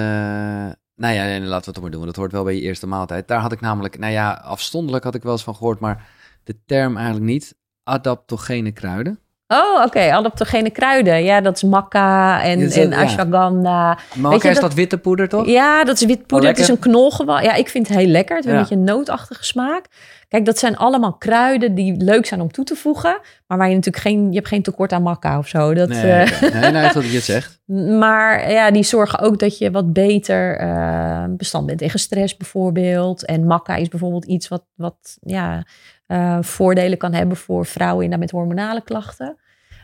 [0.94, 3.28] nou ja, nee, laten we het maar doen, dat hoort wel bij je eerste maaltijd.
[3.28, 6.08] Daar had ik namelijk, nou ja, afstondelijk had ik wel eens van gehoord, maar
[6.44, 7.56] de term eigenlijk niet.
[7.82, 9.18] Adaptogene kruiden.
[9.48, 11.24] Oh, oké, adaptogene kruiden.
[11.24, 13.02] Ja, dat is maca en, Is en ja.
[13.02, 13.98] ashwagandha.
[14.14, 15.46] Weet je is dat- dat witte poeder, toch?
[15.46, 16.48] Ja, dat is wit poeder.
[16.50, 17.42] Oh, het is een knolgewas.
[17.42, 18.36] Ja, ik vind het heel lekker.
[18.36, 18.62] Het heeft Ja.
[18.62, 19.86] een beetje een nootachtige smaak.
[20.28, 23.18] Kijk, dat zijn allemaal kruiden die leuk zijn om toe te voegen.
[23.46, 25.74] Maar waar je natuurlijk geen, je hebt geen tekort aan maca of zo.
[25.74, 26.48] Dat, Nee, oké.
[26.58, 27.62] nee, nee, je het zegt.
[27.98, 33.24] Maar ja, die zorgen ook dat je wat beter eh, bestand bent tegen stress bijvoorbeeld.
[33.24, 35.64] En maca is bijvoorbeeld iets wat, wat ja,
[36.06, 39.36] eh, voordelen kan hebben voor vrouwen inderdaad met hormonale klachten.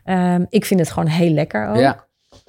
[0.04, 1.76] Ehm, ik vind het gewoon heel lekker ook.
[1.76, 2.06] Ja.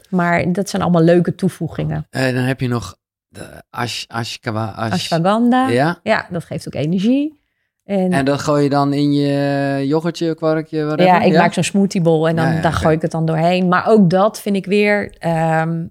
[0.09, 2.07] Maar dat zijn allemaal leuke toevoegingen.
[2.09, 2.97] En dan heb je nog
[3.27, 5.99] de ash, ashkawa, ash, Ashwagandha, ja.
[6.03, 7.39] Ja, dat geeft ook energie.
[7.83, 11.11] En, en dat gooi je dan in je yoghurtje, kwarkje, whatever.
[11.13, 13.25] ja, ik maak zo'n smoothie bowl en dan Ja, ja, daar gooi ik het dan
[13.25, 13.67] doorheen.
[13.67, 15.15] Maar ook dat vind ik weer...
[15.19, 15.85] ehm,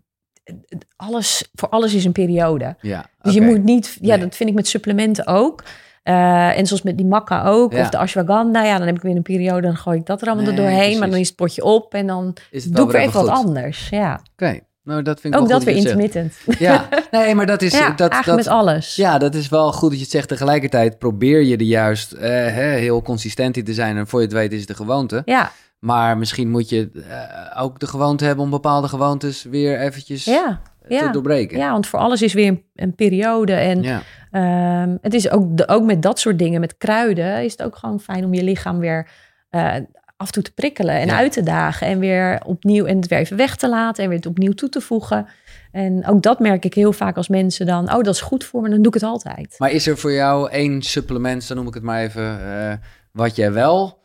[0.96, 2.76] alles, voor alles is een periode.
[2.80, 4.24] Ja, Dus je moet niet, ja, Nee.
[4.24, 5.62] dat vind ik met supplementen ook.
[6.02, 7.80] Eh, en zoals met die maca ook, Ja.
[7.80, 8.64] of de ashwagandha.
[8.64, 10.76] Ja, dan heb ik weer een periode, dan gooi ik dat er allemaal Nee, doorheen.
[10.78, 10.98] precies.
[10.98, 12.36] Maar dan is het potje op en dan
[12.70, 13.88] doe ik weer even wat anders.
[13.88, 16.32] Ja, Oké, nou dat vind ik ook wel dat goed weer intermittent.
[16.44, 16.58] zegt.
[16.58, 17.72] Ja, nee, maar dat is...
[17.72, 18.96] ja, dat, eigenlijk dat, met alles.
[18.96, 20.28] Ja, dat is wel goed dat je het zegt.
[20.28, 23.96] Tegelijkertijd probeer je er juist eh, heel consistent in te zijn.
[23.96, 25.22] En voor je het weet is het de gewoonte.
[25.24, 30.24] ja, Maar misschien moet je eh, ook de gewoonte hebben om bepaalde gewoontes weer eventjes
[30.24, 31.12] ja, te ja.
[31.12, 31.58] doorbreken.
[31.58, 33.52] ja, want voor alles is weer een, een periode.
[33.52, 34.02] En Ja.
[34.30, 37.76] Ehm, het is ook, de, ook met dat soort dingen, met kruiden, is het ook
[37.76, 39.08] gewoon fijn om je lichaam weer
[39.50, 39.74] eh,
[40.16, 41.16] af en toe te prikkelen en Ja.
[41.16, 41.86] uit te dagen.
[41.86, 44.68] En weer opnieuw en het weer even weg te laten en weer het opnieuw toe
[44.68, 45.26] te voegen.
[45.72, 48.62] En ook dat merk ik heel vaak als mensen dan, oh, dat is goed voor
[48.62, 49.54] me, dan doe ik het altijd.
[49.58, 52.72] Maar is er voor jou één supplement, dan noem ik het maar even, eh,
[53.12, 53.98] wat jij wel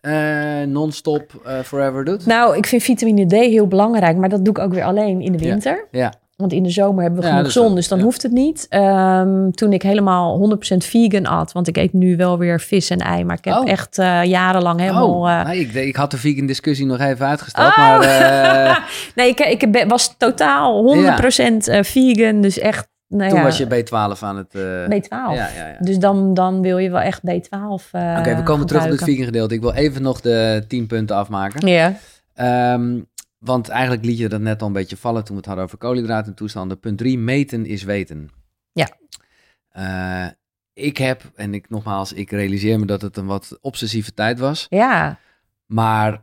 [0.00, 1.32] eh, non-stop
[1.64, 2.26] forever doet?
[2.26, 5.32] Nou, ik vind vitamine D heel belangrijk, maar dat doe ik ook weer alleen in
[5.32, 5.88] de winter.
[5.90, 8.04] Ja, Want in de zomer hebben we Ja, genoeg zon, dus dan ja.
[8.04, 8.66] hoeft het niet.
[8.68, 12.98] Ehm, toen ik helemaal 100% vegan at, want ik eet nu wel weer vis en
[12.98, 13.68] ei, maar ik heb Oh.
[13.70, 15.20] echt eh, jarenlang helemaal...
[15.20, 17.76] oh, eh, nee, ik, ik had de vegan discussie nog even uitgesteld, Oh!
[17.78, 18.00] maar
[18.70, 18.76] eh,
[19.14, 20.98] nee, ik, ik was totaal 100%
[21.66, 22.88] eh, vegan, dus echt...
[23.08, 24.54] Nou toen was je B12 aan het...
[24.54, 25.08] eh, B12.
[25.08, 25.76] Ja, ja, ja.
[25.78, 29.04] Dus dan, dan wil je wel echt B12 eh Oké, we komen terug op het
[29.04, 29.54] vegan gedeelte.
[29.54, 31.66] Ik wil even nog de 10 punten afmaken.
[31.68, 31.94] Ja,
[32.34, 32.98] Ehm,
[33.44, 35.78] want eigenlijk liet je dat net al een beetje vallen toen we het hadden over
[35.78, 36.80] koolhydraten en toestanden.
[36.80, 38.30] Punt drie, meten is weten.
[38.72, 38.88] Ja.
[39.68, 40.26] Eh,
[40.72, 44.66] ik heb, en ik nogmaals, ik realiseer me dat het een wat obsessieve tijd was.
[44.70, 45.18] Ja,
[45.66, 46.22] Maar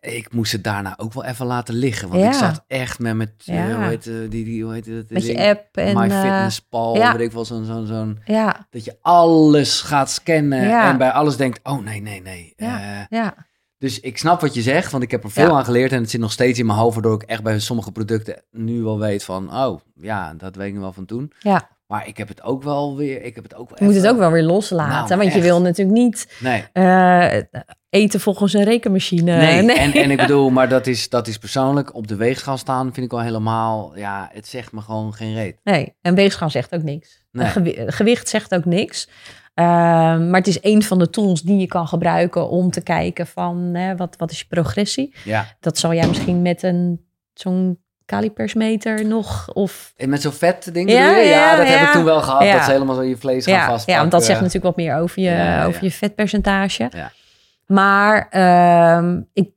[0.00, 2.08] ik moest het daarna ook wel even laten liggen.
[2.08, 2.28] Want Ja.
[2.28, 5.34] ik zat echt met, met eh, hoe heet, eh, die, die, hoe heet met je
[5.34, 5.40] ding?
[5.40, 5.98] app en...
[5.98, 7.12] My eh, Fitness Pal, ja.
[7.16, 11.36] weet ik wel, zo'n, zo'n, zo'n, ja, dat je alles gaat scannen en bij alles
[11.36, 12.52] denkt, oh nee, nee, nee.
[12.56, 13.06] Ja.
[13.10, 13.34] Ja,
[13.82, 15.52] dus ik snap wat je zegt, want ik heb er veel Ja.
[15.52, 17.92] aan geleerd en het zit nog steeds in mijn hoofd, waardoor ik echt bij sommige
[17.92, 21.32] producten nu wel weet van, oh ja, dat weet ik wel van toen.
[21.38, 21.70] ja.
[21.86, 24.06] Maar ik heb het ook wel weer, ik heb het ook wel Je moet het
[24.12, 25.08] ook wel weer loslaten.
[25.08, 27.42] Nou, want je wil natuurlijk niet Nee, eh,
[27.90, 29.36] eten volgens een rekenmachine.
[29.36, 29.72] nee.
[29.72, 33.06] En, en ik bedoel, maar dat is, dat is persoonlijk, op de weegschaal staan vind
[33.06, 35.56] ik wel helemaal, ja, het zegt me gewoon geen reet.
[35.64, 37.22] Nee, en weegschaal zegt ook niks.
[37.32, 37.50] Nee.
[37.86, 39.08] Gewicht zegt ook niks.
[39.54, 43.26] Ehm, maar het is een van de tools die je kan gebruiken om te kijken
[43.26, 45.14] van hè, wat, wat is je progressie.
[45.24, 50.70] Ja, Dat zal jij misschien met een zo'n calipersmeter nog of en met zo'n vet
[50.74, 53.54] ding Ja, dat heb ik toen wel gehad, dat ze helemaal zo je vlees gaan
[53.58, 53.92] vastpakken.
[53.94, 56.88] ja, want dat zegt natuurlijk wat meer over je, over je vetpercentage.
[56.92, 57.12] Ja.
[57.66, 59.50] Maar ehm, ik,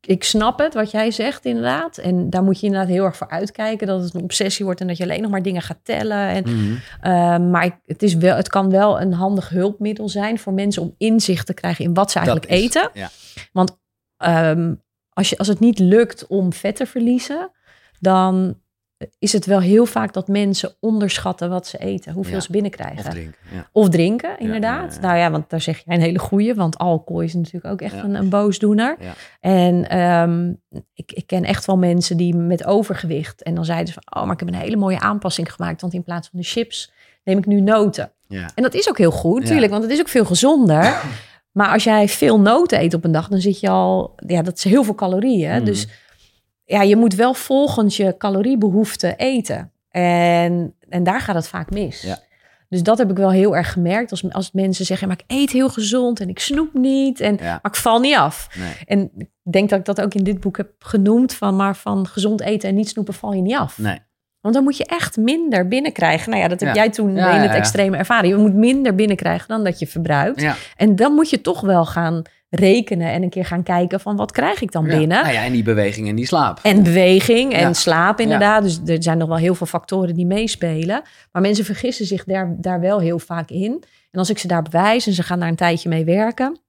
[0.00, 1.98] ik snap het wat jij zegt inderdaad.
[1.98, 4.86] En daar moet je inderdaad heel erg voor uitkijken dat het een obsessie wordt en
[4.86, 6.28] dat je alleen nog maar dingen gaat tellen.
[6.28, 6.74] En Mhm.
[7.00, 10.82] Ehm, maar ik- het, is wel, het kan wel een handig hulpmiddel zijn voor mensen
[10.82, 12.90] om inzicht te krijgen in wat ze eigenlijk is- eten.
[12.94, 13.08] Ja.
[13.52, 13.78] Want
[14.16, 14.74] ehm,
[15.12, 17.50] als, je, als het niet lukt om vet te verliezen,
[18.00, 18.60] dan
[19.18, 22.40] is het wel heel vaak dat mensen onderschatten wat ze eten, hoeveel Ja.
[22.40, 22.98] ze binnenkrijgen.
[23.06, 23.68] Of drinken, ja.
[23.72, 24.94] Of drinken, inderdaad.
[24.94, 25.00] ja.
[25.00, 27.94] Nou ja, want daar zeg je een hele goeie, want alcohol is natuurlijk ook echt
[28.02, 28.96] een, een boosdoener.
[29.40, 30.52] En ehm,
[30.94, 34.24] ik, ik ken echt wel mensen die met overgewicht, en dan zeiden ze van, oh,
[34.26, 36.92] maar ik heb een hele mooie aanpassing gemaakt, want in plaats van de chips
[37.24, 38.10] neem ik nu noten.
[38.28, 39.48] En dat is ook heel goed, Ja.
[39.48, 40.94] tuurlijk, want het is ook veel gezonder.
[41.56, 44.56] Maar als jij veel noten eet op een dag, dan zit je al, ja, dat
[44.56, 45.54] is heel veel calorieën.
[45.56, 45.64] Mhm.
[45.64, 45.86] Dus
[46.66, 49.72] ja, je moet wel volgens je caloriebehoefte eten.
[49.90, 52.02] En, en daar gaat het vaak mis.
[52.02, 52.18] Ja.
[52.68, 54.10] Dus dat heb ik wel heel erg gemerkt.
[54.10, 57.20] Als, als mensen zeggen, maar ik eet heel gezond en ik snoep niet.
[57.20, 57.58] En, Ja.
[57.62, 58.48] Maar ik val niet af.
[58.58, 58.74] Nee.
[58.84, 61.34] En ik denk dat ik dat ook in dit boek heb genoemd.
[61.34, 63.78] Van, maar van gezond eten en niet snoepen val je niet af.
[63.78, 63.98] Nee.
[64.46, 66.30] Want dan moet je echt minder binnenkrijgen.
[66.30, 66.74] Nou ja, dat heb Ja.
[66.74, 68.28] jij toen Ja, in het extreme ervaren.
[68.28, 70.46] Je moet minder binnenkrijgen dan dat je verbruikt.
[70.76, 74.32] En dan moet je toch wel gaan rekenen en een keer gaan kijken van wat
[74.32, 75.22] krijg ik dan binnen.
[75.22, 76.58] Nou ja, en die beweging en die slaap.
[76.62, 78.62] En beweging en slaap inderdaad.
[78.62, 81.02] Dus er zijn nog wel heel veel factoren die meespelen.
[81.32, 83.82] Maar mensen vergissen zich daar, daar wel heel vaak in.
[84.10, 86.60] En als ik ze daar bewijs en ze gaan daar een tijdje mee werken.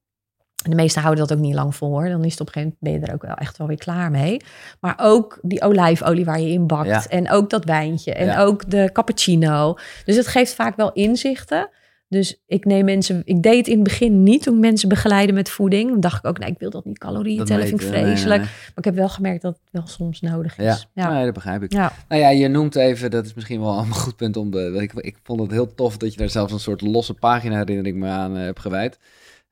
[0.70, 2.08] De meesten houden dat ook niet lang vol hoor.
[2.08, 3.78] Dan is het op een gegeven moment ben je er ook wel echt wel weer
[3.78, 4.40] klaar mee.
[4.80, 6.86] Maar ook die olijfolie waar je in bakt.
[6.88, 7.04] Ja.
[7.08, 8.12] En ook dat wijntje.
[8.14, 8.40] En Ja.
[8.42, 9.74] ook de cappuccino.
[10.04, 11.68] Dus het geeft vaak wel inzichten.
[12.08, 13.22] Dus ik neem mensen.
[13.24, 15.90] Ik deed het in het begin niet toen mensen begeleiden met voeding.
[15.90, 17.66] Dan dacht ik ook, nee, ik wil dat niet calorieën tellen.
[17.66, 18.42] Vind ik meten, nee, nee, vreselijk.
[18.42, 20.88] Maar ik heb wel gemerkt dat het wel soms nodig Ja, is.
[20.92, 21.12] Ja.
[21.12, 21.72] Nee, dat begrijp ik.
[21.72, 21.92] Ja.
[22.08, 24.76] Nou ja, je noemt even, dat is misschien wel een goed punt om de.
[24.80, 27.96] Ik, ik vond het heel tof dat je daar zelfs een soort losse pagina herinnering
[27.96, 28.98] me aan eh, hebt gewijd.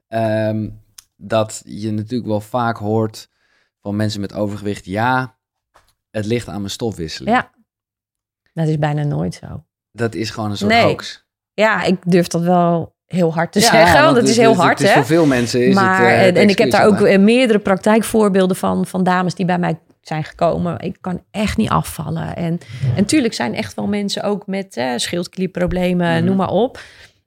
[0.08, 0.68] Ehm,
[1.16, 3.28] dat je natuurlijk wel vaak hoort
[3.80, 5.36] van mensen met overgewicht, ja,
[6.10, 7.36] het ligt aan mijn stofwisseling.
[7.36, 7.50] Ja.
[8.52, 9.64] Dat is bijna nooit zo.
[9.92, 10.82] Dat is gewoon een soort Nee.
[10.82, 11.24] hoax.
[11.54, 14.02] Ja, ik durf dat wel heel hard te Ja, zeggen.
[14.04, 14.94] Want het is heel het hard, is hè?
[14.94, 16.08] voor veel mensen is maar, het.
[16.18, 19.78] eh, het en ik heb daar ook meerdere praktijkvoorbeelden van, van dames die bij mij
[20.00, 20.78] zijn gekomen.
[20.80, 22.36] Ik kan echt niet afvallen.
[22.36, 22.58] En,
[22.96, 26.24] en tuurlijk zijn echt wel mensen ook met eh, schildklierproblemen, Mhm.
[26.24, 26.80] noem maar op.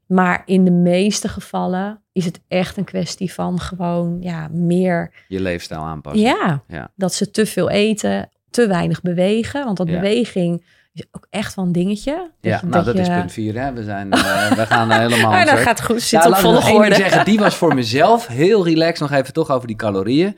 [0.09, 5.39] Maar in de meeste gevallen is het echt een kwestie van gewoon ja, meer je
[5.39, 6.21] leefstijl aanpassen.
[6.21, 6.91] Ja, Ja.
[6.95, 9.65] dat ze te veel eten, te weinig bewegen.
[9.65, 9.93] Want dat Ja.
[9.99, 12.31] beweging is ook echt wel een dingetje.
[12.41, 13.61] Ja, je- nou dat is je- punt 4.
[13.61, 13.73] Hè?
[13.73, 15.31] We, zijn, eh, we gaan eh, helemaal.
[15.35, 17.25] Maar dat gaat goed, zit Nou, op ik zeggen.
[17.25, 19.09] Die was voor mezelf heel relaxed.
[19.09, 20.37] Nog even toch over die calorieën.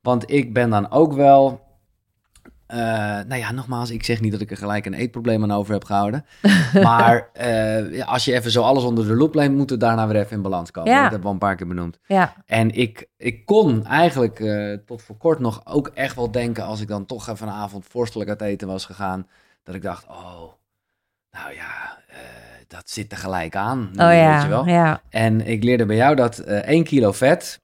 [0.00, 1.66] Want ik ben dan ook wel...
[2.68, 2.78] eh,
[3.26, 5.84] nou ja, nogmaals, ik zeg niet dat ik er gelijk een eetprobleem aan over heb
[5.84, 6.24] gehouden.
[6.82, 10.06] maar eh, ja, als je even zo alles onder de loep neemt, moet het daarna
[10.06, 10.90] weer even in balans komen.
[10.90, 11.02] Ja.
[11.02, 11.98] Dat hebben we al een paar keer benoemd.
[12.06, 16.64] Ja, En ik, ik kon eigenlijk eh, tot voor kort nog ook echt wel denken...
[16.64, 19.26] als ik dan toch even een avond vorstelijk uit eten was gegaan...
[19.62, 20.42] dat ik dacht, oh,
[21.30, 21.96] nou ja,
[22.66, 23.78] dat zit er gelijk aan.
[23.92, 24.66] oh Weet je ja, wel?
[24.66, 25.02] ja.
[25.08, 27.60] En ik leerde bij jou dat eh 1 kilo vet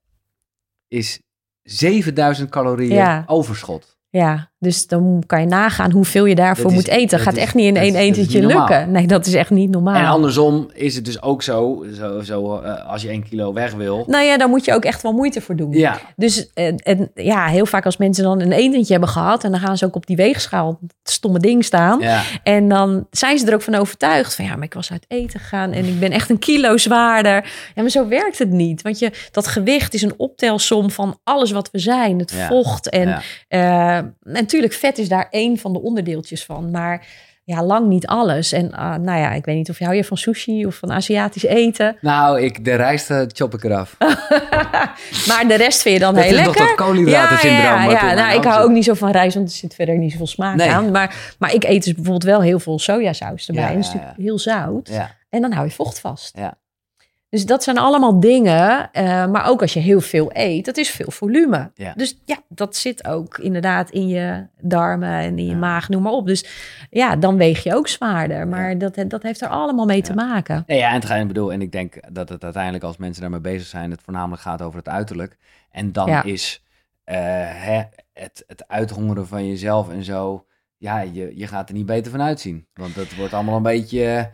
[0.89, 1.21] is
[1.63, 3.23] 7000 calorieën Ja.
[3.27, 3.99] overschot.
[4.09, 7.19] Ja, Dus dan kan je nagaan hoeveel je daarvoor is- moet eten.
[7.19, 8.59] Gaat is- echt niet in één etentje normaal.
[8.69, 8.91] lukken.
[8.91, 9.95] Nee, dat is echt niet normaal.
[9.95, 13.73] En andersom is het dus ook zo, zo, zo eh, als je één kilo weg
[13.75, 14.05] wil.
[14.07, 15.73] Nou ja, daar moet je ook echt wel moeite voor doen.
[15.73, 19.45] Ja, Dus en, en ja, heel vaak als mensen dan een etentje hebben gehad...
[19.45, 22.01] en dan gaan ze ook op die weegschaal, het stomme ding staan...
[22.01, 22.23] ja.
[22.43, 25.41] En dan zijn ze er ook van overtuigd van ja, maar ik was uit eten
[25.41, 27.33] gegaan en ik ben echt een kilo zwaarder.
[27.75, 28.83] Ja, maar zo werkt het niet.
[28.83, 32.19] Want je, dat gewicht is een optelsom van alles wat we zijn.
[32.19, 32.47] Het Ja.
[32.47, 33.09] vocht en
[33.49, 33.99] Ja.
[33.99, 34.05] eh,
[34.55, 36.71] natuurlijk vet is daar één van de onderdeeltjes van.
[36.71, 37.07] Maar
[37.45, 38.53] ja, lang niet alles.
[38.53, 40.93] En ah, nou ja, ik weet niet of je hou je van sushi of van
[40.93, 41.97] Aziatisch eten.
[42.01, 43.97] Nou, ik, de rijst eh, chop ik eraf.
[45.29, 46.67] Maar de rest vind je dan Dat heel is lekker.
[46.67, 48.05] dat koolhydratensyndroom Ja, ja, ja.
[48.05, 50.27] mijn Nou, ik hou ook niet zo van rijst, want er zit verder niet zoveel
[50.27, 50.71] smaak Nee.
[50.71, 50.91] aan.
[50.91, 53.63] Maar, maar ik eet dus bijvoorbeeld wel heel veel sojasaus erbij.
[53.63, 54.89] Ja, en dat is ja, natuurlijk heel zout.
[54.89, 56.37] Ja, En dan hou je vocht vast.
[56.39, 56.55] Ja.
[57.35, 58.91] Dus dat zijn allemaal dingen.
[58.93, 61.71] eh, maar ook als je heel veel eet, dat is veel volume.
[61.75, 61.93] Ja.
[61.97, 65.57] Dus ja, dat zit ook inderdaad in je darmen en in je Ja.
[65.57, 66.27] maag, noem maar op.
[66.27, 66.47] Dus
[66.91, 68.49] ja, dan weeg je ook zwaarder.
[68.49, 70.63] Maar dat, dat heeft er allemaal mee te maken.
[70.67, 73.23] Nee, ja, en, het gaat- ik bedoel, en ik denk dat het uiteindelijk als mensen
[73.23, 75.37] daarmee bezig zijn, het voornamelijk gaat over het uiterlijk.
[75.71, 76.63] En dan is
[77.05, 77.83] eh, hè,
[78.13, 80.45] het, het uithongeren van jezelf en zo,
[80.77, 82.67] ja, je, je gaat er niet beter van uitzien.
[82.75, 84.31] Want dat wordt allemaal een beetje...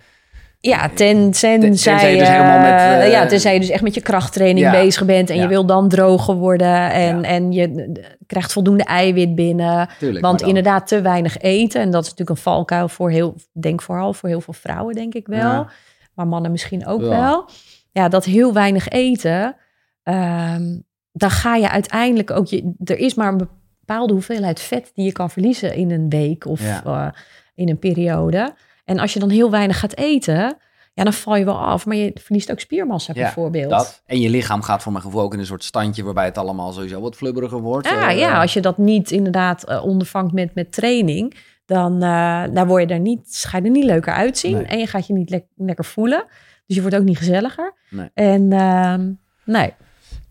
[0.61, 3.83] eh, Ja, ten, tenzij, tenzij je dus helemaal met, eh, ja, tenzij je dus echt
[3.83, 4.71] met je krachttraining Ja.
[4.73, 5.43] bezig bent en Ja.
[5.43, 7.23] je wil dan droger worden en, Ja.
[7.29, 9.89] en je eh, krijgt voldoende eiwit binnen.
[9.99, 11.81] tuurlijk, Want inderdaad te weinig eten.
[11.81, 15.15] En dat is natuurlijk een valkuil voor heel, denk vooral voor heel veel vrouwen, denk
[15.15, 15.67] ik wel.
[16.15, 17.49] Maar mannen misschien ook wel.
[17.93, 19.57] Ja, dat heel weinig eten.
[20.03, 20.79] ehm,
[21.13, 22.73] dan ga je uiteindelijk ook je.
[22.85, 23.49] Er is maar een
[23.85, 27.07] bepaalde hoeveelheid vet die je kan verliezen in een week of eh,
[27.55, 28.55] in een periode.
[28.91, 30.57] En als je dan heel weinig gaat eten,
[30.95, 31.87] ja, dan val je wel af.
[31.87, 33.71] Maar je verliest ook spiermassa Ja, bijvoorbeeld.
[33.71, 34.03] Dat.
[34.07, 36.73] En je lichaam gaat voor mijn gevoel ook in een soort standje waarbij het allemaal
[36.73, 37.89] sowieso wat flubberiger wordt.
[37.89, 41.35] Ja, Eh, ja, als je dat niet inderdaad eh, ondervangt met, met training,
[41.67, 44.53] dan eh, daar word je er niet, ga je er niet leuker uitzien.
[44.57, 44.65] Nee.
[44.65, 46.25] En je gaat je niet lek- lekker voelen.
[46.67, 47.75] Dus je wordt ook niet gezelliger.
[47.91, 48.09] Nee.
[48.15, 49.11] En ehm,
[49.45, 49.73] nee,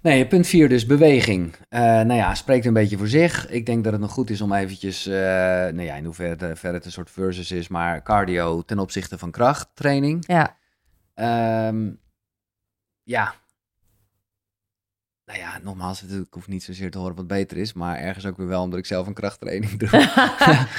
[0.02, 1.56] Nee, punt 4 dus, beweging.
[1.70, 3.50] Eh, nou ja, spreekt een beetje voor zich.
[3.50, 6.74] Ik denk dat het nog goed is om eventjes, eh nou ja, in hoeverre verder
[6.74, 10.24] het een soort versus is, maar cardio ten opzichte van krachttraining.
[10.28, 10.58] ja.
[11.14, 11.92] Ehm,
[13.04, 13.34] ja.
[15.30, 18.26] Nou ja, nogmaals, het, ik hoef niet zozeer te horen wat beter is, maar ergens
[18.26, 19.90] ook weer wel omdat ik zelf een krachttraining doe.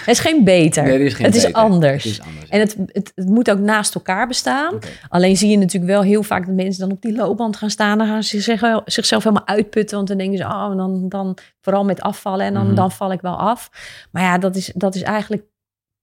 [0.05, 0.83] het is geen beter.
[0.83, 2.05] Nee, is geen het is anders.
[2.05, 2.49] Het is anders.
[2.51, 4.79] En het, het, het moet ook naast elkaar bestaan.
[5.09, 7.99] Alleen zie je natuurlijk wel heel vaak dat mensen dan op die loopband gaan staan.
[7.99, 9.97] Dan gaan ze zich, zichzelf helemaal uitputten.
[9.97, 12.47] Want dan denken ze, oh, dan, dan vooral met afvallen.
[12.47, 12.75] En dan, Mhm.
[12.75, 13.71] dan val ik wel af.
[14.11, 15.43] Maar ja, dat is, dat is eigenlijk...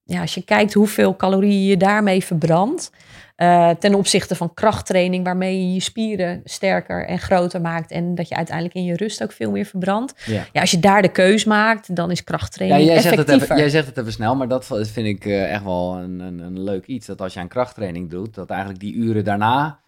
[0.03, 2.91] Ja, als je kijkt hoeveel calorieën je daarmee verbrandt...
[3.37, 5.23] eh, ten opzichte van krachttraining...
[5.23, 7.91] waarmee je je spieren sterker en groter maakt...
[7.91, 10.13] en dat je uiteindelijk in je rust ook veel meer verbrandt.
[10.25, 10.43] Ja.
[10.53, 13.43] Ja, als je daar de keus maakt, dan is Ja, krachttraining jij zegt, het effectiever.
[13.43, 16.39] even, jij zegt het even snel, maar dat vind ik eh, echt wel een, een,
[16.39, 17.05] een leuk iets.
[17.07, 19.79] Dat als je aan krachttraining doet, dat eigenlijk die uren daarna,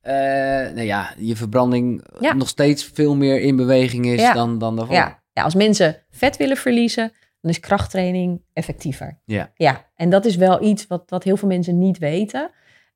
[0.00, 0.14] eh,
[0.74, 2.34] nou ja, je verbranding Ja.
[2.34, 4.32] nog steeds veel meer in beweging is Ja.
[4.32, 4.94] dan, dan daarvoor.
[4.94, 9.18] Ja, ja, als mensen vet willen verliezen, dan is krachttraining effectiever.
[9.24, 9.50] Ja.
[9.54, 12.50] Ja, en dat is wel iets wat, wat heel veel mensen niet weten.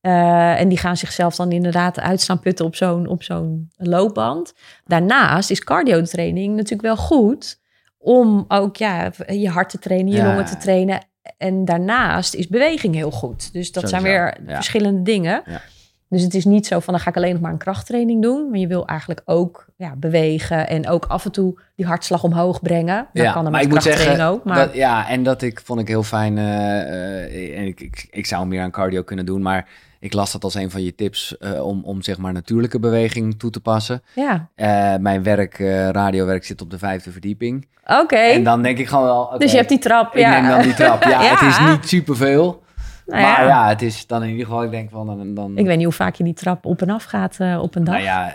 [0.09, 4.55] Eh, en die gaan zichzelf dan inderdaad uitstaan putten op zo'n, op zo'n loopband.
[4.85, 7.61] Daarnaast is cardiotraining natuurlijk wel goed
[7.99, 10.25] om ook ja, je hart te trainen, je Ja.
[10.27, 11.01] longen te trainen.
[11.37, 13.53] En daarnaast is beweging heel goed.
[13.53, 14.55] Dus dat zijn weer ja.
[14.55, 15.43] verschillende dingen.
[15.47, 15.61] Ja.
[16.09, 18.51] Dus het is niet zo van dan ga ik alleen nog maar een krachttraining doen.
[18.51, 22.61] Maar je wil eigenlijk ook ja, bewegen en ook af en toe die hartslag omhoog
[22.63, 23.07] brengen.
[23.13, 24.45] Dat Ja, kan dan maar ik moet zeggen, ook.
[24.45, 28.07] Maar dat, ja, en dat ik, vond ik heel fijn, eh, eh, en ik, ik,
[28.11, 29.69] ik zou meer aan cardio kunnen doen, maar
[30.01, 33.39] ik las dat als een van je tips eh, om, om zeg maar natuurlijke beweging
[33.39, 34.03] toe te passen.
[34.15, 37.67] ja, Eh, mijn werk, eh, radiowerk, zit op de vijfde verdieping.
[38.03, 38.17] oké.
[38.17, 40.15] En dan denk ik gewoon wel, Dus je hebt die trap.
[40.15, 40.41] Ik ja.
[40.41, 41.03] neem dan die trap.
[41.03, 41.31] Ja, Ja.
[41.37, 42.63] het is niet superveel.
[43.07, 43.47] Nou maar ja.
[43.47, 43.69] ja.
[43.69, 45.35] het is dan in ieder geval, ik denk van dan...
[45.35, 47.85] dan Ik weet niet hoe vaak je die trap op en af gaat op een
[47.85, 47.95] dag.
[47.95, 48.35] Nou ja,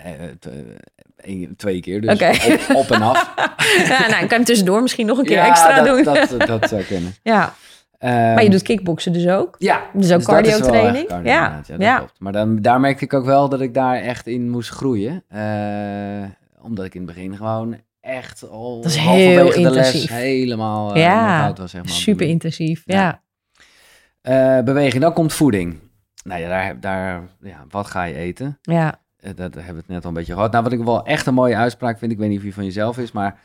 [1.57, 2.11] twee keer dus.
[2.11, 3.33] Op, op en af.
[3.89, 6.03] ja, nou, ik kan hem tussendoor misschien nog een keer Ja, extra dat, doen.
[6.03, 7.15] Dat, dat, zou kunnen.
[7.33, 7.53] ja,
[8.09, 9.55] maar je doet kickboksen dus ook.
[9.59, 10.95] Ja, Dus ook dat is wel cardio-training?
[10.95, 11.67] echt cardio, Ja, inderdaad.
[11.67, 11.97] ja, dat ja.
[11.97, 12.19] klopt.
[12.19, 15.23] Maar dan, daar merkte ik ook wel dat ik daar echt in moest groeien.
[15.27, 16.23] Eh,
[16.61, 20.09] omdat ik in het begin gewoon echt al Dat is halverwege heel de les intensief.
[20.09, 21.71] helemaal eh, Ja, was.
[21.71, 22.83] Zeg maar, Super intensief.
[22.85, 23.21] Ja.
[24.21, 24.57] Ja.
[24.57, 25.79] Eh, beweging, dan komt voeding.
[26.23, 28.59] Nou ja, daar, daar ja, wat ga je eten?
[28.61, 29.01] ja.
[29.35, 30.51] Dat hebben we het net al een beetje gehad.
[30.51, 32.63] Nou, wat ik wel echt een mooie uitspraak vind, ik weet niet of die van
[32.63, 33.39] jezelf is, maar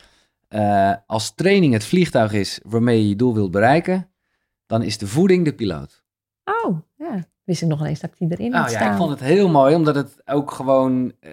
[0.48, 4.08] eh, als training het vliegtuig is waarmee je je doel wilt bereiken,
[4.68, 6.02] dan is de voeding de piloot.
[6.64, 7.24] Oh, ja.
[7.44, 8.90] Wist ik nog eens dat ik die erin had Nou ja, staan.
[8.92, 11.30] ik vond het heel mooi, omdat het ook gewoon, eh,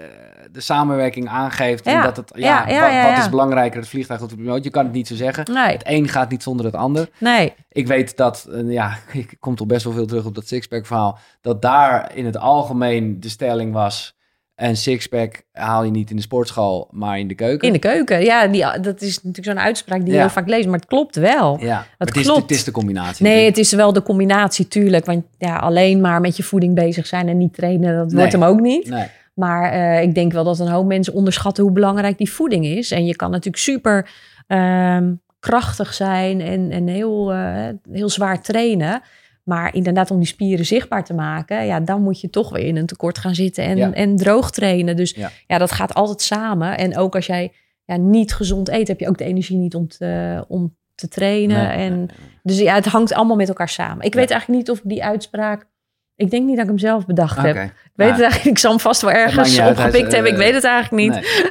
[0.51, 1.85] de samenwerking aangeeft.
[1.85, 2.01] En Ja.
[2.01, 4.63] dat het, ja, wat, is belangrijker, het vliegtuig of de piloot?
[4.63, 5.53] Je kan het niet zo zeggen.
[5.53, 7.09] Nee, Het een gaat niet zonder het ander.
[7.19, 7.53] nee.
[7.69, 10.85] Ik weet dat, eh, ja, ik kom toch best wel veel terug op dat sixpack
[10.85, 11.17] verhaal.
[11.41, 14.14] Dat daar in het algemeen de stelling was.
[14.55, 17.67] Een sixpack haal je niet in de sportschool, maar in de keuken.
[17.67, 18.23] In de keuken.
[18.23, 20.19] Ja, die, dat is natuurlijk zo'n uitspraak die je Ja.
[20.19, 21.57] heel vaak leest, maar het klopt wel.
[21.61, 22.41] ja, het, is, klopt.
[22.41, 23.25] het is de combinatie.
[23.25, 25.05] Nee, het is wel de combinatie, tuurlijk.
[25.05, 28.15] Want ja, alleen maar met je voeding bezig zijn en niet trainen, dat Nee.
[28.17, 28.89] wordt hem ook niet.
[28.89, 29.05] Nee.
[29.33, 32.91] Maar eh, ik denk wel dat een hoop mensen onderschatten hoe belangrijk die voeding is.
[32.91, 34.09] En je kan natuurlijk super
[34.47, 39.01] ehm, krachtig zijn en, en heel, eh, heel zwaar trainen.
[39.45, 42.75] Maar inderdaad, om die spieren zichtbaar te maken, ja, dan moet je toch weer in
[42.75, 43.93] een tekort gaan zitten en, Ja.
[43.93, 44.95] en droog trainen.
[44.95, 45.31] Dus Ja.
[45.47, 45.57] ja.
[45.57, 46.77] dat gaat altijd samen.
[46.77, 47.53] En ook als jij
[47.85, 51.57] ja, niet gezond eet, heb je ook de energie niet om te, om te trainen.
[51.67, 52.15] Nee, en, nee, nee.
[52.43, 54.05] Dus ja, het hangt allemaal met elkaar samen.
[54.05, 55.67] Ik weet eigenlijk niet of ik die uitspraak.
[56.15, 57.55] Ik denk niet dat ik hem zelf bedacht heb.
[57.55, 58.45] Ik weet het eigenlijk.
[58.45, 60.31] Ik zal hem vast wel ergens opgepikt hebben.
[60.31, 61.43] Ik eh, weet het eigenlijk niet.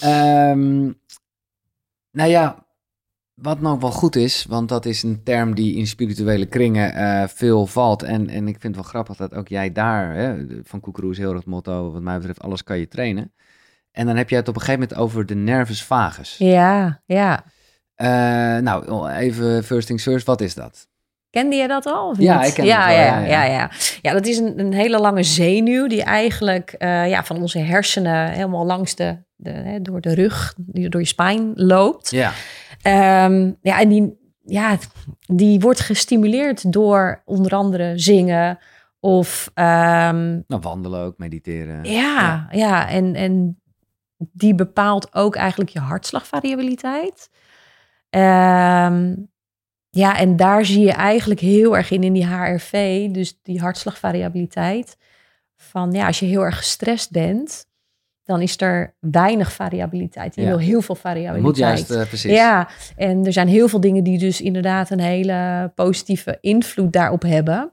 [0.00, 0.80] Ehm,
[2.10, 2.66] nou ja,
[3.42, 7.28] wat nog wel goed is, want dat is een term die in spirituele kringen eh,
[7.28, 8.02] veel valt.
[8.02, 11.18] En, en ik vind het wel grappig dat ook jij daar, hè, van Koekeroe is
[11.18, 13.32] heel erg het motto, wat mij betreft, alles kan je trainen.
[13.92, 16.36] En dan heb je het op een gegeven moment over de nervus vagus.
[16.38, 17.44] Ja, ja.
[17.94, 18.08] Eh,
[18.62, 20.88] nou, even first things first, wat is dat?
[21.30, 22.14] Kende je dat al?
[22.18, 23.70] Ja, ik ken ja, het wel, ja, ja, ja,
[24.02, 24.12] ja.
[24.12, 28.66] dat is een, een hele lange zenuw die eigenlijk eh, ja, van onze hersenen helemaal
[28.66, 32.10] langs de, de, hè, door de rug, door je spijn loopt.
[32.10, 32.32] Ja,
[32.82, 34.78] Ehm, ja, en die, ja,
[35.26, 38.58] die wordt gestimuleerd door onder andere zingen
[39.00, 41.84] of ehm, nou wandelen ook, mediteren.
[41.84, 42.88] Ja, ja.
[42.88, 43.60] en, en
[44.16, 47.30] die bepaalt ook eigenlijk je hartslagvariabiliteit.
[48.10, 49.14] Ehm,
[49.90, 54.96] ja, en daar zie je eigenlijk heel erg in, in die HRV, dus die hartslagvariabiliteit.
[55.56, 57.66] Van ja, als je heel erg gestrest bent,
[58.24, 60.34] dan is er weinig variabiliteit.
[60.34, 60.48] Je Ja.
[60.48, 61.42] wil heel veel variabiliteit.
[61.44, 62.32] moet juist, eh, precies.
[62.32, 67.22] Ja, en er zijn heel veel dingen die dus inderdaad een hele positieve invloed daarop
[67.22, 67.72] hebben.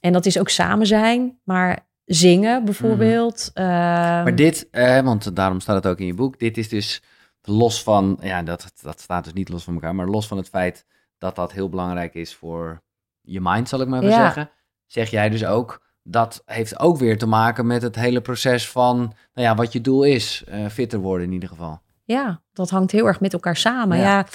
[0.00, 3.50] En dat is ook samen zijn, maar zingen bijvoorbeeld.
[3.54, 4.22] ehm, Mhm.
[4.22, 7.02] Maar dit, eh, want daarom staat het ook in je boek, dit is dus
[7.42, 10.48] los van, ja, dat, dat staat dus niet los van elkaar, maar los van het
[10.48, 10.86] feit
[11.18, 12.82] dat dat heel belangrijk is voor
[13.20, 14.22] je mind, zal ik maar even Ja.
[14.24, 14.50] zeggen,
[14.86, 18.96] zeg jij dus ook, dat heeft ook weer te maken met het hele proces van,
[18.98, 21.80] nou ja, wat je doel is, eh, fitter worden in ieder geval.
[22.04, 23.96] Ja, dat hangt heel erg met elkaar samen.
[23.98, 24.02] Ja.
[24.04, 24.26] Ja.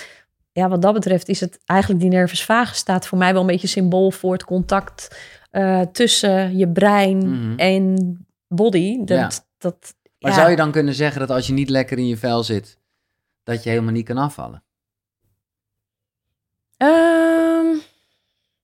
[0.52, 3.48] Ja, wat dat betreft is het eigenlijk die nervus vagus staat voor mij wel een
[3.48, 5.18] beetje symbool voor het contact
[5.52, 7.60] eh, tussen je brein Mhm.
[7.60, 8.18] en
[8.48, 8.98] body.
[8.98, 9.30] Dat, Ja.
[9.58, 10.38] dat, Maar ja.
[10.38, 12.78] zou je dan kunnen zeggen dat als je niet lekker in je vel zit,
[13.44, 14.64] dat je helemaal niet kan afvallen?
[16.78, 17.66] Ehm,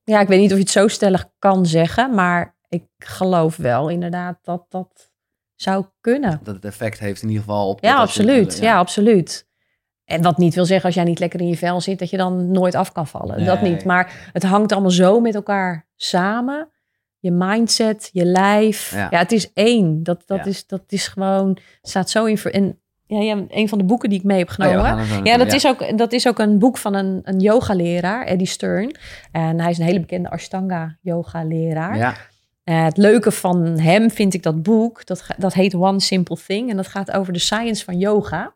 [0.04, 3.90] ja, ik weet niet of je het zo stellig kan zeggen, maar ik geloof wel
[3.90, 5.12] inderdaad dat dat
[5.56, 6.40] zou kunnen.
[6.44, 7.84] Dat het effect heeft in ieder geval op...
[7.84, 8.58] Ja, absoluut.
[8.58, 8.78] Ja.
[8.78, 9.48] absoluut.
[10.06, 12.18] En wat niet wil zeggen als jij niet lekker in je vel zit, dat je
[12.18, 13.46] dan nooit af kan vallen.
[13.46, 13.84] Dat niet.
[13.86, 16.70] Maar het hangt allemaal zo met elkaar samen.
[17.20, 18.92] Je mindset, je lijf.
[18.92, 19.08] Ja.
[19.12, 20.04] Ja, het is één.
[20.04, 20.46] Dat, dat, Ja.
[20.46, 22.38] is, dat is gewoon, staat zo in.
[22.38, 25.26] En ja, ja, een van de boeken die ik mee heb Oh ja, genomen.
[25.26, 28.96] Ja, dat, Is ook, dat is ook een boek van een, een yogaleraar, Eddie Stern.
[29.32, 31.98] En hij is een hele bekende Ashtanga-yoga-leraar.
[31.98, 32.16] Ja,
[32.70, 36.70] Eh, het leuke van hem vind ik dat boek, dat, dat heet One Simple Thing.
[36.70, 38.54] En dat gaat over de science van yoga.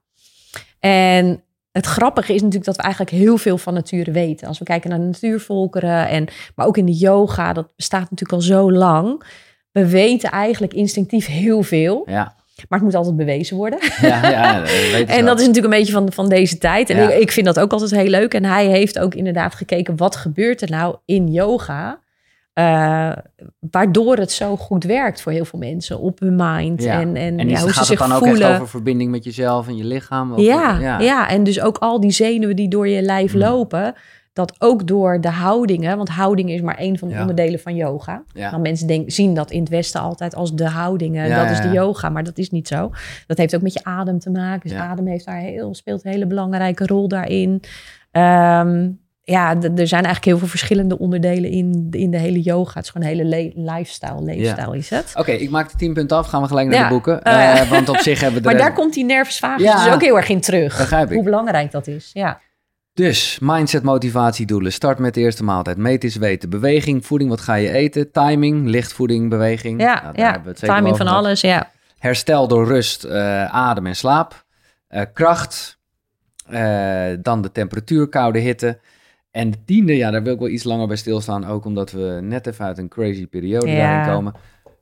[0.80, 4.47] En het grappige is natuurlijk dat we eigenlijk heel veel van nature weten.
[4.47, 8.32] Als we kijken naar de natuurvolkeren, en, maar ook in de yoga, dat bestaat natuurlijk
[8.32, 9.24] al zo lang.
[9.72, 12.36] We weten eigenlijk instinctief heel veel, ja,
[12.70, 13.80] maar het moet altijd bewezen worden.
[14.01, 15.26] ja, ja, dat En wel.
[15.26, 16.89] dat is natuurlijk een beetje van, van deze tijd.
[16.89, 17.09] En Ja.
[17.09, 18.34] ik, ik vind dat ook altijd heel leuk.
[18.34, 22.01] En hij heeft ook inderdaad gekeken, wat gebeurt er nou in yoga?
[22.54, 23.12] Eh,
[23.60, 26.84] waardoor het zo goed werkt voor heel veel mensen op hun mind.
[26.84, 26.99] Ja.
[27.01, 29.68] En, en, En ja, hoe ze zich het dan ook echt over verbinding met jezelf
[29.68, 30.39] en je lichaam?
[30.39, 31.30] Ja, ja.
[31.30, 33.39] en dus ook al die zenuwen die door je lijf Mm.
[33.39, 33.93] lopen,
[34.34, 38.24] dat ook door de houdingen, want houding is maar één van de onderdelen van yoga.
[38.34, 38.49] Ja.
[38.51, 41.62] Dan mensen denk, zien dat in het Westen altijd als de houdingen, Ja, dat is
[41.62, 42.91] de yoga, maar dat is niet zo.
[43.28, 44.70] Dat heeft ook met je adem te maken.
[44.70, 44.88] Dus Ja.
[44.88, 47.62] adem heeft daar heel, speelt een hele belangrijke rol daarin.
[48.12, 48.89] Ehm,
[49.26, 52.74] ja, er zijn eigenlijk heel veel verschillende onderdelen in, in de hele yoga.
[52.74, 55.12] Het is gewoon een hele le- lifestyle, leefstijl is het.
[55.16, 56.28] Oké, ik maak de 10 punten af.
[56.28, 56.84] Gaan we gelijk naar Ja.
[56.84, 57.26] de boeken.
[57.26, 57.60] Oh.
[57.62, 59.84] Eh, want op zich hebben we Maar daar komt die nervus vagus Ja.
[59.86, 60.78] dus ook heel erg in terug.
[60.78, 61.14] Begrijp ik.
[61.16, 62.40] Hoe belangrijk dat is, ja.
[62.94, 64.72] Dus, mindset, motivatie, doelen.
[64.74, 65.78] Start met de eerste maaltijd.
[65.78, 66.50] Meet is weten.
[66.50, 68.12] Beweging, voeding, wat ga je eten?
[68.12, 69.82] Timing, lichtvoeding, beweging.
[69.82, 70.24] Ja, Nou, daar ja.
[70.24, 71.72] hebben we het zeker timing van alles, ja.
[71.98, 74.46] Herstel door rust, eh, adem en slaap.
[74.88, 75.78] Eh, kracht.
[77.20, 78.80] Dan de temperatuur, koude hitte.
[79.34, 81.45] En de tiende, ja, daar wil ik wel iets langer bij stilstaan.
[81.45, 83.77] Ook omdat we net even uit een crazy periode Ja.
[83.77, 84.34] daarin komen.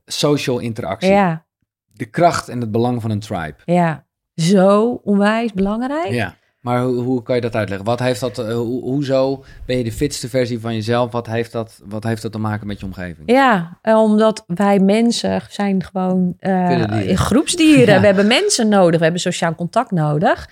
[0.05, 1.09] Social interactie.
[1.11, 1.45] Ja,
[1.93, 3.55] de kracht en het belang van een tribe.
[3.65, 4.05] Ja,
[4.35, 6.09] zo onwijs belangrijk.
[6.09, 6.35] Ja.
[6.59, 7.87] Maar hoe, hoe kan je dat uitleggen?
[7.87, 11.11] Wat heeft dat, ho hoezo ben je de fitste versie van jezelf?
[11.11, 13.31] Wat heeft, dat, wat heeft dat te maken met je omgeving?
[13.31, 17.99] Ja, omdat wij mensen zijn gewoon uh, groepsdieren.
[18.01, 20.49] We hebben mensen nodig, we hebben sociaal contact nodig.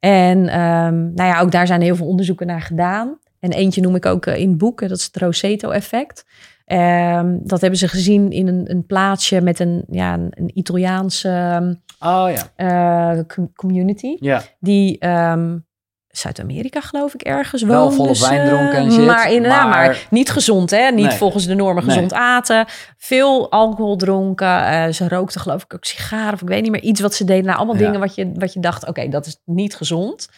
[0.00, 3.18] En um, nou ja, ook daar zijn heel veel onderzoeken naar gedaan.
[3.42, 6.24] En eentje noem ik ook in boeken, dat is het Roseto-effect.
[6.66, 11.28] Um, dat hebben ze gezien in een, een plaatsje met een, ja, een, een Italiaanse
[12.00, 13.16] oh, ja.
[13.16, 14.16] uh, community.
[14.20, 14.42] Ja.
[14.60, 15.66] Die um,
[16.08, 19.06] Zuid-Amerika geloof ik ergens Wel woonden volle wijn dronken en shit.
[19.06, 19.86] Maar, inderdaad, maar...
[19.86, 20.90] maar niet gezond hè.
[20.90, 21.16] Niet Nee.
[21.16, 21.94] volgens de normen Nee.
[21.94, 22.64] gezond aten.
[22.96, 24.64] Veel alcohol dronken.
[24.66, 26.82] Eh, ze rookten geloof ik ook sigaren of ik weet niet meer.
[26.82, 27.44] Iets wat ze deden.
[27.44, 27.80] Nou, allemaal Ja.
[27.84, 30.28] dingen wat je, wat je dacht, oké, dat is niet gezond.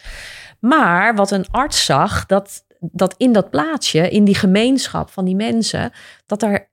[0.60, 5.36] Maar wat een arts zag, dat, dat in dat plaatsje, in die gemeenschap van die
[5.36, 5.92] mensen,
[6.26, 6.68] dat er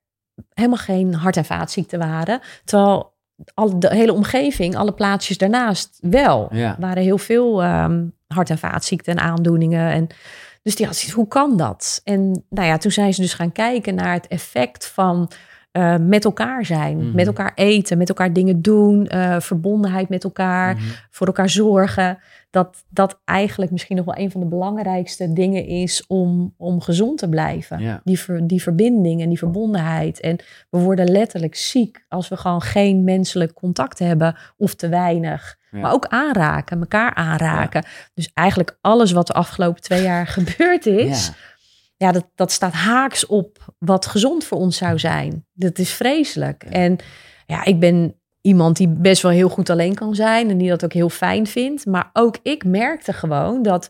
[0.54, 2.40] helemaal geen hart- en vaatziekten waren.
[2.66, 3.14] Terwijl
[3.54, 6.48] al, de hele omgeving, alle plaatsjes daarnaast wel.
[6.52, 6.76] Ja.
[6.80, 9.92] Waren heel veel ehm, hart- en vaatziekten en aandoeningen.
[9.92, 10.08] En,
[10.64, 12.02] dus die had zoiets, hoe kan dat?
[12.04, 15.32] En nou ja, toen zijn ze dus gaan kijken naar het effect van
[15.72, 16.98] eh, met elkaar zijn.
[16.98, 17.16] Mhm.
[17.16, 19.08] Met elkaar eten, met elkaar dingen doen.
[19.08, 20.84] eh, verbondenheid met elkaar, Mhm.
[21.10, 22.20] voor elkaar zorgen.
[22.52, 27.18] Dat dat eigenlijk misschien nog wel een van de belangrijkste dingen is om, om gezond
[27.18, 27.80] te blijven.
[27.80, 28.02] Ja.
[28.04, 30.20] Die, ver, die verbinding en die verbondenheid.
[30.20, 35.58] En we worden letterlijk ziek als we gewoon geen menselijk contact hebben of te weinig.
[35.72, 35.80] Ja.
[35.80, 37.86] Maar ook aanraken, elkaar aanraken.
[38.14, 41.34] Dus eigenlijk alles wat de afgelopen twee jaar gebeurd is, Ja.
[42.08, 45.46] ja, dat, dat staat haaks op wat gezond voor ons zou zijn.
[45.54, 46.64] Dat is vreselijk.
[46.64, 46.98] En
[47.46, 50.84] ja, ik ben iemand die best wel heel goed alleen kan zijn en die dat
[50.84, 51.86] ook heel fijn vindt.
[51.86, 53.90] Maar ook ik merkte gewoon dat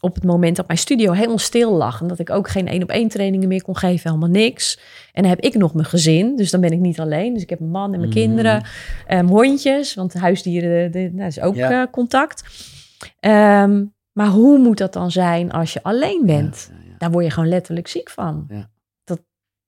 [0.00, 2.82] op het moment dat mijn studio helemaal stil lag en dat ik ook geen één
[2.82, 4.80] op één trainingen meer kon geven, helemaal niks.
[5.12, 7.32] En dan heb ik nog mijn gezin, dus dan ben ik niet alleen.
[7.32, 8.18] Dus ik heb een man en mijn Mhm.
[8.18, 8.62] kinderen,
[9.10, 11.82] um, hondjes, want huisdieren, de, dat is ook Ja.
[11.82, 12.42] eh, contact.
[13.20, 16.68] Ehm, maar hoe moet dat dan zijn als je alleen bent?
[16.70, 16.94] Ja, ja, ja.
[16.98, 18.46] Daar word je gewoon letterlijk ziek van.
[18.48, 18.70] Ja.
[19.04, 19.20] Dat,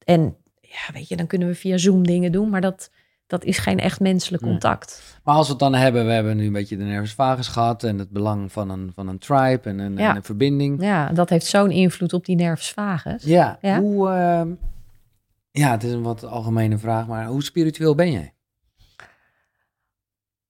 [0.05, 2.90] en ja, weet je, dan kunnen we via Zoom dingen doen, maar dat,
[3.31, 4.51] dat is geen echt menselijk Nee.
[4.51, 5.02] contact.
[5.24, 7.85] Maar als we het dan hebben, we hebben nu een beetje de nervus vagus gehad
[7.85, 10.11] en het belang van een, van een tribe en een, Ja.
[10.11, 10.82] en een verbinding.
[10.82, 13.23] Ja, dat heeft zo'n invloed op die nervus vagus.
[13.24, 13.81] Ja, Ja.
[13.81, 14.09] hoe...
[14.09, 14.48] ehm,
[15.51, 18.32] ja, het is een wat algemene vraag, maar hoe spiritueel ben jij?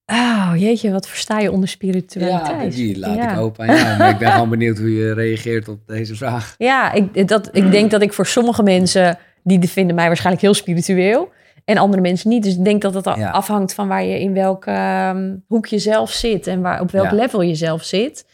[0.07, 2.75] Oh, jeetje, wat versta je onder spiritualiteit?
[2.77, 3.33] Ja, die laat ja.
[3.33, 3.67] ik open.
[3.67, 6.55] Maar ik ben gewoon benieuwd hoe je reageert op deze vraag.
[6.59, 10.55] Ja, ik, dat, ik denk dat ik voor sommige mensen, die vinden mij waarschijnlijk heel
[10.55, 11.33] spiritueel.
[11.65, 12.43] En andere mensen niet.
[12.43, 13.31] Dus ik denk dat Ja.
[13.31, 16.47] afhangt van waar je in welk ehm, hoek je zelf zit.
[16.47, 17.15] En waar, op welk Ja.
[17.17, 18.27] level je zelf zit.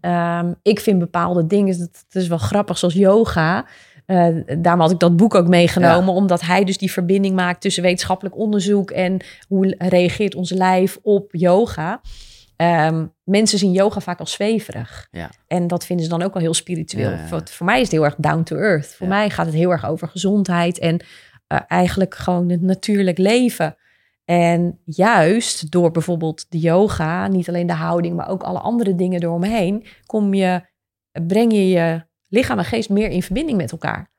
[0.00, 3.64] Ehm, ik vind bepaalde dingen, dat, het is wel grappig, zoals yoga.
[4.06, 4.26] Eh,
[4.58, 6.14] daarom had ik dat boek ook meegenomen.
[6.14, 8.90] Omdat hij dus die verbinding maakt tussen wetenschappelijk onderzoek...
[8.90, 12.00] en hoe reageert ons lijf op yoga.
[12.56, 15.08] Ehm, mensen zien yoga vaak als zweverig.
[15.10, 15.30] Ja.
[15.46, 17.10] En dat vinden ze dan ook wel heel spiritueel.
[17.10, 17.28] Ja, ja, ja.
[17.28, 18.94] Voor, voor mij is het heel erg down to earth.
[18.94, 21.00] Voor mij gaat het heel erg over gezondheid en
[21.46, 23.76] eh, eigenlijk gewoon het natuurlijk leven.
[24.24, 29.22] En juist door bijvoorbeeld de yoga, niet alleen de houding, maar ook alle andere dingen
[29.22, 30.60] eromheen, kom je,
[31.26, 34.10] breng je je lichaam en geest meer in verbinding met elkaar.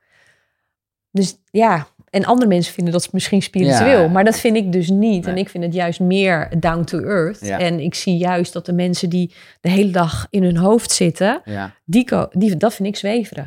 [1.10, 4.08] Dus ja, en andere mensen vinden dat misschien spiritueel, Ja.
[4.08, 5.26] maar dat vind ik dus niet.
[5.26, 7.40] En ik vind het juist meer down to earth.
[7.40, 7.58] Ja.
[7.58, 11.40] En ik zie juist dat de mensen die de hele dag in hun hoofd zitten,
[11.44, 13.46] Ja, die, ko- die, dat vind ik zweverig.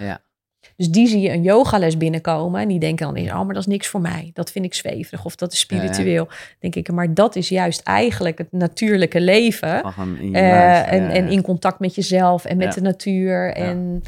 [0.82, 3.66] Dus die zie je een yogales binnenkomen en die denken dan, oh, maar dat is
[3.66, 4.32] niks voor mij.
[4.34, 5.82] Dat vind ik zweverig of dat is Ja, ja.
[5.82, 6.28] spiritueel.
[6.60, 9.84] Denk ik, maar dat is juist eigenlijk het natuurlijke leven.
[10.20, 13.54] in Eh, en, ja, en in contact met jezelf en met de natuur.
[13.54, 14.02] En,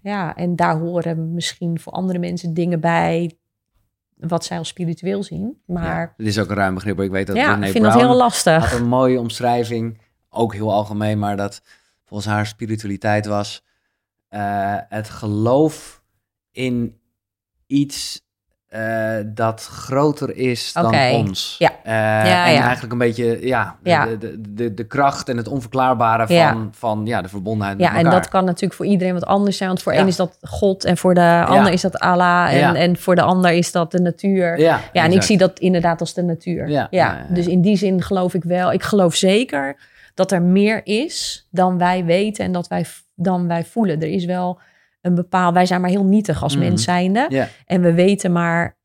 [0.00, 3.36] ja, en daar horen misschien voor andere mensen dingen bij
[4.16, 5.60] wat zij als spiritueel zien.
[5.66, 7.00] Maar Ja, het is ook een ruim begrip.
[7.00, 8.70] Ik weet dat ja, Brené ik vind Brown dat heel lastig.
[8.70, 10.00] had een mooie omschrijving,
[10.30, 11.62] ook heel algemeen, maar dat
[12.04, 13.64] volgens haar spiritualiteit was
[14.28, 15.97] eh, het geloof
[16.58, 16.98] in
[17.66, 18.26] iets
[18.68, 21.56] eh, dat groter is dan ons.
[21.58, 21.70] ja.
[21.82, 21.92] Eh,
[22.28, 22.62] Ja, en ja.
[22.62, 24.36] eigenlijk een beetje ja, de.
[24.54, 28.28] De, de, kracht en het onverklaarbare van, van ja, de verbondenheid met Ja, en dat
[28.28, 29.68] kan natuurlijk voor iedereen wat anders zijn.
[29.68, 32.54] Want voor een is dat God en voor de ander is dat Allah.
[32.54, 34.58] En, en voor de ander is dat de natuur.
[34.58, 36.68] Ja, Ja, en ik zie dat inderdaad als de natuur.
[36.90, 37.26] Ja.
[37.28, 38.72] Dus in die zin geloof ik wel.
[38.72, 39.76] Ik geloof zeker
[40.14, 44.00] dat er meer is dan wij weten en dat wij, dan wij voelen.
[44.00, 44.60] Er is wel
[45.00, 45.54] een bepaald...
[45.54, 46.64] Wij zijn maar heel nietig als Mhm.
[46.64, 47.48] mens zijnde.
[47.66, 48.76] En we weten maar...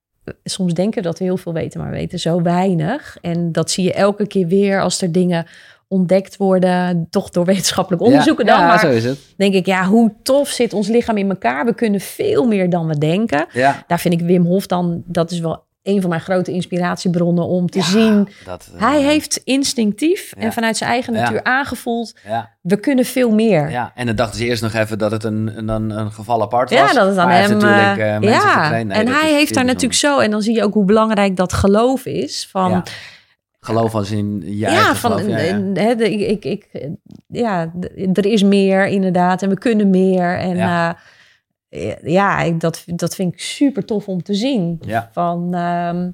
[0.43, 3.17] Soms denken we dat we heel veel weten, maar we weten zo weinig.
[3.21, 5.45] En dat zie je elke keer weer als er dingen
[5.87, 7.07] ontdekt worden.
[7.09, 8.61] Toch door wetenschappelijk onderzoeken ja, dan.
[8.61, 9.33] Ja, maar zo is het.
[9.37, 11.65] denk ik, ja, hoe tof zit ons lichaam in elkaar?
[11.65, 13.45] We kunnen veel meer dan we denken.
[13.53, 17.45] Ja, Daar vind ik Wim Hof dan, dat is wel een van mijn grote inspiratiebronnen
[17.47, 18.27] om te Ja, zien.
[18.45, 20.41] Dat, eh, Hij heeft instinctief Ja.
[20.41, 21.19] en vanuit zijn eigen Ja.
[21.21, 22.15] natuur aangevoeld.
[22.27, 23.69] Ja, We kunnen veel meer.
[23.69, 26.41] ja, en dan dachten ze eerst nog even dat het een, een, een, een geval
[26.41, 26.79] apart was.
[26.79, 27.51] Ja, dat is aan maar hem.
[27.51, 28.69] natuurlijk eh, eh, mensen ja.
[28.69, 30.19] Nee, en hij heeft daar natuurlijk zo.
[30.19, 32.47] En dan zie je ook hoe belangrijk dat geloof is.
[32.51, 32.83] Van, Ja, ja,
[33.59, 35.27] Geloof als in je eigen van, geloof.
[35.27, 35.93] Ja, ja.
[35.95, 36.87] de- ik, ik, ik,
[37.27, 37.73] ja,
[38.13, 39.41] er is meer inderdaad.
[39.41, 40.37] En we kunnen meer.
[40.37, 40.55] En Ja.
[40.55, 40.97] ja,
[42.03, 44.79] ja ik, dat, dat vind ik super tof om te zien.
[44.85, 45.09] Ja.
[45.11, 46.11] Van, ehm,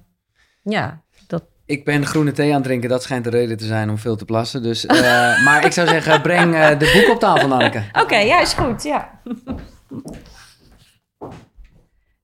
[0.73, 2.89] ja, dat, Ik ben groene thee aan het drinken.
[2.89, 4.63] Dat schijnt de reden te zijn om veel te plassen.
[4.63, 7.83] Dus, eh, maar ik zou zeggen, breng eh, de boek op tafel, Anneke.
[8.03, 9.09] Oké, ja, is goed, ja.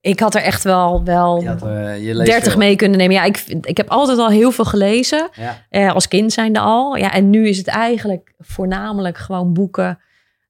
[0.05, 2.61] ik had er echt wel, wel Je, had, eh, je leest 30 veel.
[2.61, 3.15] mee kunnen nemen.
[3.15, 5.29] Ja, ik, ik heb altijd al heel veel gelezen.
[5.33, 5.65] Ja.
[5.69, 6.95] Eh, als kind zijnde al.
[6.95, 9.99] Ja, en nu is het eigenlijk voornamelijk gewoon boeken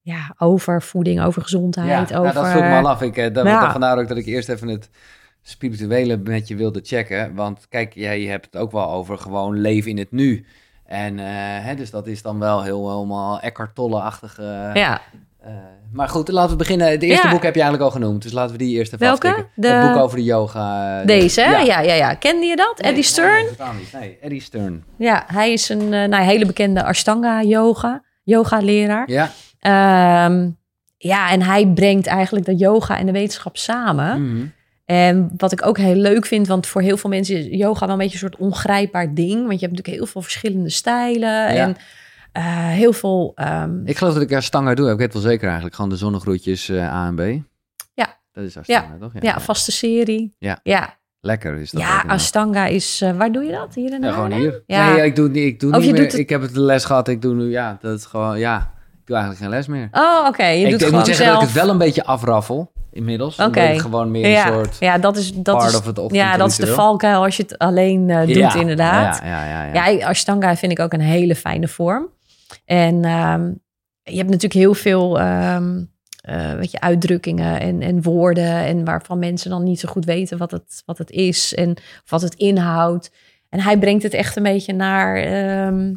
[0.05, 2.09] ja, over voeding, over Ja, gezondheid.
[2.09, 2.33] nou, over...
[2.33, 3.01] dat vroeg me al af.
[3.01, 3.71] Ik, eh, dat, Ja.
[3.71, 4.89] vandaar ook dat ik eerst even het
[5.41, 7.35] spirituele met je wilde checken.
[7.35, 10.45] Want kijk, jij hebt het ook wel over gewoon leven in het nu.
[10.85, 11.25] En eh,
[11.65, 14.71] hè, dus dat is dan wel heel helemaal Eckhart Tolle-achtige...
[14.73, 15.01] Ja,
[15.41, 15.51] eh,
[15.91, 16.89] maar goed, laten we beginnen.
[16.91, 17.33] Het eerste Ja.
[17.33, 18.21] boek heb je eigenlijk al genoemd.
[18.21, 19.45] Dus laten we die eerst even Welke?
[19.55, 21.03] De- Het boek over de yoga.
[21.03, 21.49] deze, hè?
[21.51, 21.59] Ja.
[21.59, 21.79] Ja.
[21.81, 22.73] Ja, ja, Kende je dat?
[22.81, 23.45] Nee, Eddie Stern?
[23.93, 24.83] Nee, Eddie Stern.
[24.97, 29.09] Ja, hij is een nou, hele bekende Ashtanga-yoga, yoga-leraar.
[29.11, 29.31] Ja.
[29.65, 30.49] Ehm,
[30.97, 34.21] ja, en hij brengt eigenlijk de yoga en de wetenschap samen.
[34.31, 34.45] Mhm.
[34.85, 37.89] En wat ik ook heel leuk vind, want voor heel veel mensen is yoga wel
[37.89, 39.33] een beetje een soort ongrijpbaar ding.
[39.47, 41.75] Want je hebt natuurlijk heel veel verschillende stijlen en
[42.31, 43.31] eh, heel veel...
[43.35, 44.91] ehm, Ik geloof dat ik Ashtanga doe.
[44.91, 45.75] Ik weet wel zeker eigenlijk.
[45.75, 47.43] Gewoon de zonnegroetjes eh, A en B.
[47.93, 48.17] Ja.
[48.31, 49.11] Dat is Ashtanga, toch?
[49.19, 50.35] ja, vaste serie.
[50.39, 50.59] Ja.
[50.63, 50.97] ja.
[51.19, 51.81] Lekker is dat.
[51.81, 52.03] Ja.
[52.07, 53.01] Ashtanga is...
[53.01, 53.75] eh, waar doe je dat?
[53.75, 54.63] Hier in Ja, gewoon hier.
[54.67, 54.93] Ja.
[54.93, 55.43] Nee, ik doe het niet.
[55.45, 56.01] Ik doe Of niet meer.
[56.01, 57.07] het- Ik heb het de les gehad.
[57.07, 58.73] Ik doe nu, ja, dat is gewoon, ja.
[59.05, 59.87] Ik doe eigenlijk geen les meer.
[59.91, 60.45] Oh, oké.
[60.45, 61.39] Je ik doet ik moet zeggen zelf.
[61.39, 63.39] dat ik het wel een beetje afraffel inmiddels.
[63.39, 63.79] Oké.
[63.79, 66.49] Gewoon meer ja, een soort ja, dat is, dat part is, of het ja, dat
[66.49, 69.21] is de valkuil als je het alleen eh, doet, Ja, inderdaad.
[69.23, 69.87] Ja, ja, ja.
[69.87, 70.07] ja.
[70.07, 72.09] Ashtanga vind ik ook een hele fijne vorm.
[72.65, 73.51] En ehm,
[74.03, 75.19] je hebt natuurlijk heel veel
[76.57, 78.65] weet je, uitdrukkingen en, en woorden...
[78.65, 82.21] en waarvan mensen dan niet zo goed weten wat het, wat het is en wat
[82.21, 83.11] het inhoudt.
[83.49, 85.93] En hij brengt het echt een beetje naar, ehm,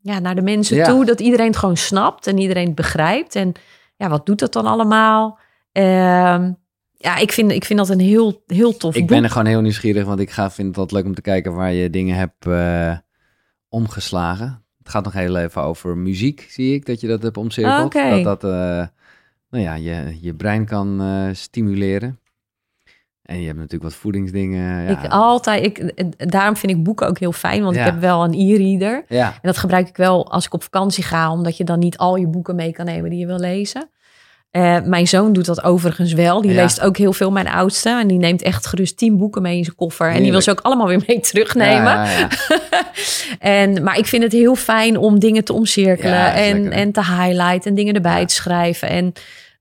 [0.00, 0.84] ja, naar de mensen Ja.
[0.84, 1.04] toe...
[1.04, 3.34] dat iedereen het gewoon snapt en iedereen het begrijpt.
[3.34, 3.52] En
[3.96, 5.38] ja, wat doet dat dan allemaal?
[5.72, 6.52] Ehm,
[6.92, 9.10] ja, ik vind, ik vind dat een heel, heel tof ik boek.
[9.10, 11.72] ben er gewoon heel nieuwsgierig, want ik ga, vind het leuk om te kijken waar
[11.72, 12.96] je dingen hebt eh,
[13.68, 14.64] omgeslagen.
[14.78, 17.92] Het gaat nog heel even over muziek, zie ik, dat je dat hebt omcirkeld.
[17.92, 18.86] Dat dat eh,
[19.50, 22.18] nou ja, je, je brein kan eh, stimuleren.
[23.28, 24.82] En je hebt natuurlijk wat voedingsdingen.
[24.82, 24.88] Ja.
[24.88, 25.92] Ik altijd, ik,
[26.30, 27.80] daarom vind ik boeken ook heel fijn, want Ja.
[27.86, 29.04] ik heb wel een e-reader.
[29.08, 31.98] ja, En dat gebruik ik wel als ik op vakantie ga, omdat je dan niet
[31.98, 33.90] al je boeken mee kan nemen die je wil lezen.
[34.50, 36.40] Eh, mijn zoon doet dat overigens wel.
[36.40, 36.62] Die Ja.
[36.62, 37.88] leest ook heel veel, mijn oudste.
[37.90, 40.10] En die neemt echt gerust tien boeken mee in zijn koffer.
[40.10, 41.82] En die wil ze ook allemaal weer mee terugnemen.
[41.92, 42.28] Ja, ja, ja.
[43.62, 47.70] en, maar ik vind het heel fijn om dingen te omcirkelen en, en te highlighten
[47.70, 48.88] en dingen erbij te schrijven.
[48.88, 49.12] En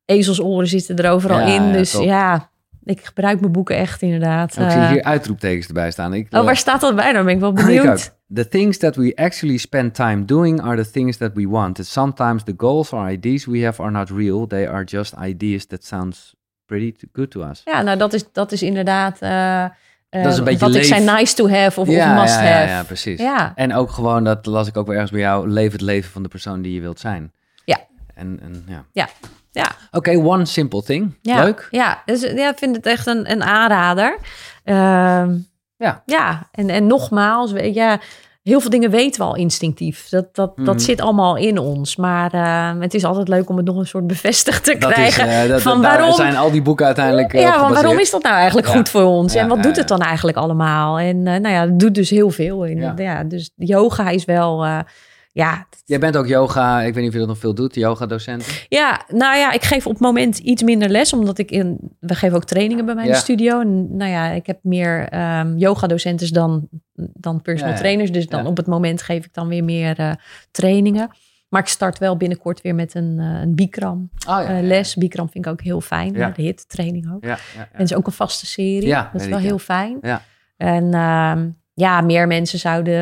[0.06, 1.72] ezelsoren zitten er overal in.
[1.72, 2.04] dus top.
[2.04, 2.50] ja,
[2.88, 4.58] ik gebruik mijn boeken echt inderdaad.
[4.58, 6.14] Oh, ik zie Eh, hier uitroeptekens erbij staan.
[6.14, 7.14] Ik, oh, waar staat dat bij?
[7.14, 8.16] Dan ben ik wel Ik benieuwd.
[8.34, 11.78] The things that we actually spend time doing are the things that we want.
[11.78, 14.48] And sometimes the goals or ideas we have are not real.
[14.48, 16.36] They are just ideas that sounds
[16.66, 17.62] pretty good to us.
[17.66, 19.72] Ja, nou dat is, dat is inderdaad eh, eh,
[20.24, 22.44] Dat is een beetje wat ik zei nice to have of, ja, of must ja,
[22.44, 22.68] ja, have.
[22.68, 23.20] ja, precies.
[23.20, 23.52] Ja.
[23.56, 26.24] En ook gewoon, dat las ik ook wel ergens bij jou, leef het leven van
[26.24, 27.32] de persoon die je wilt zijn.
[27.66, 27.80] Ja.
[28.14, 28.86] En, en ja.
[28.92, 29.08] Ja,
[29.58, 31.18] ja, Oké, one simple thing.
[31.22, 31.44] ja.
[31.44, 31.68] Leuk.
[31.72, 34.18] Ja, dus, ja, ik vind het echt een, een aanrader.
[34.64, 35.36] Ehm,
[35.78, 36.02] Ja.
[36.06, 38.00] Ja, en, en nogmaals, weet je, ja,
[38.44, 40.10] heel veel dingen weten we al instinctief.
[40.10, 41.96] Dat, dat, dat zit allemaal in ons.
[41.96, 44.96] Maar eh, het is altijd leuk om het nog een soort bevestigd te Dat is,
[44.96, 45.28] krijgen.
[45.44, 48.24] eh, dat, van waarom, zijn al die boeken uiteindelijk eh, ja, want waarom is dat
[48.24, 48.74] nou eigenlijk Ja.
[48.74, 49.34] goed voor ons?
[49.34, 51.00] Ja, en wat doet het dan eigenlijk allemaal?
[51.00, 52.64] En eh, nou ja, het doet dus heel veel.
[52.66, 52.94] In, Ja.
[52.96, 53.24] ja.
[53.24, 54.66] dus yoga is wel,
[55.38, 58.66] ja, Jij bent ook yoga, ik weet niet of je dat nog veel doet, yoga-docent.
[58.70, 61.78] Ja, nou ja, ik geef op het moment iets minder les, omdat ik in.
[62.00, 63.16] We geven ook trainingen bij mij in Ja.
[63.16, 63.60] de studio.
[63.62, 68.12] En nou ja, ik heb meer ehm yoga-docenten dan, dan personal Ja, trainers.
[68.12, 70.12] Dus dan op het moment geef ik dan weer meer eh,
[70.52, 71.10] trainingen.
[71.50, 74.96] Maar ik start wel binnenkort weer met een, eh, een Bikram Oh eh, les.
[74.96, 76.14] Bikram vind ik ook heel fijn.
[76.14, 77.24] De hit training ook.
[77.24, 77.38] En
[77.72, 78.88] het is ook een vaste serie.
[78.88, 79.98] Ja, dat is wel heel fijn.
[80.02, 80.22] Ja.
[80.58, 81.50] En ehm,
[81.80, 83.02] ja, meer mensen zouden,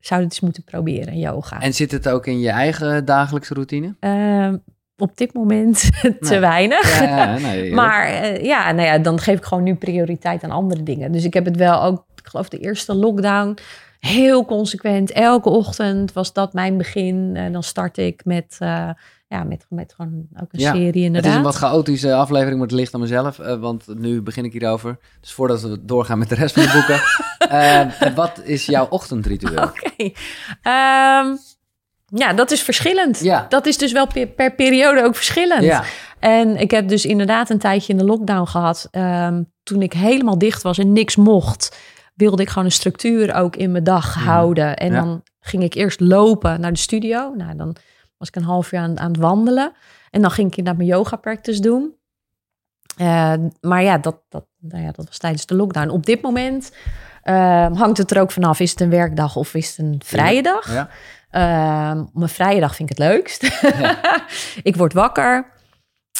[0.00, 1.60] zouden het eens moeten proberen, yoga.
[1.60, 3.94] En zit het ook in je eigen dagelijkse routine?
[4.00, 4.56] Ehm,
[4.96, 6.38] op dit moment te Nee.
[6.38, 7.00] weinig.
[7.00, 7.72] Ja, nee.
[7.74, 11.12] Maar eh, ja, nou ja, dan geef ik gewoon nu prioriteit aan andere dingen.
[11.12, 13.56] Dus ik heb het wel ook, ik geloof de eerste lockdown,
[14.00, 15.10] heel consequent.
[15.12, 17.32] Elke ochtend was dat mijn begin.
[17.34, 18.90] En dan start ik met, eh,
[19.26, 21.30] ja, met, met gewoon ook een Ja, serie Het inderdaad.
[21.30, 23.38] is een wat chaotische aflevering, maar het ligt aan mezelf.
[23.38, 24.98] eh, want nu begin ik hierover.
[25.20, 27.00] Dus voordat we doorgaan met de rest van de boeken.
[28.08, 29.62] eh, wat is jouw ochtendritueel?
[29.62, 30.10] Oké.
[30.62, 31.36] Ehm,
[32.06, 33.20] ja, dat is verschillend.
[33.20, 33.46] Ja.
[33.48, 35.62] Dat is dus wel per, per periode ook verschillend.
[35.62, 35.84] Ja,
[36.18, 38.88] En ik heb dus inderdaad een tijdje in de lockdown gehad.
[38.90, 41.78] Ehm, toen ik helemaal dicht was en niks mocht,
[42.14, 44.76] wilde ik gewoon een structuur ook in mijn dag houden.
[44.76, 47.34] En dan ging ik eerst lopen naar de studio.
[47.36, 47.76] Nou, dan
[48.18, 49.72] was ik een half jaar aan, aan het wandelen.
[50.10, 51.94] En dan ging ik inderdaad mijn yoga practice doen.
[52.96, 55.88] Eh, maar ja dat, dat, nou ja, dat was tijdens de lockdown.
[55.88, 56.72] Op dit moment
[57.22, 58.60] ehm, hangt het er ook vanaf.
[58.60, 60.72] Is het een werkdag of is het een vrije dag?
[60.72, 60.88] ja.
[61.30, 63.42] Ehm, mijn vrije dag vind ik het leukst.
[64.70, 65.46] ik word wakker.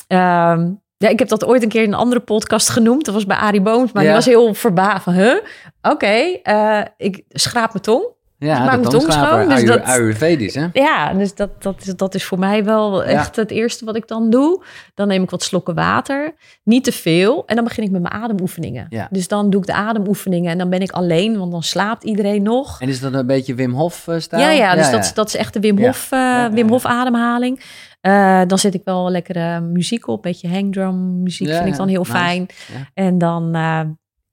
[0.06, 3.04] Ehm, ja, ik heb dat ooit een keer in een andere podcast genoemd.
[3.04, 4.08] Dat was bij Arie Booms, maar Ja.
[4.08, 5.12] die was heel verbaasd van...
[5.12, 5.36] Huh?
[5.82, 6.06] Oké,
[6.42, 8.06] eh, ik schraap mijn tong.
[8.38, 9.42] Ja maak de mijn tong tongschraper.
[9.44, 10.66] schoon, dus dat- Ayurvedisch, hè?
[10.72, 14.08] Ja, dus dat, dat, is, dat is voor mij wel echt het eerste wat ik
[14.08, 14.64] dan doe.
[14.94, 16.34] Dan neem ik wat slokken water.
[16.64, 17.42] Niet te veel.
[17.46, 18.86] En dan begin ik met mijn ademoefeningen.
[18.88, 19.08] Ja.
[19.10, 20.50] Dus dan doe ik de ademoefeningen.
[20.50, 22.80] En dan ben ik alleen, want dan slaapt iedereen nog.
[22.80, 24.42] En is dat een beetje Wim Hof eh, stijl?
[24.42, 25.78] Ja, ja, dus Dat, is- dat is echt de Wim.
[25.78, 26.68] Hof, eh, Wim.
[26.68, 27.60] Hof ademhaling.
[28.00, 30.22] Eh, dan zet ik wel lekkere muziek op.
[30.22, 32.12] Beetje hangdrum muziek vind ik dan heel nice.
[32.12, 32.46] fijn.
[32.94, 33.50] En dan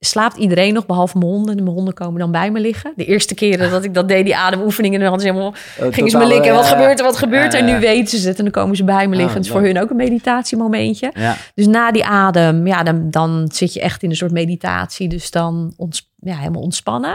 [0.05, 1.57] slaapt iedereen nog, behalve mijn honden.
[1.57, 2.93] En mijn honden komen dan bij me liggen.
[2.95, 4.99] De eerste keren dat ik dat deed, die ademoefeningen...
[4.99, 5.53] dan hadden ze helemaal,
[5.91, 6.53] gingen ze me likken.
[6.53, 7.63] Wat gebeurt er, wat gebeurt er?
[7.63, 9.27] nu weten ze het en dan komen ze bij me liggen.
[9.27, 11.11] Ah, het is voor hun ook een meditatiemomentje.
[11.13, 15.07] Ja, Dus na die adem, ja, dan, dan zit je echt in een soort meditatie.
[15.07, 17.11] Dus dan ons, ja, helemaal ontspannen.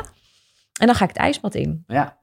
[0.81, 1.85] En dan ga ik het ijsbad in.
[1.87, 2.16] ja.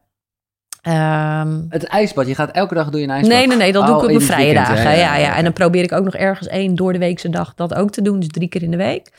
[0.84, 3.31] Ehm, Het ijsbad, je gaat elke dag doe je een ijsbad?
[3.38, 4.84] Nee, nee, nee, dat doe Oh, ik op in mijn vrije weekend, dagen.
[4.84, 5.38] ja, Ja, ja, ja, oké.
[5.38, 8.01] En dan probeer ik ook nog ergens één door de weekse dag dat ook te
[8.01, 8.19] doen.
[8.19, 9.10] Dus drie keer in de week.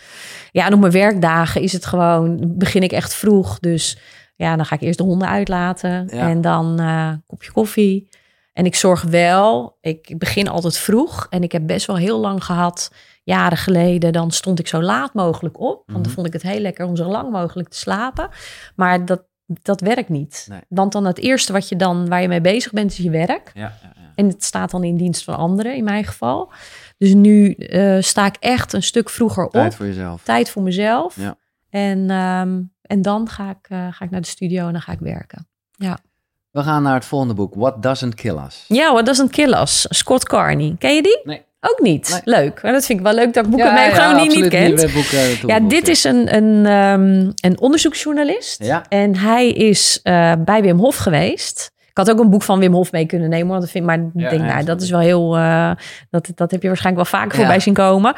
[0.52, 3.58] Ja, en op mijn werkdagen is het gewoon, begin ik echt vroeg.
[3.58, 3.98] Dus
[4.36, 6.08] ja, dan ga ik eerst de honden uitlaten.
[6.12, 6.28] Ja.
[6.28, 8.08] En dan eh, een kopje koffie.
[8.52, 11.26] En ik zorg wel, ik begin altijd vroeg.
[11.30, 12.90] En ik heb best wel heel lang gehad,
[13.22, 15.76] jaren geleden, dan stond ik zo laat mogelijk op.
[15.76, 16.10] Want dan Mhm.
[16.10, 18.28] vond ik het heel lekker om zo lang mogelijk te slapen.
[18.76, 20.46] Maar dat, dat werkt niet.
[20.48, 20.60] Nee.
[20.68, 23.50] Want dan het eerste wat je dan, waar je mee bezig bent, is je werk.
[23.54, 24.12] Ja, ja, ja.
[24.14, 26.52] En het staat dan in dienst van anderen, in mijn geval.
[26.98, 29.52] Dus nu eh, sta ik echt een stuk vroeger op.
[29.52, 30.22] Tijd voor jezelf.
[30.22, 31.16] Tijd voor mezelf.
[31.16, 31.36] Ja.
[31.70, 34.92] En, ehm, en dan ga ik, eh, ga ik naar de studio en dan ga
[34.92, 35.48] ik werken.
[36.54, 37.54] We gaan naar het volgende boek.
[37.54, 38.64] What Doesn't Kill Us.
[38.68, 39.86] Ja, What Doesn't Kill Us.
[39.88, 40.76] Scott Carney.
[40.78, 41.20] Ken je die?
[41.24, 41.44] Nee.
[41.66, 42.08] Ook niet.
[42.24, 42.36] Nee.
[42.36, 42.62] Leuk.
[42.62, 44.92] Maar dat vind ik wel leuk dat ik boeken mee gewoon niet, kent.
[44.92, 48.64] boeken Ja, dit is een, een, ehm, een onderzoeksjournalist.
[48.64, 48.82] Ja.
[48.88, 51.72] En hij is eh, bij Wim Hof geweest.
[51.90, 53.48] Ik had ook een boek van Wim Hof mee kunnen nemen.
[53.48, 54.82] Want dat vind, maar ik Ja, denk, ja, nou, dat ik.
[54.82, 55.36] is wel heel...
[55.36, 55.70] eh,
[56.10, 57.38] dat, dat heb je waarschijnlijk wel vaker Ja.
[57.44, 58.14] voorbij zien komen.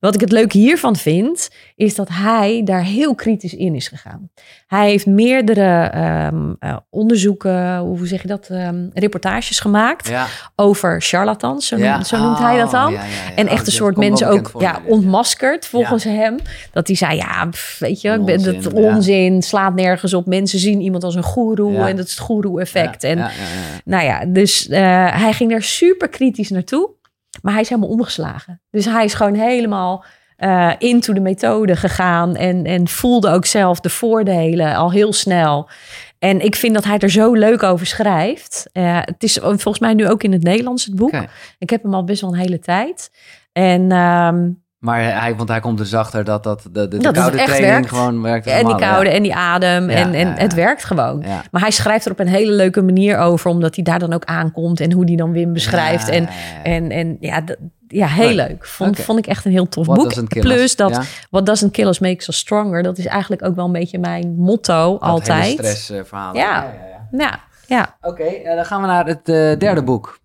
[0.00, 4.30] Wat ik het leuke hiervan vind, is dat hij daar heel kritisch in is gegaan.
[4.66, 10.26] Hij heeft meerdere ehm, eh, onderzoeken, hoe zeg je dat, ehm, reportages gemaakt Ja.
[10.56, 11.92] over charlatans, zo, Ja.
[11.92, 12.92] noemt, zo noemt hij dat Oh, dan.
[12.92, 13.00] ja.
[13.34, 16.36] En Oh, echt een dat soort mensen ook ja, ontmaskerd volgens hem.
[16.72, 18.94] Dat hij zei, ja, pff, weet je, ik ben, Onzin, dat ja.
[18.94, 20.26] onzin, slaat nergens op.
[20.26, 23.02] Mensen zien iemand als een goeroe en dat is het goeroe-effect.
[23.02, 23.30] Ja, En
[23.84, 24.80] nou ja, dus eh,
[25.20, 26.90] hij ging daar super kritisch naartoe.
[27.42, 28.60] Maar hij is helemaal omgeslagen.
[28.70, 30.04] Dus hij is gewoon helemaal
[30.36, 32.36] eh, into de methode gegaan.
[32.36, 35.68] En, en voelde ook zelf de voordelen al heel snel.
[36.18, 38.68] En ik vind dat hij er zo leuk over schrijft.
[38.72, 41.14] Eh, het is volgens mij nu ook in het Nederlands het boek.
[41.58, 43.10] Ik heb hem al best wel een hele tijd.
[43.52, 44.50] En, ehm,
[44.80, 47.88] Maar hij, want hij komt dus achter dat, dat de, de, Dat koude training werkt.
[47.88, 48.46] gewoon werkt.
[48.46, 48.90] en die ja.
[48.90, 49.90] koude en die adem.
[49.90, 51.24] Ja, en en het werkt gewoon.
[51.50, 53.50] Maar hij schrijft er op een hele leuke manier over.
[53.50, 54.80] Omdat hij daar dan ook aankomt.
[54.80, 56.06] En hoe die dan Wim beschrijft.
[56.06, 56.28] Ja, En
[56.62, 57.42] en, en ja,
[57.88, 58.48] ja, heel Leuk.
[58.48, 58.66] leuk.
[58.66, 60.28] Vond, vond ik echt een heel tof What boek.
[60.28, 60.76] Plus us.
[60.76, 61.02] dat Ja?
[61.30, 62.82] What doesn't kill us makes us stronger.
[62.82, 65.52] Dat is eigenlijk ook wel een beetje mijn motto Dat altijd.
[65.52, 66.34] stressverhaal.
[66.34, 66.42] Ja.
[66.42, 66.72] ja,
[67.10, 67.18] ja.
[67.18, 67.96] Ja, ja.
[68.00, 70.18] Oké, eh, dan gaan we naar het eh, derde boek.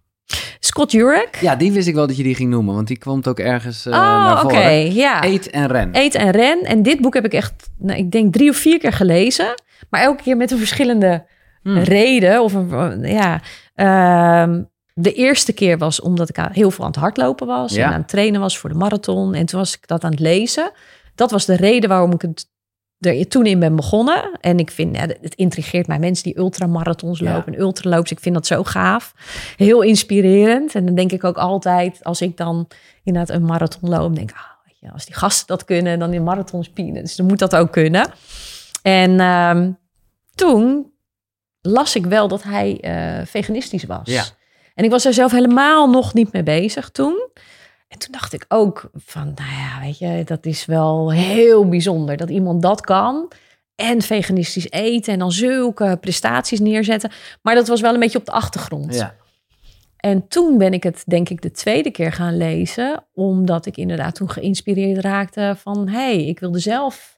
[0.65, 1.37] Scott Jurek.
[1.41, 3.85] Ja, die wist ik wel dat je die ging noemen, want die komt ook ergens
[3.85, 4.53] eh, oh, naar oké.
[4.55, 4.93] voren.
[4.93, 5.23] Ja.
[5.23, 5.89] Eet en ren.
[5.91, 6.61] Eet en ren.
[6.63, 9.61] En dit boek heb ik echt, nou, ik denk drie of vier keer gelezen.
[9.89, 11.25] Maar elke keer met een verschillende
[11.65, 11.77] Hmm.
[11.77, 12.41] reden.
[12.41, 13.41] Of een, ja.
[13.75, 14.63] Ehm,
[14.93, 17.73] de eerste keer was omdat ik heel veel aan het hardlopen was.
[17.73, 17.85] Ja.
[17.85, 19.33] En aan het trainen was voor de marathon.
[19.33, 20.71] En toen was ik dat aan het lezen.
[21.15, 22.47] Dat was de reden waarom ik het
[22.99, 24.37] er toen in ben begonnen.
[24.41, 25.99] En ik vind, ja, het intrigeert mij.
[25.99, 27.33] Mensen die ultramarathons Ja.
[27.33, 28.11] lopen en ultraloops.
[28.11, 29.13] Ik vind dat zo gaaf.
[29.57, 30.75] Heel inspirerend.
[30.75, 32.67] En dan denk ik ook altijd, als ik dan
[33.03, 36.13] inderdaad een marathon loop, denk ik, ah, weet je, als die gasten dat kunnen, dan
[36.13, 37.03] in marathons pienen.
[37.03, 38.11] Dus dan moet dat ook kunnen.
[38.81, 39.71] En ehm,
[40.35, 40.91] toen
[41.61, 44.01] las ik wel dat hij eh, veganistisch was.
[44.09, 44.23] Ja.
[44.75, 47.29] En ik was er zelf helemaal nog niet mee bezig toen.
[47.87, 52.17] En toen dacht ik ook van, nou ja, weet je, dat is wel heel bijzonder
[52.17, 53.31] dat iemand dat kan.
[53.75, 57.11] En veganistisch eten en dan zulke prestaties neerzetten.
[57.41, 58.95] Maar dat was wel een beetje op de achtergrond.
[58.95, 59.15] Ja.
[59.97, 63.05] En toen ben ik het, denk ik, de tweede keer gaan lezen.
[63.13, 65.87] Omdat ik inderdaad toen geïnspireerd raakte van...
[65.87, 67.14] hé, hey, ik wilde zelf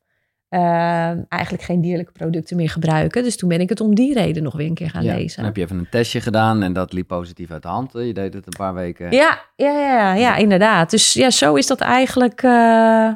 [0.49, 3.23] uh, eigenlijk geen dierlijke producten meer gebruiken.
[3.23, 5.35] Dus toen ben ik het om die reden nog weer een keer gaan ja, lezen.
[5.35, 7.93] Dan heb je even een testje gedaan en dat liep positief uit de hand.
[7.93, 9.11] Je deed het een paar weken.
[9.11, 10.89] Ja, ja, ja, ja, inderdaad.
[10.89, 12.43] Dus ja, zo is dat eigenlijk.
[12.43, 12.51] Uh,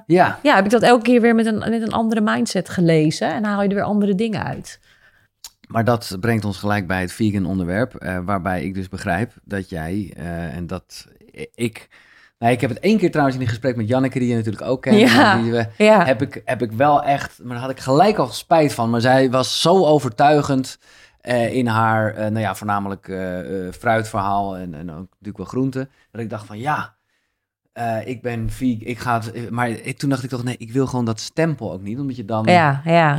[0.06, 0.40] ja.
[0.44, 3.34] ja, heb ik dat elke keer weer met een, met een andere mindset gelezen.
[3.34, 4.80] En haal je er weer andere dingen uit.
[5.68, 8.04] Maar dat brengt ons gelijk bij het vegan onderwerp.
[8.04, 10.14] Uh, waarbij ik dus begrijp dat jij,
[10.54, 11.08] en dat
[11.54, 11.90] ik
[12.42, 14.64] nou, ik heb het één keer trouwens in een gesprek met Janneke, die je natuurlijk
[14.64, 15.00] ook kent.
[15.00, 16.06] Ja, die ja.
[16.06, 18.90] heb, ik, heb ik wel echt, maar daar had ik gelijk al spijt van.
[18.90, 20.80] Maar zij was zo overtuigend
[21.22, 25.90] uh, in haar, uh, nou ja, voornamelijk uh, fruitverhaal en, en ook natuurlijk wel groenten.
[26.12, 26.96] Dat ik dacht van ja,
[28.06, 30.88] ik ben vegan, ik ga het, maar ik, toen dacht ik toch nee, ik wil
[30.88, 33.16] gewoon dat stempel ook niet, omdat je dan, ja, ja.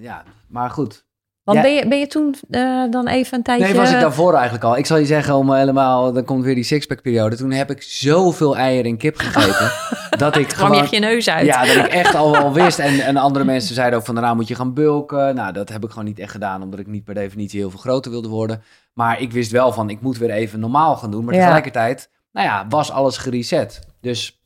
[0.00, 1.04] ja, maar goed.
[1.44, 1.62] Want Ja.
[1.64, 3.64] ben, je, ben je toen uh, dan even een tijdje...
[3.64, 4.76] Nee, was ik daarvoor eigenlijk al.
[4.76, 7.36] Ik zal je zeggen, om helemaal, dan komt weer die sixpack periode.
[7.36, 9.70] Toen heb ik zoveel eieren en kip gegeten.
[10.18, 10.76] dat ik gewoon...
[10.76, 11.46] je je neus uit.
[11.46, 12.78] Ja, dat ik echt al wel wist.
[12.78, 15.34] En, en andere mensen zeiden ook van, daarna moet je gaan bulken.
[15.34, 17.78] Nou, dat heb ik gewoon niet echt gedaan, omdat ik niet per definitie heel veel
[17.80, 18.62] groter wilde worden.
[18.94, 21.24] Maar ik wist wel van, ik moet weer even normaal gaan doen.
[21.24, 21.40] Maar Ja.
[21.40, 23.80] tegelijkertijd, nou ja, was alles gereset.
[24.00, 24.41] Dus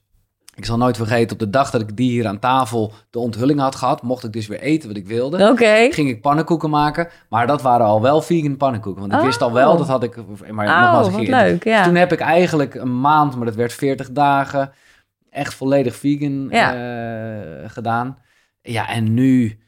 [0.56, 3.60] ik zal nooit vergeten, op de dag dat ik die hier aan tafel de onthulling
[3.60, 5.88] had gehad, mocht ik dus weer eten wat ik wilde Oké.
[5.90, 7.08] ging ik pannenkoeken maken.
[7.28, 9.00] Maar dat waren al wel vegan pannenkoeken.
[9.00, 9.78] Want ik wist al wel, Oh.
[9.78, 10.16] dat had ik...
[10.16, 11.84] Maar Oh, nogmaals, wat leuk, ja.
[11.84, 14.72] Toen heb ik eigenlijk een maand, maar dat werd 40 dagen,
[15.30, 16.74] echt volledig vegan Ja.
[16.74, 18.18] eh, gedaan.
[18.62, 19.58] Ja, en nu...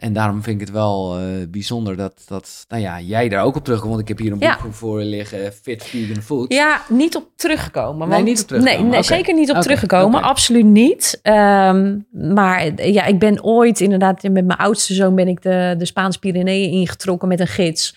[0.00, 3.56] En daarom vind ik het wel eh, bijzonder dat, dat nou ja, jij daar ook
[3.56, 3.90] op terugkomt.
[3.90, 4.58] Want ik heb hier een boek Ja.
[4.70, 6.52] voor liggen, Fit Vegan Food.
[6.52, 8.08] Ja, niet op teruggekomen.
[8.08, 10.22] Nee, want- niet op Nee, nee zeker niet op teruggekomen.
[10.22, 11.18] Absoluut niet.
[11.22, 15.86] Ehm, maar ja, ik ben ooit inderdaad met mijn oudste zoon ben ik de, de
[15.86, 17.96] Spaanse Pyreneeën ingetrokken met een gids.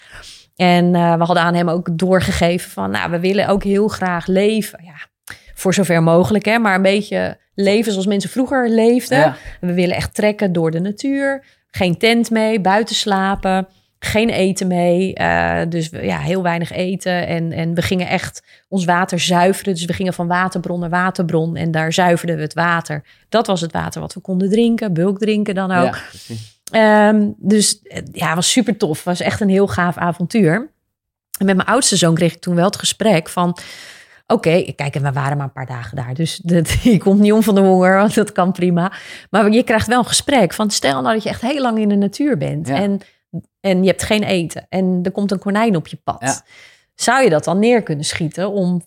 [0.56, 4.28] En eh, we hadden aan hem ook doorgegeven van, nou, we willen ook heel graag
[4.28, 4.80] leven.
[4.84, 4.96] Ja,
[5.54, 9.18] voor zover mogelijk, hè, maar een beetje leven zoals mensen vroeger leefden.
[9.18, 9.36] Ja.
[9.62, 11.44] We willen echt trekken door de natuur.
[11.76, 13.68] Geen tent mee, buiten slapen.
[14.00, 15.14] Geen eten mee.
[15.14, 17.28] eh, dus ja, heel weinig eten.
[17.28, 19.74] En, en we gingen echt ons water zuiveren.
[19.74, 21.56] Dus we gingen van waterbron naar waterbron.
[21.56, 23.04] En daar zuiverden we het water.
[23.30, 24.94] Dat was het water wat we konden drinken.
[24.94, 25.98] Bulk drinken dan ook.
[26.72, 27.10] Ja.
[27.10, 29.04] Ehm, dus eh, ja, was super tof.
[29.04, 30.72] Was echt een heel gaaf avontuur.
[31.40, 33.58] En met mijn oudste zoon kreeg ik toen wel het gesprek van...
[34.28, 36.14] Oké, kijk, en we waren maar een paar dagen daar.
[36.14, 38.92] Dus dat, je komt niet om van de honger, want dat kan prima.
[39.30, 40.70] Maar je krijgt wel een gesprek van...
[40.70, 42.68] Stel nou dat je echt heel lang in de natuur bent.
[42.68, 42.76] Ja.
[42.76, 43.00] En,
[43.60, 44.66] en je hebt geen eten.
[44.70, 46.22] En er komt een konijn op je pad.
[46.22, 46.42] Ja.
[46.96, 48.82] Zou je dat dan neer kunnen schieten om...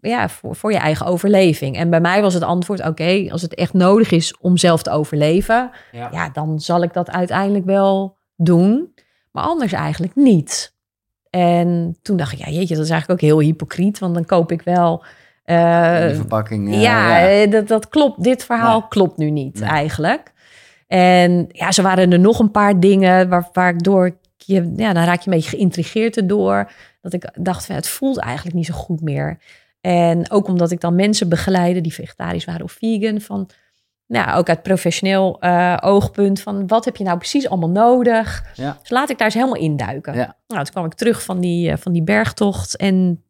[0.00, 1.76] Ja, voor, voor je eigen overleving.
[1.76, 4.90] En bij mij was het antwoord: oké, als het echt nodig is om zelf te
[4.90, 6.08] overleven, Ja.
[6.12, 8.94] ja, dan zal ik dat uiteindelijk wel doen.
[9.32, 10.71] Maar anders eigenlijk niet.
[11.32, 13.98] En toen dacht ik, ja, jeetje, dat is eigenlijk ook heel hypocriet.
[13.98, 15.04] Want dan koop ik wel.
[15.44, 16.72] eh, die verpakking.
[16.74, 17.28] eh, ja, ja.
[17.42, 18.22] eh, Dat, dat klopt.
[18.22, 18.88] Dit verhaal Nee.
[18.88, 19.68] klopt nu niet Nee.
[19.68, 20.32] eigenlijk.
[20.86, 25.04] En ja, zo waren er nog een paar dingen waar, waardoor ik je, ja, dan
[25.04, 26.70] raak je een beetje geïntrigeerd erdoor.
[27.00, 29.38] Dat ik dacht, van, het voelt eigenlijk niet zo goed meer.
[29.80, 33.20] En ook omdat ik dan mensen begeleide die vegetarisch waren of vegan.
[33.20, 33.48] Van,
[34.12, 38.44] nou, ook uit professioneel eh, oogpunt van wat heb je nou precies allemaal nodig?
[38.54, 38.76] Ja.
[38.80, 40.14] Dus laat ik daar eens helemaal induiken.
[40.14, 40.36] Ja.
[40.46, 43.24] Nou, toen kwam ik terug van die, eh, van die bergtocht en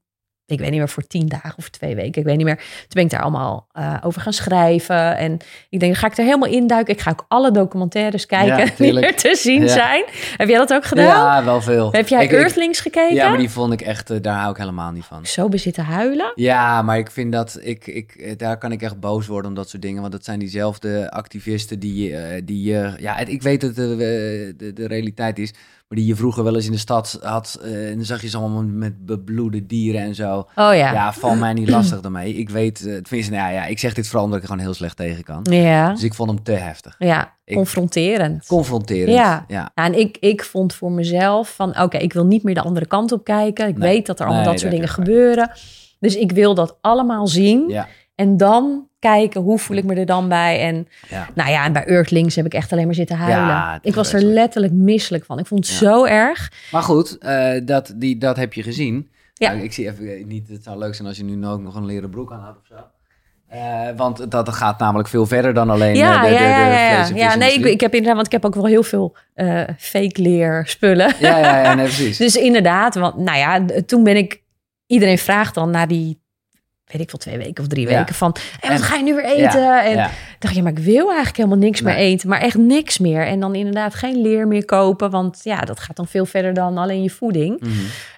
[0.52, 2.56] ik weet niet meer voor tien dagen of twee weken, ik weet niet meer.
[2.56, 5.38] Toen ben ik daar allemaal eh, over gaan schrijven en
[5.68, 6.94] ik denk, ga ik er helemaal induiken.
[6.94, 9.68] Ik ga ook alle documentaires kijken Ja, die er te zien Ja.
[9.68, 10.04] zijn.
[10.36, 11.06] Heb jij dat ook gedaan?
[11.06, 11.92] Ja, wel veel.
[11.92, 13.14] Heb jij Ik- ik- Earthlings gekeken?
[13.14, 15.26] Ja, maar die vond ik echt, eh, daar hou ik helemaal niet van.
[15.26, 16.32] Zo bezitten huilen?
[16.34, 19.56] Ja, maar ik vind dat, ik, ik, eh, daar kan ik echt boos worden om
[19.56, 20.00] dat soort dingen.
[20.00, 22.14] Want dat zijn diezelfde activisten die,
[22.44, 22.62] die
[22.98, 25.52] ja, ik weet dat de, de realiteit is.
[25.92, 27.58] Maar die je vroeger wel eens in de stad had.
[27.62, 30.36] eh, en dan zag je ze allemaal met bebloede dieren en zo.
[30.38, 30.74] Oh ja.
[30.74, 32.34] Ja, val mij niet lastig daarmee.
[32.34, 34.74] Ik weet, eh, tenminste, nou ja, ik zeg dit vooral omdat ik er gewoon heel
[34.74, 35.46] slecht tegen kan.
[35.50, 36.94] Ja, Dus ik vond hem te heftig.
[36.98, 37.34] ja.
[37.44, 38.46] Ik- confronterend.
[38.46, 39.16] Confronterend.
[39.16, 39.44] Ja.
[39.48, 39.72] ja.
[39.74, 42.86] Ja, en ik, ik vond voor mezelf van, oké, ik wil niet meer de andere
[42.86, 43.68] kant op kijken.
[43.68, 43.88] Ik Nee.
[43.94, 45.50] weet dat er allemaal Nee, dat soort dingen gebeuren.
[46.00, 47.68] Dus ik wil dat allemaal zien.
[47.68, 47.88] Ja.
[48.14, 50.60] En dan kijken, hoe voel ik me er dan bij?
[50.60, 51.28] En Ja.
[51.34, 53.46] nou ja, en bij Earthlings heb ik echt alleen maar zitten huilen.
[53.46, 55.38] Ja, ik was er letterlijk misselijk van.
[55.38, 55.86] Ik vond het Ja.
[55.86, 56.52] zo erg.
[56.72, 59.10] Maar goed, eh, dat, die, dat heb je gezien.
[59.34, 59.50] Ja.
[59.52, 61.74] Nou, ik zie even eh, niet, het zou leuk zijn als je nu ook nog
[61.74, 62.74] een leren broek aan had of zo.
[63.48, 67.34] Eh, want dat gaat namelijk veel verder dan alleen Ja, de, de, ja, de, ja,
[67.34, 69.16] nee, ik, ik heb inderdaad, want ik heb ook wel heel veel
[69.78, 71.14] fake leer spullen.
[71.18, 72.16] Ja, ja, ja, nee, precies.
[72.26, 74.40] Dus inderdaad, want nou ja, toen ben ik...
[74.86, 76.21] Iedereen vraagt dan na die,
[76.92, 77.98] weet ik wel, twee weken of drie Ja.
[77.98, 78.36] weken van...
[78.60, 79.60] En wat ga je nu weer eten?
[79.60, 82.28] ja, en dacht, ja, maar ik wil eigenlijk helemaal niks meer eten.
[82.28, 83.26] Maar echt niks meer.
[83.26, 85.10] En dan inderdaad geen leer meer kopen.
[85.10, 87.60] Want ja, dat gaat dan veel verder dan alleen je voeding.
[87.60, 87.70] Mhm.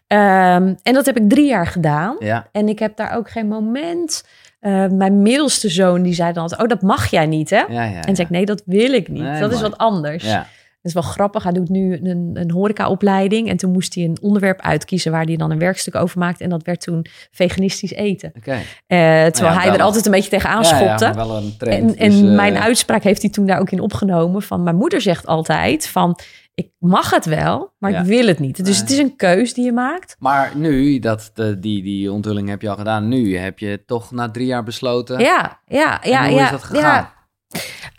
[0.07, 2.17] Ehm, en dat heb ik drie jaar gedaan.
[2.19, 2.47] Ja.
[2.53, 4.25] En ik heb daar ook geen moment...
[4.61, 6.61] eh, mijn middelste zoon die zei dan altijd...
[6.63, 7.63] oh, dat mag jij niet, hè?
[8.01, 9.23] En zei ik, nee, dat wil ik niet.
[9.23, 10.25] Nee, dat is wat anders.
[10.25, 10.47] Ja.
[10.85, 11.43] Is wel grappig.
[11.43, 13.49] Hij doet nu een, een horecaopleiding.
[13.49, 16.41] En toen moest hij een onderwerp uitkiezen waar hij dan een werkstuk over maakt.
[16.41, 18.33] En dat werd toen veganistisch eten.
[18.37, 18.51] Oké.
[18.51, 21.17] Eh, terwijl Nou ja, hij er altijd een beetje tegenaan Ja, ja, schopte.
[21.19, 21.95] wel een trend.
[21.95, 24.43] en en dus, eh, mijn uitspraak heeft hij toen daar ook in opgenomen.
[24.43, 26.19] Van mijn moeder zegt altijd van...
[26.55, 27.99] ik mag het wel, maar Ja.
[28.01, 28.57] ik wil het niet.
[28.57, 28.77] Dus Nee.
[28.81, 30.17] het is een keus die je maakt.
[30.19, 33.09] Maar nu, dat, de, die, die onthulling heb je al gedaan.
[33.09, 35.19] Nu heb je toch na drie jaar besloten.
[35.21, 36.27] Ja, ja, En ja.
[36.29, 36.83] hoe ja, is dat gegaan?
[36.95, 37.14] Ja.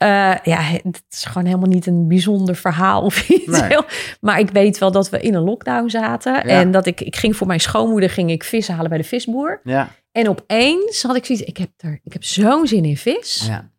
[0.05, 3.45] Eh, ja, het is gewoon helemaal niet een bijzonder verhaal of iets.
[3.59, 3.61] Nee.
[3.63, 3.85] heel-
[4.21, 6.43] Maar ik weet wel dat we in een lockdown zaten.
[6.43, 9.59] En dat ik, ik ging voor mijn schoonmoeder ging ik vissen halen bij de visboer.
[9.63, 9.89] Ja.
[10.11, 13.45] En opeens had ik zoiets, ik heb, er, ik heb zo'n zin in vis.
[13.47, 13.73] ja.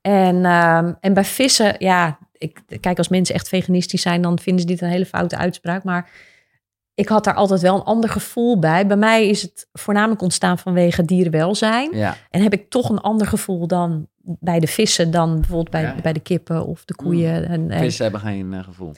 [0.00, 4.60] En, ehm, en bij vissen, ja, ik, kijk, als mensen echt veganistisch zijn, dan vinden
[4.62, 5.84] ze dit een hele foute uitspraak.
[5.84, 6.10] Maar
[6.94, 8.86] ik had daar altijd wel een ander gevoel bij.
[8.86, 11.96] Bij mij is het voornamelijk ontstaan vanwege dierenwelzijn.
[11.96, 12.16] ja.
[12.30, 15.94] En heb ik toch een ander gevoel dan bij de vissen, dan bijvoorbeeld bij, Ja.
[16.02, 17.48] bij de kippen of de koeien.
[17.48, 18.92] En, en, Vissen hebben geen eh, gevoel.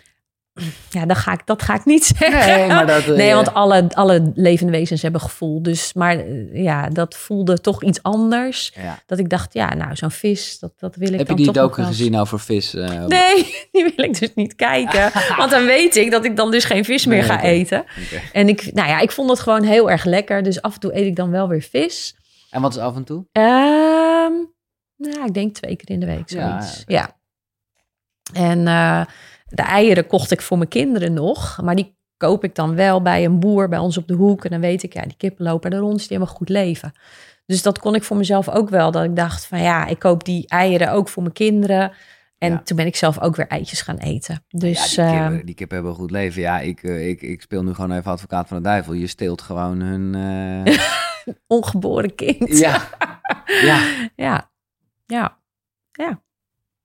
[0.90, 2.56] Ja, dat ga, ik, dat ga ik niet zeggen.
[2.58, 3.02] Nee, maar dat...
[3.02, 5.62] eh, Nee, want alle, alle levende wezens hebben gevoel.
[5.62, 8.72] Dus, maar eh, ja, dat voelde toch iets anders.
[8.74, 8.98] Ja.
[9.06, 11.46] Dat ik dacht, ja, nou, zo'n vis, dat, dat wil ik Heb je dan die
[11.46, 12.74] toch nog docu gezien over vis?
[12.74, 15.10] eh, Nee, die wil ik dus niet kijken.
[15.38, 17.84] Want dan weet ik dat ik dan dus geen vis meer Nee, ga eten.
[18.32, 20.42] En ik, nou ja, ik vond het gewoon heel erg lekker.
[20.42, 22.16] Dus af en toe eet ik dan wel weer vis.
[22.50, 23.26] En wat is af en toe?
[23.32, 24.32] Ehm
[24.96, 26.82] nou, ik denk twee keer in de week Ja, zoiets.
[26.86, 27.16] Ja.
[28.32, 29.00] En eh,
[29.46, 31.60] de eieren kocht ik voor mijn kinderen nog.
[31.62, 34.44] Maar die koop ik dan wel bij een boer bij ons op de hoek.
[34.44, 35.98] En dan weet ik, ja, die kippen lopen er rond.
[35.98, 36.92] Die hebben een goed leven.
[37.46, 38.90] Dus dat kon ik voor mezelf ook wel.
[38.90, 41.92] Dat ik dacht van ja, ik koop die eieren ook voor mijn kinderen.
[42.38, 42.60] En Ja.
[42.62, 44.44] toen ben ik zelf ook weer eitjes gaan eten.
[44.48, 46.40] Dus ja, die, ehm, kippen, die kippen hebben een goed leven.
[46.42, 48.92] Ja, ik, eh, ik, ik speel nu gewoon even advocaat van de duivel.
[48.92, 50.14] Je steelt gewoon hun...
[50.66, 50.78] eh,
[51.56, 52.58] ongeboren kind.
[52.58, 52.88] ja.
[53.70, 54.08] ja.
[54.16, 54.50] Ja.
[55.06, 55.38] Ja.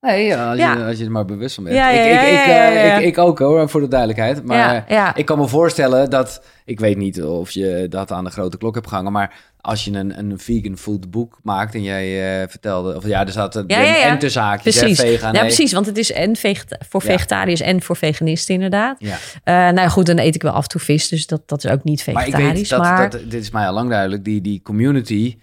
[0.06, 0.76] Nee, ja, als, Ja.
[0.76, 1.76] Je, als je er maar bewust van bent.
[1.76, 4.44] Ja, ja, ik, ik, eh, ik, ik ook hoor, voor de duidelijkheid.
[4.44, 5.14] Maar ja, ja.
[5.14, 6.42] ik kan me voorstellen dat...
[6.64, 9.50] Ik weet niet of je dat aan de grote klok hebt gehangen, maar...
[9.60, 12.96] Als je een, een vegan food boek maakt en jij eh, vertelde...
[12.96, 15.00] Of ja, er zat een en tussen haakjes, hè, Precies.
[15.00, 15.26] vegan.
[15.32, 15.40] ja, nee.
[15.40, 15.72] precies.
[15.72, 18.96] Want het is en vegeta- voor vegetariërs en voor veganisten inderdaad.
[18.98, 19.16] Ja.
[19.44, 21.08] Eh, nou goed, dan eet ik wel af en toe vis.
[21.08, 22.70] Dus dat, dat is ook niet Maar ik vegetarisch.
[22.70, 25.36] weet Maar, dat, dat, dit is mij al lang duidelijk, die, die community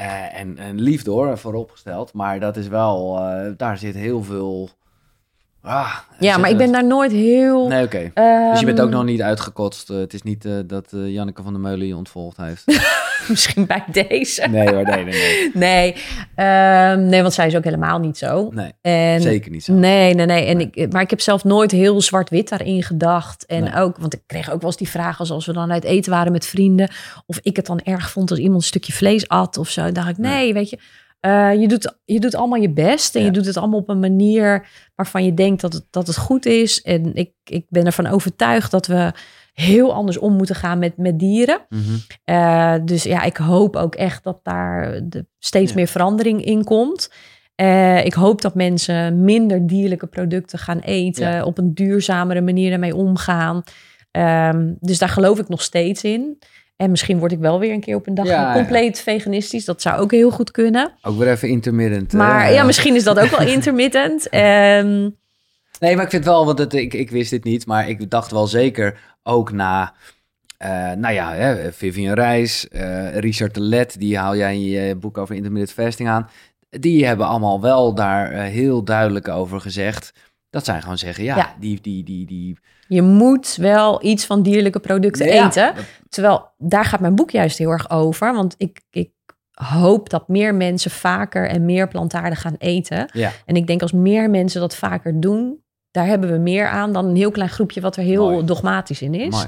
[0.00, 2.12] eh, en, en liefde hoor, vooropgesteld.
[2.12, 4.70] Maar dat is wel, eh, daar zit heel veel...
[5.62, 7.68] Ah, ja, maar ik ben daar nooit heel...
[7.68, 8.10] Nee, oké.
[8.50, 9.90] Dus je bent ehm, ook nog niet uitgekotst.
[9.90, 12.64] Eh, het is niet dat Janneke van der Meulen je ontvolgd heeft.
[13.34, 14.46] Misschien bij deze.
[14.48, 15.50] nee hoor, nee, nee, nee.
[15.68, 15.94] Nee,
[16.34, 18.48] ehm, nee, want zij is ook helemaal niet zo.
[18.52, 19.72] Nee, En, zeker niet zo.
[19.72, 20.44] Nee, nee, nee.
[20.46, 20.68] En Nee.
[20.72, 23.46] Ik, maar ik heb zelf nooit heel zwart-wit daarin gedacht.
[23.46, 23.74] En Nee.
[23.74, 26.10] ook, want ik kreeg ook wel eens die vraag als, als we dan uit eten
[26.12, 26.88] waren met vrienden.
[27.26, 29.82] Of ik het dan erg vond als iemand een stukje vlees at of zo.
[29.82, 30.78] Dan dacht ik, nee, weet je.
[31.20, 33.14] eh, je, doet, je doet allemaal je best.
[33.14, 33.26] En Ja.
[33.26, 36.46] je doet het allemaal op een manier waarvan je denkt dat het, dat het goed
[36.46, 36.82] is.
[36.82, 39.12] En ik, ik ben ervan overtuigd dat we
[39.60, 41.60] heel anders om moeten gaan met, met dieren.
[41.68, 41.80] Mhm.
[42.24, 45.76] Eh, dus ja, ik hoop ook echt dat daar de, steeds Ja.
[45.76, 47.12] meer verandering in komt.
[47.54, 51.44] Eh, ik hoop dat mensen minder dierlijke producten gaan eten, Ja.
[51.44, 53.62] op een duurzamere manier ermee omgaan.
[54.10, 56.38] Ehm, dus daar geloof ik nog steeds in.
[56.76, 59.64] En misschien word ik wel weer een keer op een dag Ja, compleet veganistisch.
[59.64, 60.92] Dat zou ook heel goed kunnen.
[61.02, 62.12] Ook weer even intermittent.
[62.12, 64.28] Maar ja, misschien is dat ook wel intermittent.
[64.28, 65.10] Ehm,
[65.80, 68.30] Nee, maar ik vind wel, want het, ik, ik wist dit niet, maar ik dacht
[68.30, 69.94] wel zeker ook na,
[70.56, 74.96] eh, nou ja, hè, Vivian Reis, eh, Richard de Let, die haal jij in je
[74.96, 76.28] boek over intermittent fasting aan.
[76.70, 80.12] Die hebben allemaal wel daar eh, heel duidelijk over gezegd.
[80.50, 81.54] Dat zij gewoon zeggen, ja, Ja.
[81.60, 82.58] die, die, die, die.
[82.88, 85.74] je moet wel iets van dierlijke producten Ja, eten.
[86.08, 88.32] Terwijl daar gaat mijn boek juist heel erg over.
[88.34, 89.10] Want ik, ik
[89.52, 93.10] hoop dat meer mensen vaker en meer plantaardig gaan eten.
[93.46, 97.04] En ik denk als meer mensen dat vaker doen, daar hebben we meer aan dan
[97.06, 98.44] een heel klein groepje wat er heel Mooi.
[98.44, 99.28] dogmatisch in is.
[99.34, 99.46] mooi.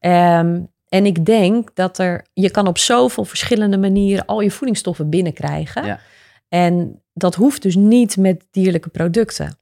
[0.00, 5.10] Ehm, en ik denk dat er, je kan op zoveel verschillende manieren al je voedingsstoffen
[5.10, 5.84] binnenkrijgen.
[5.86, 5.98] Ja.
[6.48, 9.58] En dat hoeft dus niet met dierlijke producten.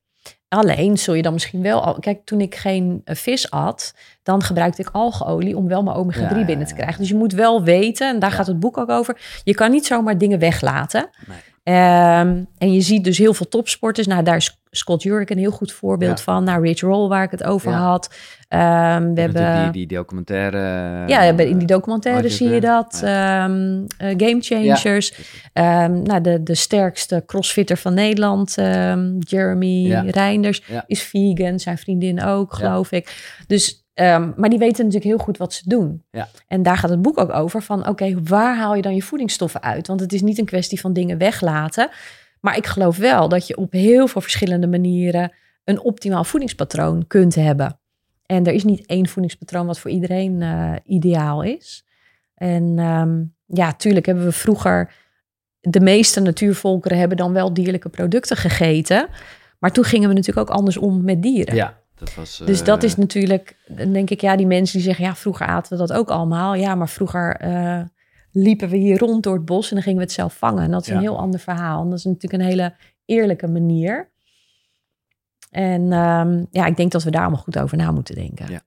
[0.48, 1.98] Alleen zul je dan misschien wel al.
[1.98, 6.20] Kijk, toen ik geen eh, vis at, dan gebruikte ik algeolie om wel mijn omega-3
[6.30, 6.98] Ja, ja, binnen te krijgen.
[6.98, 8.36] Dus je moet wel weten, en daar Ja.
[8.36, 9.40] gaat het boek ook over.
[9.44, 11.08] Je kan niet zomaar dingen weglaten.
[11.26, 11.36] Nee.
[11.62, 14.06] Ehm, en je ziet dus heel veel topsporters.
[14.06, 16.24] Nou, daar is Scott Jurek een heel goed voorbeeld Ja.
[16.24, 16.44] van.
[16.44, 17.78] Nou, Rich Roll, waar ik het over Ja.
[17.78, 18.14] had.
[18.48, 19.62] Ehm, we hebben.
[19.62, 20.58] die, die documentaire.
[21.06, 22.98] Ja, in die documentaire je zie je dat.
[23.02, 23.44] ja.
[23.44, 25.14] Ehm, eh, Game Changers.
[25.52, 28.54] Ehm, nou, de, de sterkste crossfitter van Nederland,
[29.18, 29.92] Jeremy.
[30.10, 31.58] Reinders, is vegan.
[31.60, 33.32] Zijn vriendin ook, geloof ik.
[33.46, 33.78] Dus
[34.36, 36.02] maar die weten natuurlijk heel goed wat ze doen.
[36.10, 36.28] Ja.
[36.48, 39.62] En daar gaat het boek ook over van, oké, waar haal je dan je voedingsstoffen
[39.62, 39.86] uit?
[39.86, 41.88] Want het is niet een kwestie van dingen weglaten.
[42.44, 45.32] Maar ik geloof wel dat je op heel veel verschillende manieren
[45.64, 47.78] een optimaal voedingspatroon kunt hebben.
[48.26, 51.84] En er is niet één voedingspatroon wat voor iedereen eh, ideaal is.
[52.34, 54.92] En ehm, ja, tuurlijk hebben we vroeger,
[55.60, 59.08] de meeste natuurvolkeren hebben dan wel dierlijke producten gegeten.
[59.58, 61.54] Maar toen gingen we natuurlijk ook anders om met dieren.
[61.54, 62.42] Ja, dat was...
[62.44, 63.56] Dus dat eh, is natuurlijk,
[63.92, 66.54] denk ik, ja, die mensen die zeggen, ja, vroeger aten we dat ook allemaal.
[66.54, 67.80] Ja, maar vroeger eh,
[68.34, 70.62] liepen we hier rond door het bos en dan gingen we het zelf vangen.
[70.64, 70.94] En dat is Ja.
[70.94, 71.82] een heel ander verhaal.
[71.82, 72.74] En dat is natuurlijk een hele
[73.04, 74.10] eerlijke manier.
[75.50, 78.50] En ehm, ja, ik denk dat we daar allemaal goed over na moeten denken.
[78.50, 78.60] Ja.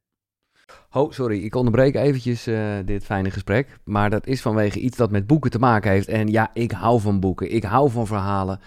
[0.92, 3.78] Oh, sorry, ik onderbreek eventjes eh, dit fijne gesprek.
[3.84, 6.08] Maar dat is vanwege iets dat met boeken te maken heeft.
[6.08, 7.54] En ja, ik hou van boeken.
[7.54, 8.60] Ik hou van verhalen.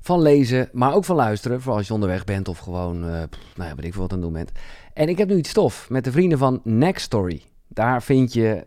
[0.00, 1.58] Van lezen, maar ook van luisteren.
[1.60, 4.12] Vooral als je onderweg bent of gewoon, eh pff, nou ja, weet ik veel wat
[4.12, 4.52] aan het doen bent.
[4.94, 7.42] En ik heb nu iets stof met de vrienden van Next Story.
[7.68, 8.66] Daar vind je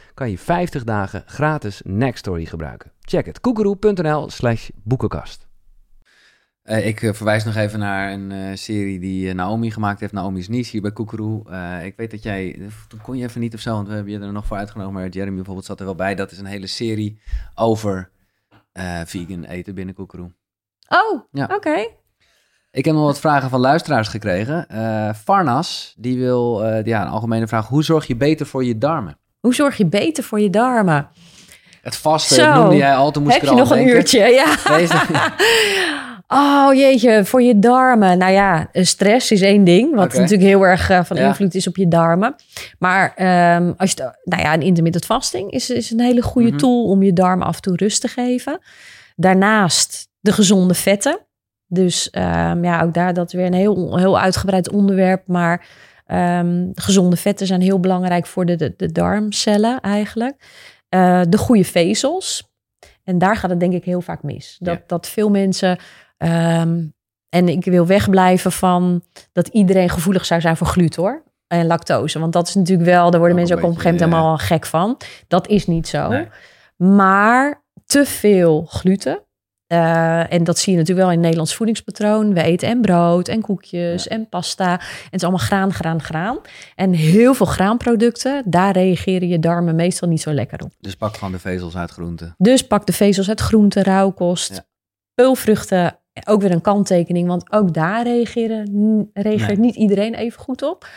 [0.21, 2.91] kan je 50 dagen gratis Nextory gebruiken.
[2.99, 3.39] Check het.
[3.39, 5.47] koekeroe.nl slash boekenkast.
[6.63, 10.13] Eh, ik eh, verwijs nog even naar een eh, serie die Naomi gemaakt heeft.
[10.13, 11.49] Naomi's Niche hier bij Koekeroe.
[11.49, 12.69] Eh, ik weet dat jij...
[12.87, 14.93] Toen kon je even niet of zo, want we hebben je er nog voor uitgenomen.
[14.93, 16.15] Maar Jeremy bijvoorbeeld zat er wel bij.
[16.15, 17.21] Dat is een hele serie
[17.55, 18.11] over
[18.71, 20.31] eh, vegan eten binnen Koekeroe.
[20.87, 21.49] Oh, Ja.
[21.55, 21.87] oké.
[22.71, 24.67] Ik heb nog wat vragen van luisteraars gekregen.
[24.67, 27.67] Eh, Farnas, die wil eh, ja, een algemene vraag.
[27.67, 29.17] Hoe zorg je beter voor je darmen?
[29.41, 31.07] Hoe zorg je beter voor je darmen?
[31.81, 32.53] Het vaste Zo.
[32.53, 34.19] noemde jij al, toen moest Heb ik je er al nog een uurtje?
[34.39, 34.55] Ja.
[36.33, 38.17] Oh jeetje, voor je darmen.
[38.17, 41.27] Nou ja, eh, stress is één ding, wat natuurlijk heel erg eh, van Ja.
[41.27, 42.35] invloed is op je darmen.
[42.79, 46.57] Maar ehm, als je, nou ja, een intermittent fasting is, is een hele goede Mhm.
[46.57, 48.59] tool om je darmen af en toe rust te geven.
[49.15, 51.19] Daarnaast de gezonde vetten.
[51.67, 55.21] Dus ehm, ja, ook daar dat weer een heel, heel uitgebreid onderwerp.
[55.27, 55.65] Maar
[56.11, 60.35] ehm, gezonde vetten zijn heel belangrijk voor de, de, de darmcellen eigenlijk.
[60.89, 62.49] Eh, de goede vezels.
[63.03, 64.57] En daar gaat het denk ik heel vaak mis.
[64.59, 64.83] Dat, Ja.
[64.87, 65.77] dat veel mensen.
[66.17, 66.83] ehm,
[67.29, 71.23] en ik wil wegblijven van dat iedereen gevoelig zou zijn voor gluten hoor.
[71.47, 72.19] En lactose.
[72.19, 74.37] Want dat is natuurlijk wel, daar worden Ook mensen ook op een gegeven moment helemaal
[74.37, 74.97] gek van.
[75.27, 76.07] Dat is niet zo.
[76.07, 76.27] Nee.
[76.77, 79.23] Maar te veel gluten.
[79.71, 82.33] Eh, en dat zie je natuurlijk wel in het Nederlands voedingspatroon.
[82.33, 84.71] We eten en brood en koekjes en pasta.
[84.79, 86.37] En het is allemaal graan, graan, graan.
[86.75, 90.71] En heel veel graanproducten, daar reageren je darmen meestal niet zo lekker op.
[90.79, 92.35] Dus pak gewoon de vezels uit groenten.
[92.37, 94.65] Dus pak de vezels uit groenten, rauwkost, Ja.
[95.13, 95.95] peulvruchten.
[96.27, 99.65] Ook weer een kanttekening, want ook daar reageren, reageert Nee.
[99.65, 100.87] niet iedereen even goed op.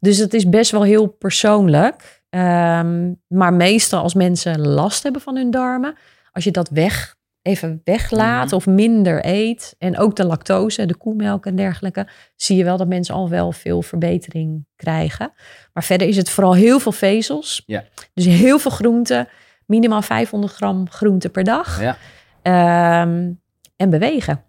[0.00, 2.22] Dus het is best wel heel persoonlijk.
[2.30, 5.94] Ehm, maar meestal als mensen last hebben van hun darmen,
[6.32, 7.16] als je dat weg,
[7.48, 8.54] even weglaat Mhm.
[8.54, 12.88] of minder eet, en ook de lactose, de koemelk en dergelijke, zie je wel dat
[12.88, 15.32] mensen al wel veel verbetering krijgen.
[15.72, 17.62] Maar verder is het vooral heel veel vezels.
[17.66, 17.84] Ja.
[18.14, 19.28] Dus heel veel groenten,
[19.66, 21.80] minimaal 500 gram groente per dag.
[21.80, 21.96] Ja,
[22.42, 23.32] Ehm,
[23.76, 24.42] en bewegen.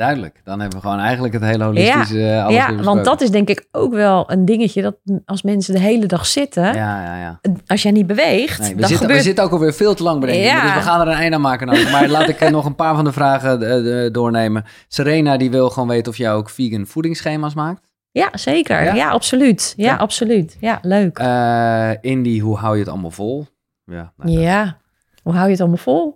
[0.00, 0.40] Duidelijk.
[0.44, 3.48] Dan hebben we gewoon eigenlijk het hele holistische eh, alles ja, want dat is denk
[3.48, 7.40] ik ook wel een dingetje dat als mensen de hele dag zitten, Ja, ja, ja.
[7.66, 10.02] als jij niet beweegt, Nee, we, dan zitten, gebeurt we zitten ook alweer veel te
[10.02, 10.44] lang bedenken.
[10.44, 10.62] Ja.
[10.62, 11.66] Dus we gaan er een einde aan maken.
[11.66, 11.90] Nou.
[11.90, 14.64] Maar laat ik eh, nog een paar van de vragen eh, doornemen.
[14.88, 17.88] Serena die wil gewoon weten of jij ook vegan voedingsschema's maakt.
[18.10, 18.84] Ja, zeker.
[18.84, 18.94] Ja?
[18.94, 19.74] Ja, absoluut.
[19.76, 19.96] Ja, Ja.
[19.96, 20.56] absoluut.
[20.60, 21.18] Ja, leuk.
[21.18, 23.46] Eh Indy, hoe hou je het allemaal vol?
[23.84, 24.76] Ja, nou, ja.
[25.22, 26.14] Hoe hou je het allemaal vol?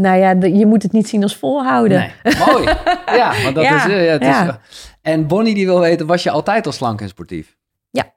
[0.00, 1.98] Nou ja, je moet het niet zien als volhouden.
[2.22, 2.34] Nee.
[2.46, 2.64] Mooi.
[3.06, 3.92] Ja, want dat Ja, is...
[3.92, 4.60] eh, ja, het is ja.
[5.02, 7.56] en Bonnie die wil weten, was je altijd al slank en sportief?
[7.90, 8.14] Ja.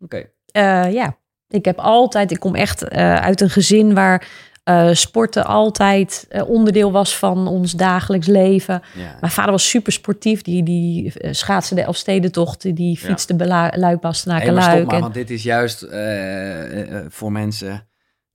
[0.00, 0.24] Oké.
[0.46, 1.16] Eh, ja,
[1.48, 4.28] ik heb altijd, ik kom echt eh, uit een gezin waar
[4.64, 8.82] eh, sporten altijd eh, onderdeel was van ons dagelijks leven.
[8.94, 9.16] Ja.
[9.20, 13.72] Mijn vader was super sportief, die, die eh, schaatste de Elfstedentocht, die fietste ja.
[13.76, 14.86] Luik, Bastenaken, Hey, maar Luik.
[14.86, 17.85] maar, en- want dit is juist eh, eh, eh, voor mensen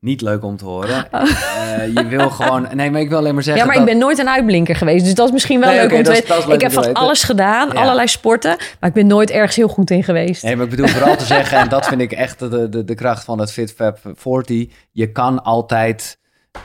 [0.02, 1.08] niet leuk om te horen.
[1.12, 1.22] Oh.
[1.72, 2.68] Eh, je wil gewoon...
[2.74, 5.06] Nee, maar ik wil alleen maar zeggen Ja, maar ik ben nooit een uitblinker geweest.
[5.06, 6.52] Dus dat is misschien wel Nee, leuk om te weten.
[6.52, 7.02] Ik heb van weten.
[7.02, 7.82] alles gedaan, Ja.
[7.82, 8.56] allerlei sporten.
[8.80, 10.44] Maar ik ben nooit ergens heel goed in geweest.
[10.44, 12.96] Nee, maar ik bedoel vooral te zeggen, en dat vind ik echt de, de, de
[12.96, 14.68] kracht van het FitFab 40.
[14.92, 16.18] Je kan altijd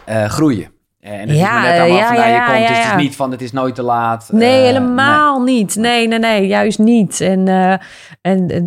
[0.04, 0.70] eh, groeien.
[1.06, 2.58] En het is Ja, maar net ja, je komt.
[2.58, 4.28] ja, dus het is niet van, het is nooit te laat.
[4.32, 5.76] Nee, Eh, helemaal niet.
[5.76, 7.20] Nee, nee, nee, juist niet.
[7.20, 7.72] En, eh,
[8.20, 8.62] en eh,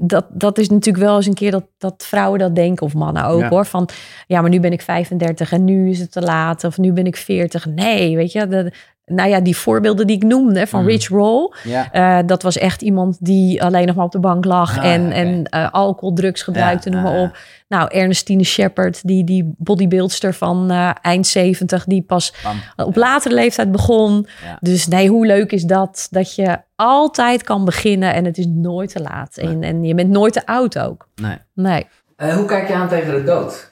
[0.00, 3.24] dat, dat is natuurlijk wel eens een keer dat, dat vrouwen dat denken, of mannen
[3.24, 3.66] ook hoor.
[3.66, 3.88] Van
[4.26, 6.64] ja, maar nu ben ik 35 en nu is het te laat.
[6.64, 7.66] Of nu ben ik 40.
[7.66, 8.46] Nee, weet je.
[8.48, 8.72] De,
[9.10, 10.88] nou ja, die voorbeelden die ik noemde van Mhm.
[10.88, 11.52] Rich Roll.
[11.64, 11.92] Ja.
[11.92, 14.78] eh, dat was echt iemand die alleen nog maar op de bank lag.
[14.78, 17.36] Ah, en en eh, alcohol, drugs gebruikte, Ja, noem maar ah, op.
[17.68, 22.86] Nou, Ernestine Shepard, die, die bodybuildster van eh, eind 70, die pas Bam.
[22.86, 24.26] op latere leeftijd begon.
[24.44, 24.56] Ja.
[24.60, 26.06] Dus nee, hoe leuk is dat?
[26.10, 29.36] Dat je altijd kan beginnen en het is nooit te laat.
[29.36, 29.46] Nee.
[29.48, 31.08] En, en je bent nooit te oud ook.
[31.14, 31.36] Nee.
[31.54, 31.86] Nee.
[32.16, 33.70] Eh, hoe kijk je aan tegen de dood?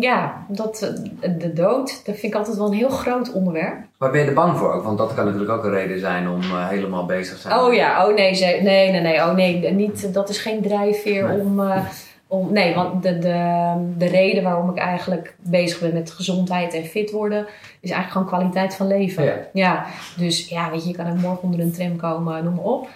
[0.00, 3.76] Ja, dat, eh, de dood, dat vind ik altijd wel een heel groot onderwerp.
[3.98, 4.84] Waar ben je er bang voor ook?
[4.84, 7.58] Want dat kan natuurlijk ook een reden zijn om eh, helemaal bezig te zijn.
[7.60, 11.26] Oh ja, oh nee, ze- nee, nee, nee, oh nee, niet, dat is geen drijfveer
[11.28, 11.38] Nee.
[11.40, 11.84] om, eh,
[12.26, 16.84] om, nee, want de, de, de reden waarom ik eigenlijk bezig ben met gezondheid en
[16.84, 17.46] fit worden,
[17.80, 19.24] is eigenlijk gewoon kwaliteit van leven.
[19.24, 19.36] Ja.
[19.52, 19.84] Ja,
[20.16, 22.88] dus ja, weet je, je kan ook morgen onder een tram komen, noem maar op.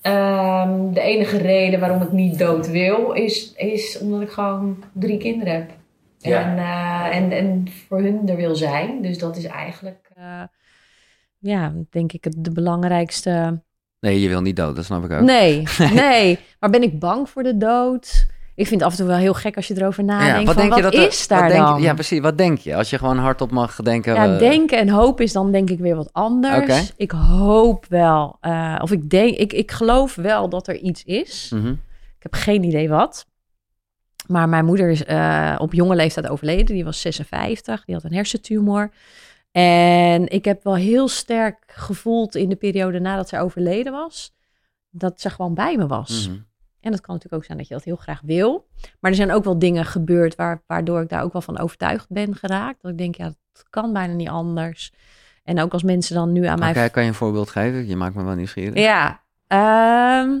[0.00, 5.18] Ehm, de enige reden waarom ik niet dood wil, is, is omdat ik gewoon drie
[5.18, 5.70] kinderen heb.
[6.30, 6.40] Ja.
[6.42, 9.02] En, eh, en, en voor hun er wil zijn.
[9.02, 10.42] Dus dat is eigenlijk, eh,
[11.38, 13.62] ja, denk ik het de belangrijkste
[14.00, 15.20] Nee, je wil niet dood, dat snap ik ook.
[15.20, 15.62] Nee,
[15.94, 16.38] nee.
[16.60, 18.26] Maar ben ik bang voor de dood?
[18.54, 20.52] Ik vind het af en toe wel heel gek als je erover nadenkt.
[20.52, 21.82] van, wat er- is daar wat denk je- dan?
[21.82, 22.20] ja, precies.
[22.20, 22.76] Wat denk je?
[22.76, 24.14] Als je gewoon hardop mag denken.
[24.14, 26.92] Ja, eh, denken en hopen is dan denk ik weer wat anders.
[26.96, 28.38] Ik hoop wel,
[28.80, 31.50] of ik denk, ik, ik geloof wel dat er iets is.
[31.54, 31.70] mhm.
[32.18, 33.26] Ik heb geen idee wat.
[34.26, 36.74] Maar mijn moeder is eh, op jonge leeftijd overleden.
[36.74, 37.84] Die was 56.
[37.84, 38.90] Die had een hersentumor.
[39.50, 44.34] En ik heb wel heel sterk gevoeld in de periode nadat zij overleden was,
[44.90, 46.28] dat ze gewoon bij me was.
[46.28, 46.38] Mhm.
[46.80, 48.66] En dat kan natuurlijk ook zijn dat je dat heel graag wil.
[49.00, 52.06] Maar er zijn ook wel dingen gebeurd waar, waardoor ik daar ook wel van overtuigd
[52.08, 52.82] ben geraakt.
[52.82, 54.92] Dat ik denk, ja, het kan bijna niet anders.
[55.44, 56.70] En ook als mensen dan nu aan mij...
[56.70, 57.86] Oké, kan je een voorbeeld geven?
[57.86, 58.74] Je maakt me wel nieuwsgierig.
[58.74, 60.38] Ja, ehm,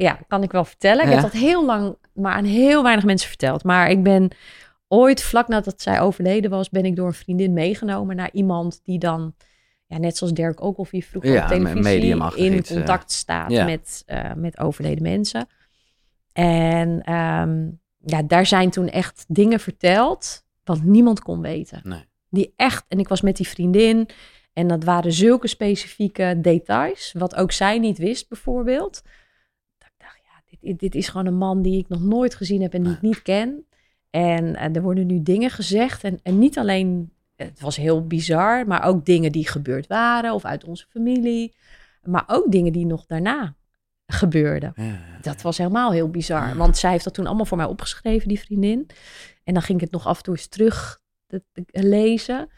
[0.00, 1.02] ja, kan ik wel vertellen.
[1.04, 1.14] Ik Ja.
[1.14, 3.64] heb dat heel lang maar aan heel weinig mensen verteld.
[3.64, 4.30] Maar ik ben
[4.88, 8.98] ooit, vlak nadat zij overleden was, ben ik door een vriendin meegenomen naar iemand die
[8.98, 9.34] dan,
[9.86, 12.76] ja, net zoals Dirk ook of vroeger Ja, op televisie, in iets, eh.
[12.76, 13.64] contact staat Ja.
[13.64, 15.46] met, eh, met overleden mensen.
[16.32, 17.68] En ehm,
[17.98, 21.80] ja, daar zijn toen echt dingen verteld wat niemand kon weten.
[21.84, 22.04] Nee.
[22.30, 24.08] Die echt, en ik was met die vriendin
[24.52, 29.02] en dat waren zulke specifieke details, wat ook zij niet wist bijvoorbeeld.
[29.78, 32.74] Dat ik dacht, ja, dit, is gewoon een man die ik nog nooit gezien heb
[32.74, 33.66] en die ik niet ken.
[34.10, 38.66] En, eh, er worden nu dingen gezegd en, en niet alleen, het was heel bizar,
[38.66, 41.54] maar ook dingen die gebeurd waren of uit onze familie.
[42.02, 43.56] Maar ook dingen die nog daarna
[44.06, 44.72] gebeurden.
[44.76, 45.18] Ja, ja.
[45.20, 46.56] Dat was helemaal heel bizar.
[46.56, 48.86] Want zij heeft dat toen allemaal voor mij opgeschreven, die vriendin.
[49.44, 52.48] En dan ging ik het nog af en toe eens terug te- te lezen.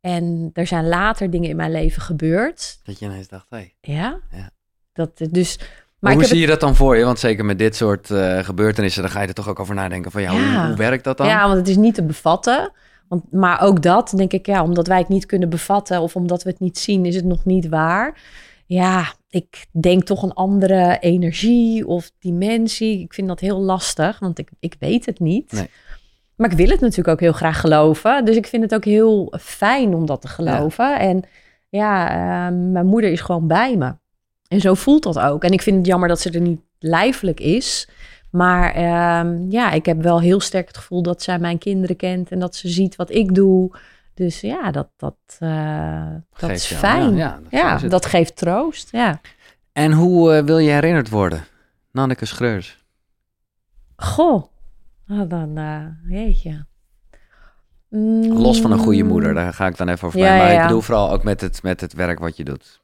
[0.00, 2.80] En er zijn later dingen in mijn leven gebeurd.
[2.82, 3.68] Dat je ineens dacht, hé.
[3.80, 4.20] Ja.
[4.30, 4.50] Ja.
[4.92, 5.58] Dat, dus,
[6.04, 7.04] Maar hoe zie je dat dan voor je?
[7.04, 10.10] Want zeker met dit soort eh, gebeurtenissen, dan ga je er toch ook over nadenken
[10.10, 10.66] van, Ja.
[10.66, 11.26] hoe werkt dat dan?
[11.26, 12.72] Ja, want het is niet te bevatten.
[13.08, 16.42] Want, maar ook dat, denk ik, ja, omdat wij het niet kunnen bevatten of omdat
[16.42, 18.20] we het niet zien, is het nog niet waar.
[18.66, 23.00] Ja, ik denk toch een andere energie of dimensie.
[23.00, 25.52] Ik vind dat heel lastig, want ik, ik weet het niet.
[25.52, 25.70] Nee.
[26.36, 28.24] Maar ik wil het natuurlijk ook heel graag geloven.
[28.24, 30.98] Dus ik vind het ook heel fijn om dat te geloven.
[30.98, 31.22] En
[31.68, 33.94] ja, eh, mijn moeder is gewoon bij me.
[34.54, 35.44] En zo voelt dat ook.
[35.44, 37.88] En ik vind het jammer dat ze er niet lijfelijk is.
[38.30, 42.30] Maar ehm, ja, ik heb wel heel sterk het gevoel dat zij mijn kinderen kent
[42.30, 43.76] en dat ze ziet wat ik doe.
[44.14, 47.16] Dus ja, dat, dat, eh, dat Geeft is jou- fijn.
[47.50, 48.88] Ja, dat geeft troost.
[48.92, 49.20] Ja.
[49.72, 51.44] En hoe eh, wil je herinnerd worden?
[51.92, 52.84] Nanneke Schreurs.
[53.96, 54.44] Goh,
[55.06, 56.66] nou dan, eh jeetje.
[57.88, 60.38] Mm, Los van een goede moeder, daar ga ik dan even over Ja, bij.
[60.38, 62.82] Maar ik bedoel vooral ook met het, met het werk wat je doet.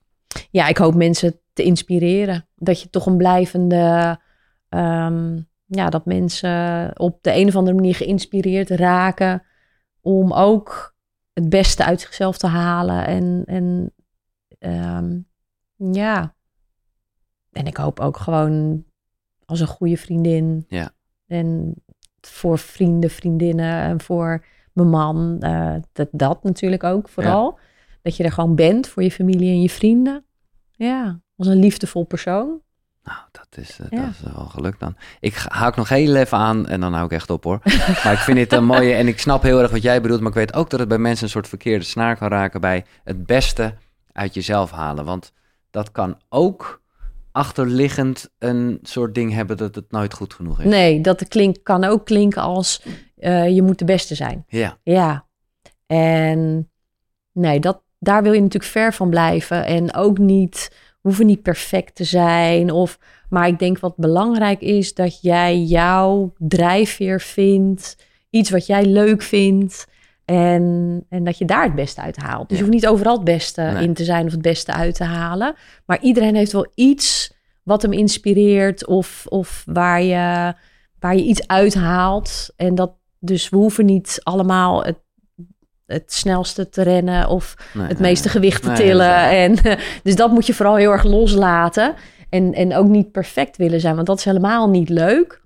[0.50, 2.46] Ja, ik hoop mensen te inspireren.
[2.56, 4.18] Dat je toch een blijvende.
[4.68, 9.42] ehm, ja, dat mensen op de een of andere manier geïnspireerd raken.
[10.02, 10.94] om ook
[11.32, 13.06] het beste uit zichzelf te halen.
[13.06, 13.94] En, en
[14.58, 15.18] ehm,
[15.92, 16.34] ja.
[17.52, 18.84] En ik hoop ook gewoon
[19.44, 20.64] als een goede vriendin.
[20.68, 20.90] Ja.
[21.26, 21.74] En
[22.20, 25.36] voor vrienden, vriendinnen en voor mijn man.
[25.40, 27.58] eh, dat, dat natuurlijk ook vooral.
[28.02, 30.24] Dat je er gewoon bent voor je familie en je vrienden.
[30.70, 32.60] Ja, als een liefdevol persoon.
[33.02, 34.04] Nou, dat is, eh, Ja.
[34.04, 34.96] dat is wel gelukt dan.
[35.20, 37.60] Ik haak nog heel even aan en dan hou ik echt op hoor.
[38.04, 40.20] maar ik vind dit een mooie en ik snap heel erg wat jij bedoelt.
[40.20, 42.84] Maar ik weet ook dat het bij mensen een soort verkeerde snaar kan raken bij
[43.04, 43.74] het beste
[44.12, 45.04] uit jezelf halen.
[45.04, 45.32] Want
[45.70, 46.82] dat kan ook
[47.32, 50.64] achterliggend een soort ding hebben dat het nooit goed genoeg is.
[50.64, 52.82] Nee, dat klink, kan ook klinken als
[53.16, 54.44] eh, je moet de beste zijn.
[54.48, 54.76] Ja.
[54.82, 55.26] Ja.
[55.86, 56.70] En
[57.32, 59.64] nee, dat, daar wil je natuurlijk ver van blijven.
[59.64, 60.70] En ook niet,
[61.00, 62.70] hoeven niet perfect te zijn.
[62.70, 62.98] Of,
[63.28, 67.96] maar ik denk wat belangrijk is, dat jij jouw drijfveer vindt.
[68.30, 69.86] Iets wat jij leuk vindt.
[70.24, 72.48] En, en dat je daar het beste uit haalt.
[72.48, 72.64] Dus Ja.
[72.64, 73.82] je hoeft niet overal het beste Nee.
[73.84, 75.54] in te zijn of het beste uit te halen.
[75.86, 77.32] Maar iedereen heeft wel iets
[77.62, 80.54] wat hem inspireert of, of waar, je,
[80.98, 82.48] waar je iets uithaalt.
[82.56, 84.98] En dat, dus we hoeven niet allemaal het,
[85.92, 89.28] het snelste te rennen of Nee, het nee, meeste gewicht te tillen.
[89.30, 89.56] en,
[90.02, 91.94] dus dat moet je vooral heel erg loslaten.
[92.28, 95.40] En, en ook niet perfect willen zijn, want dat is helemaal niet leuk.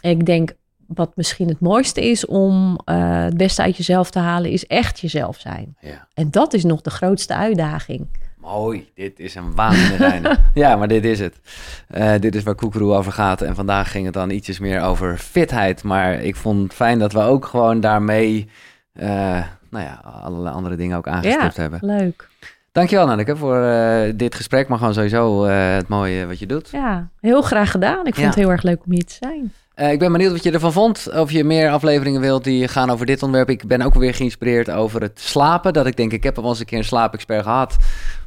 [0.00, 0.52] Ik denk
[0.86, 5.00] wat misschien het mooiste is om eh, het beste uit jezelf te halen, is echt
[5.00, 5.76] jezelf zijn.
[5.80, 6.08] Ja.
[6.14, 8.06] En dat is nog de grootste uitdaging.
[8.36, 10.36] Mooi, dit is een waanzinnige einde.
[10.54, 11.40] ja, maar dit is het.
[11.88, 13.42] Eh, dit is waar Koekeroe over gaat.
[13.42, 15.82] En vandaag ging het dan ietsjes meer over fitheid.
[15.82, 18.48] Maar ik vond het fijn dat we ook gewoon daarmee...
[18.92, 21.60] eh, nou ja, allerlei andere dingen ook aangestipt Ja.
[21.62, 21.78] hebben.
[21.82, 22.28] Leuk.
[22.72, 24.68] Dankjewel Nanneke voor eh, dit gesprek.
[24.68, 26.68] Maar gewoon sowieso eh, het mooie wat je doet.
[26.70, 27.98] Ja, heel graag gedaan.
[27.98, 28.24] Ik vond Ja.
[28.26, 29.52] het heel erg leuk om hier te zijn.
[29.78, 31.08] Eh, ik ben benieuwd wat je ervan vond.
[31.14, 33.50] Of je meer afleveringen wilt die gaan over dit onderwerp.
[33.50, 35.72] Ik ben ook weer geïnspireerd over het slapen.
[35.72, 37.76] Dat ik denk, ik heb al eens een keer een slaapexpert gehad.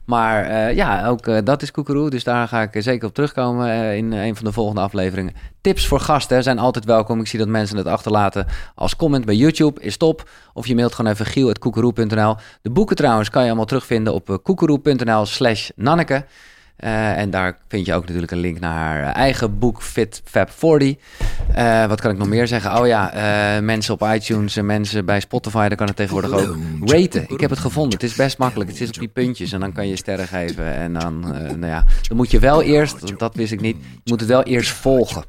[0.05, 2.09] Maar eh, ja, ook eh, dat is koekeroe.
[2.09, 5.33] Dus daar ga ik zeker op terugkomen in een van de volgende afleveringen.
[5.61, 7.19] Tips voor gasten zijn altijd welkom.
[7.19, 9.81] Ik zie dat mensen het achterlaten als comment bij YouTube.
[9.81, 10.29] Is top.
[10.53, 12.35] Of je mailt gewoon even giel.koekeroe.nl.
[12.61, 16.25] De boeken trouwens kan je allemaal terugvinden op koekeroe.nl slash Nanneke.
[16.81, 20.21] Eh, en daar vind je ook natuurlijk een link naar haar eh, eigen boek Fit
[20.25, 20.95] Fab 40.
[21.53, 22.79] Eh, wat kan ik nog meer zeggen?
[22.79, 23.11] Oh ja,
[23.61, 27.25] mensen op iTunes en mensen bij Spotify, daar kan het tegenwoordig ook raten.
[27.27, 27.93] Ik heb het gevonden.
[27.93, 28.69] Het is best makkelijk.
[28.69, 30.73] Het zit op die puntjes en dan kan je sterren geven.
[30.73, 34.11] En dan, nou ja, dan moet je wel eerst, want dat wist ik niet, je
[34.11, 35.23] moet het wel eerst volgen.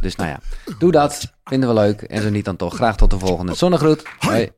[0.00, 0.40] Dus nou ja,
[0.78, 1.34] doe dat.
[1.44, 2.02] Vinden we leuk.
[2.02, 2.74] En zo niet dan toch.
[2.74, 3.54] Graag tot de volgende.
[3.54, 4.02] Zonnegroet.
[4.18, 4.50] Hoi.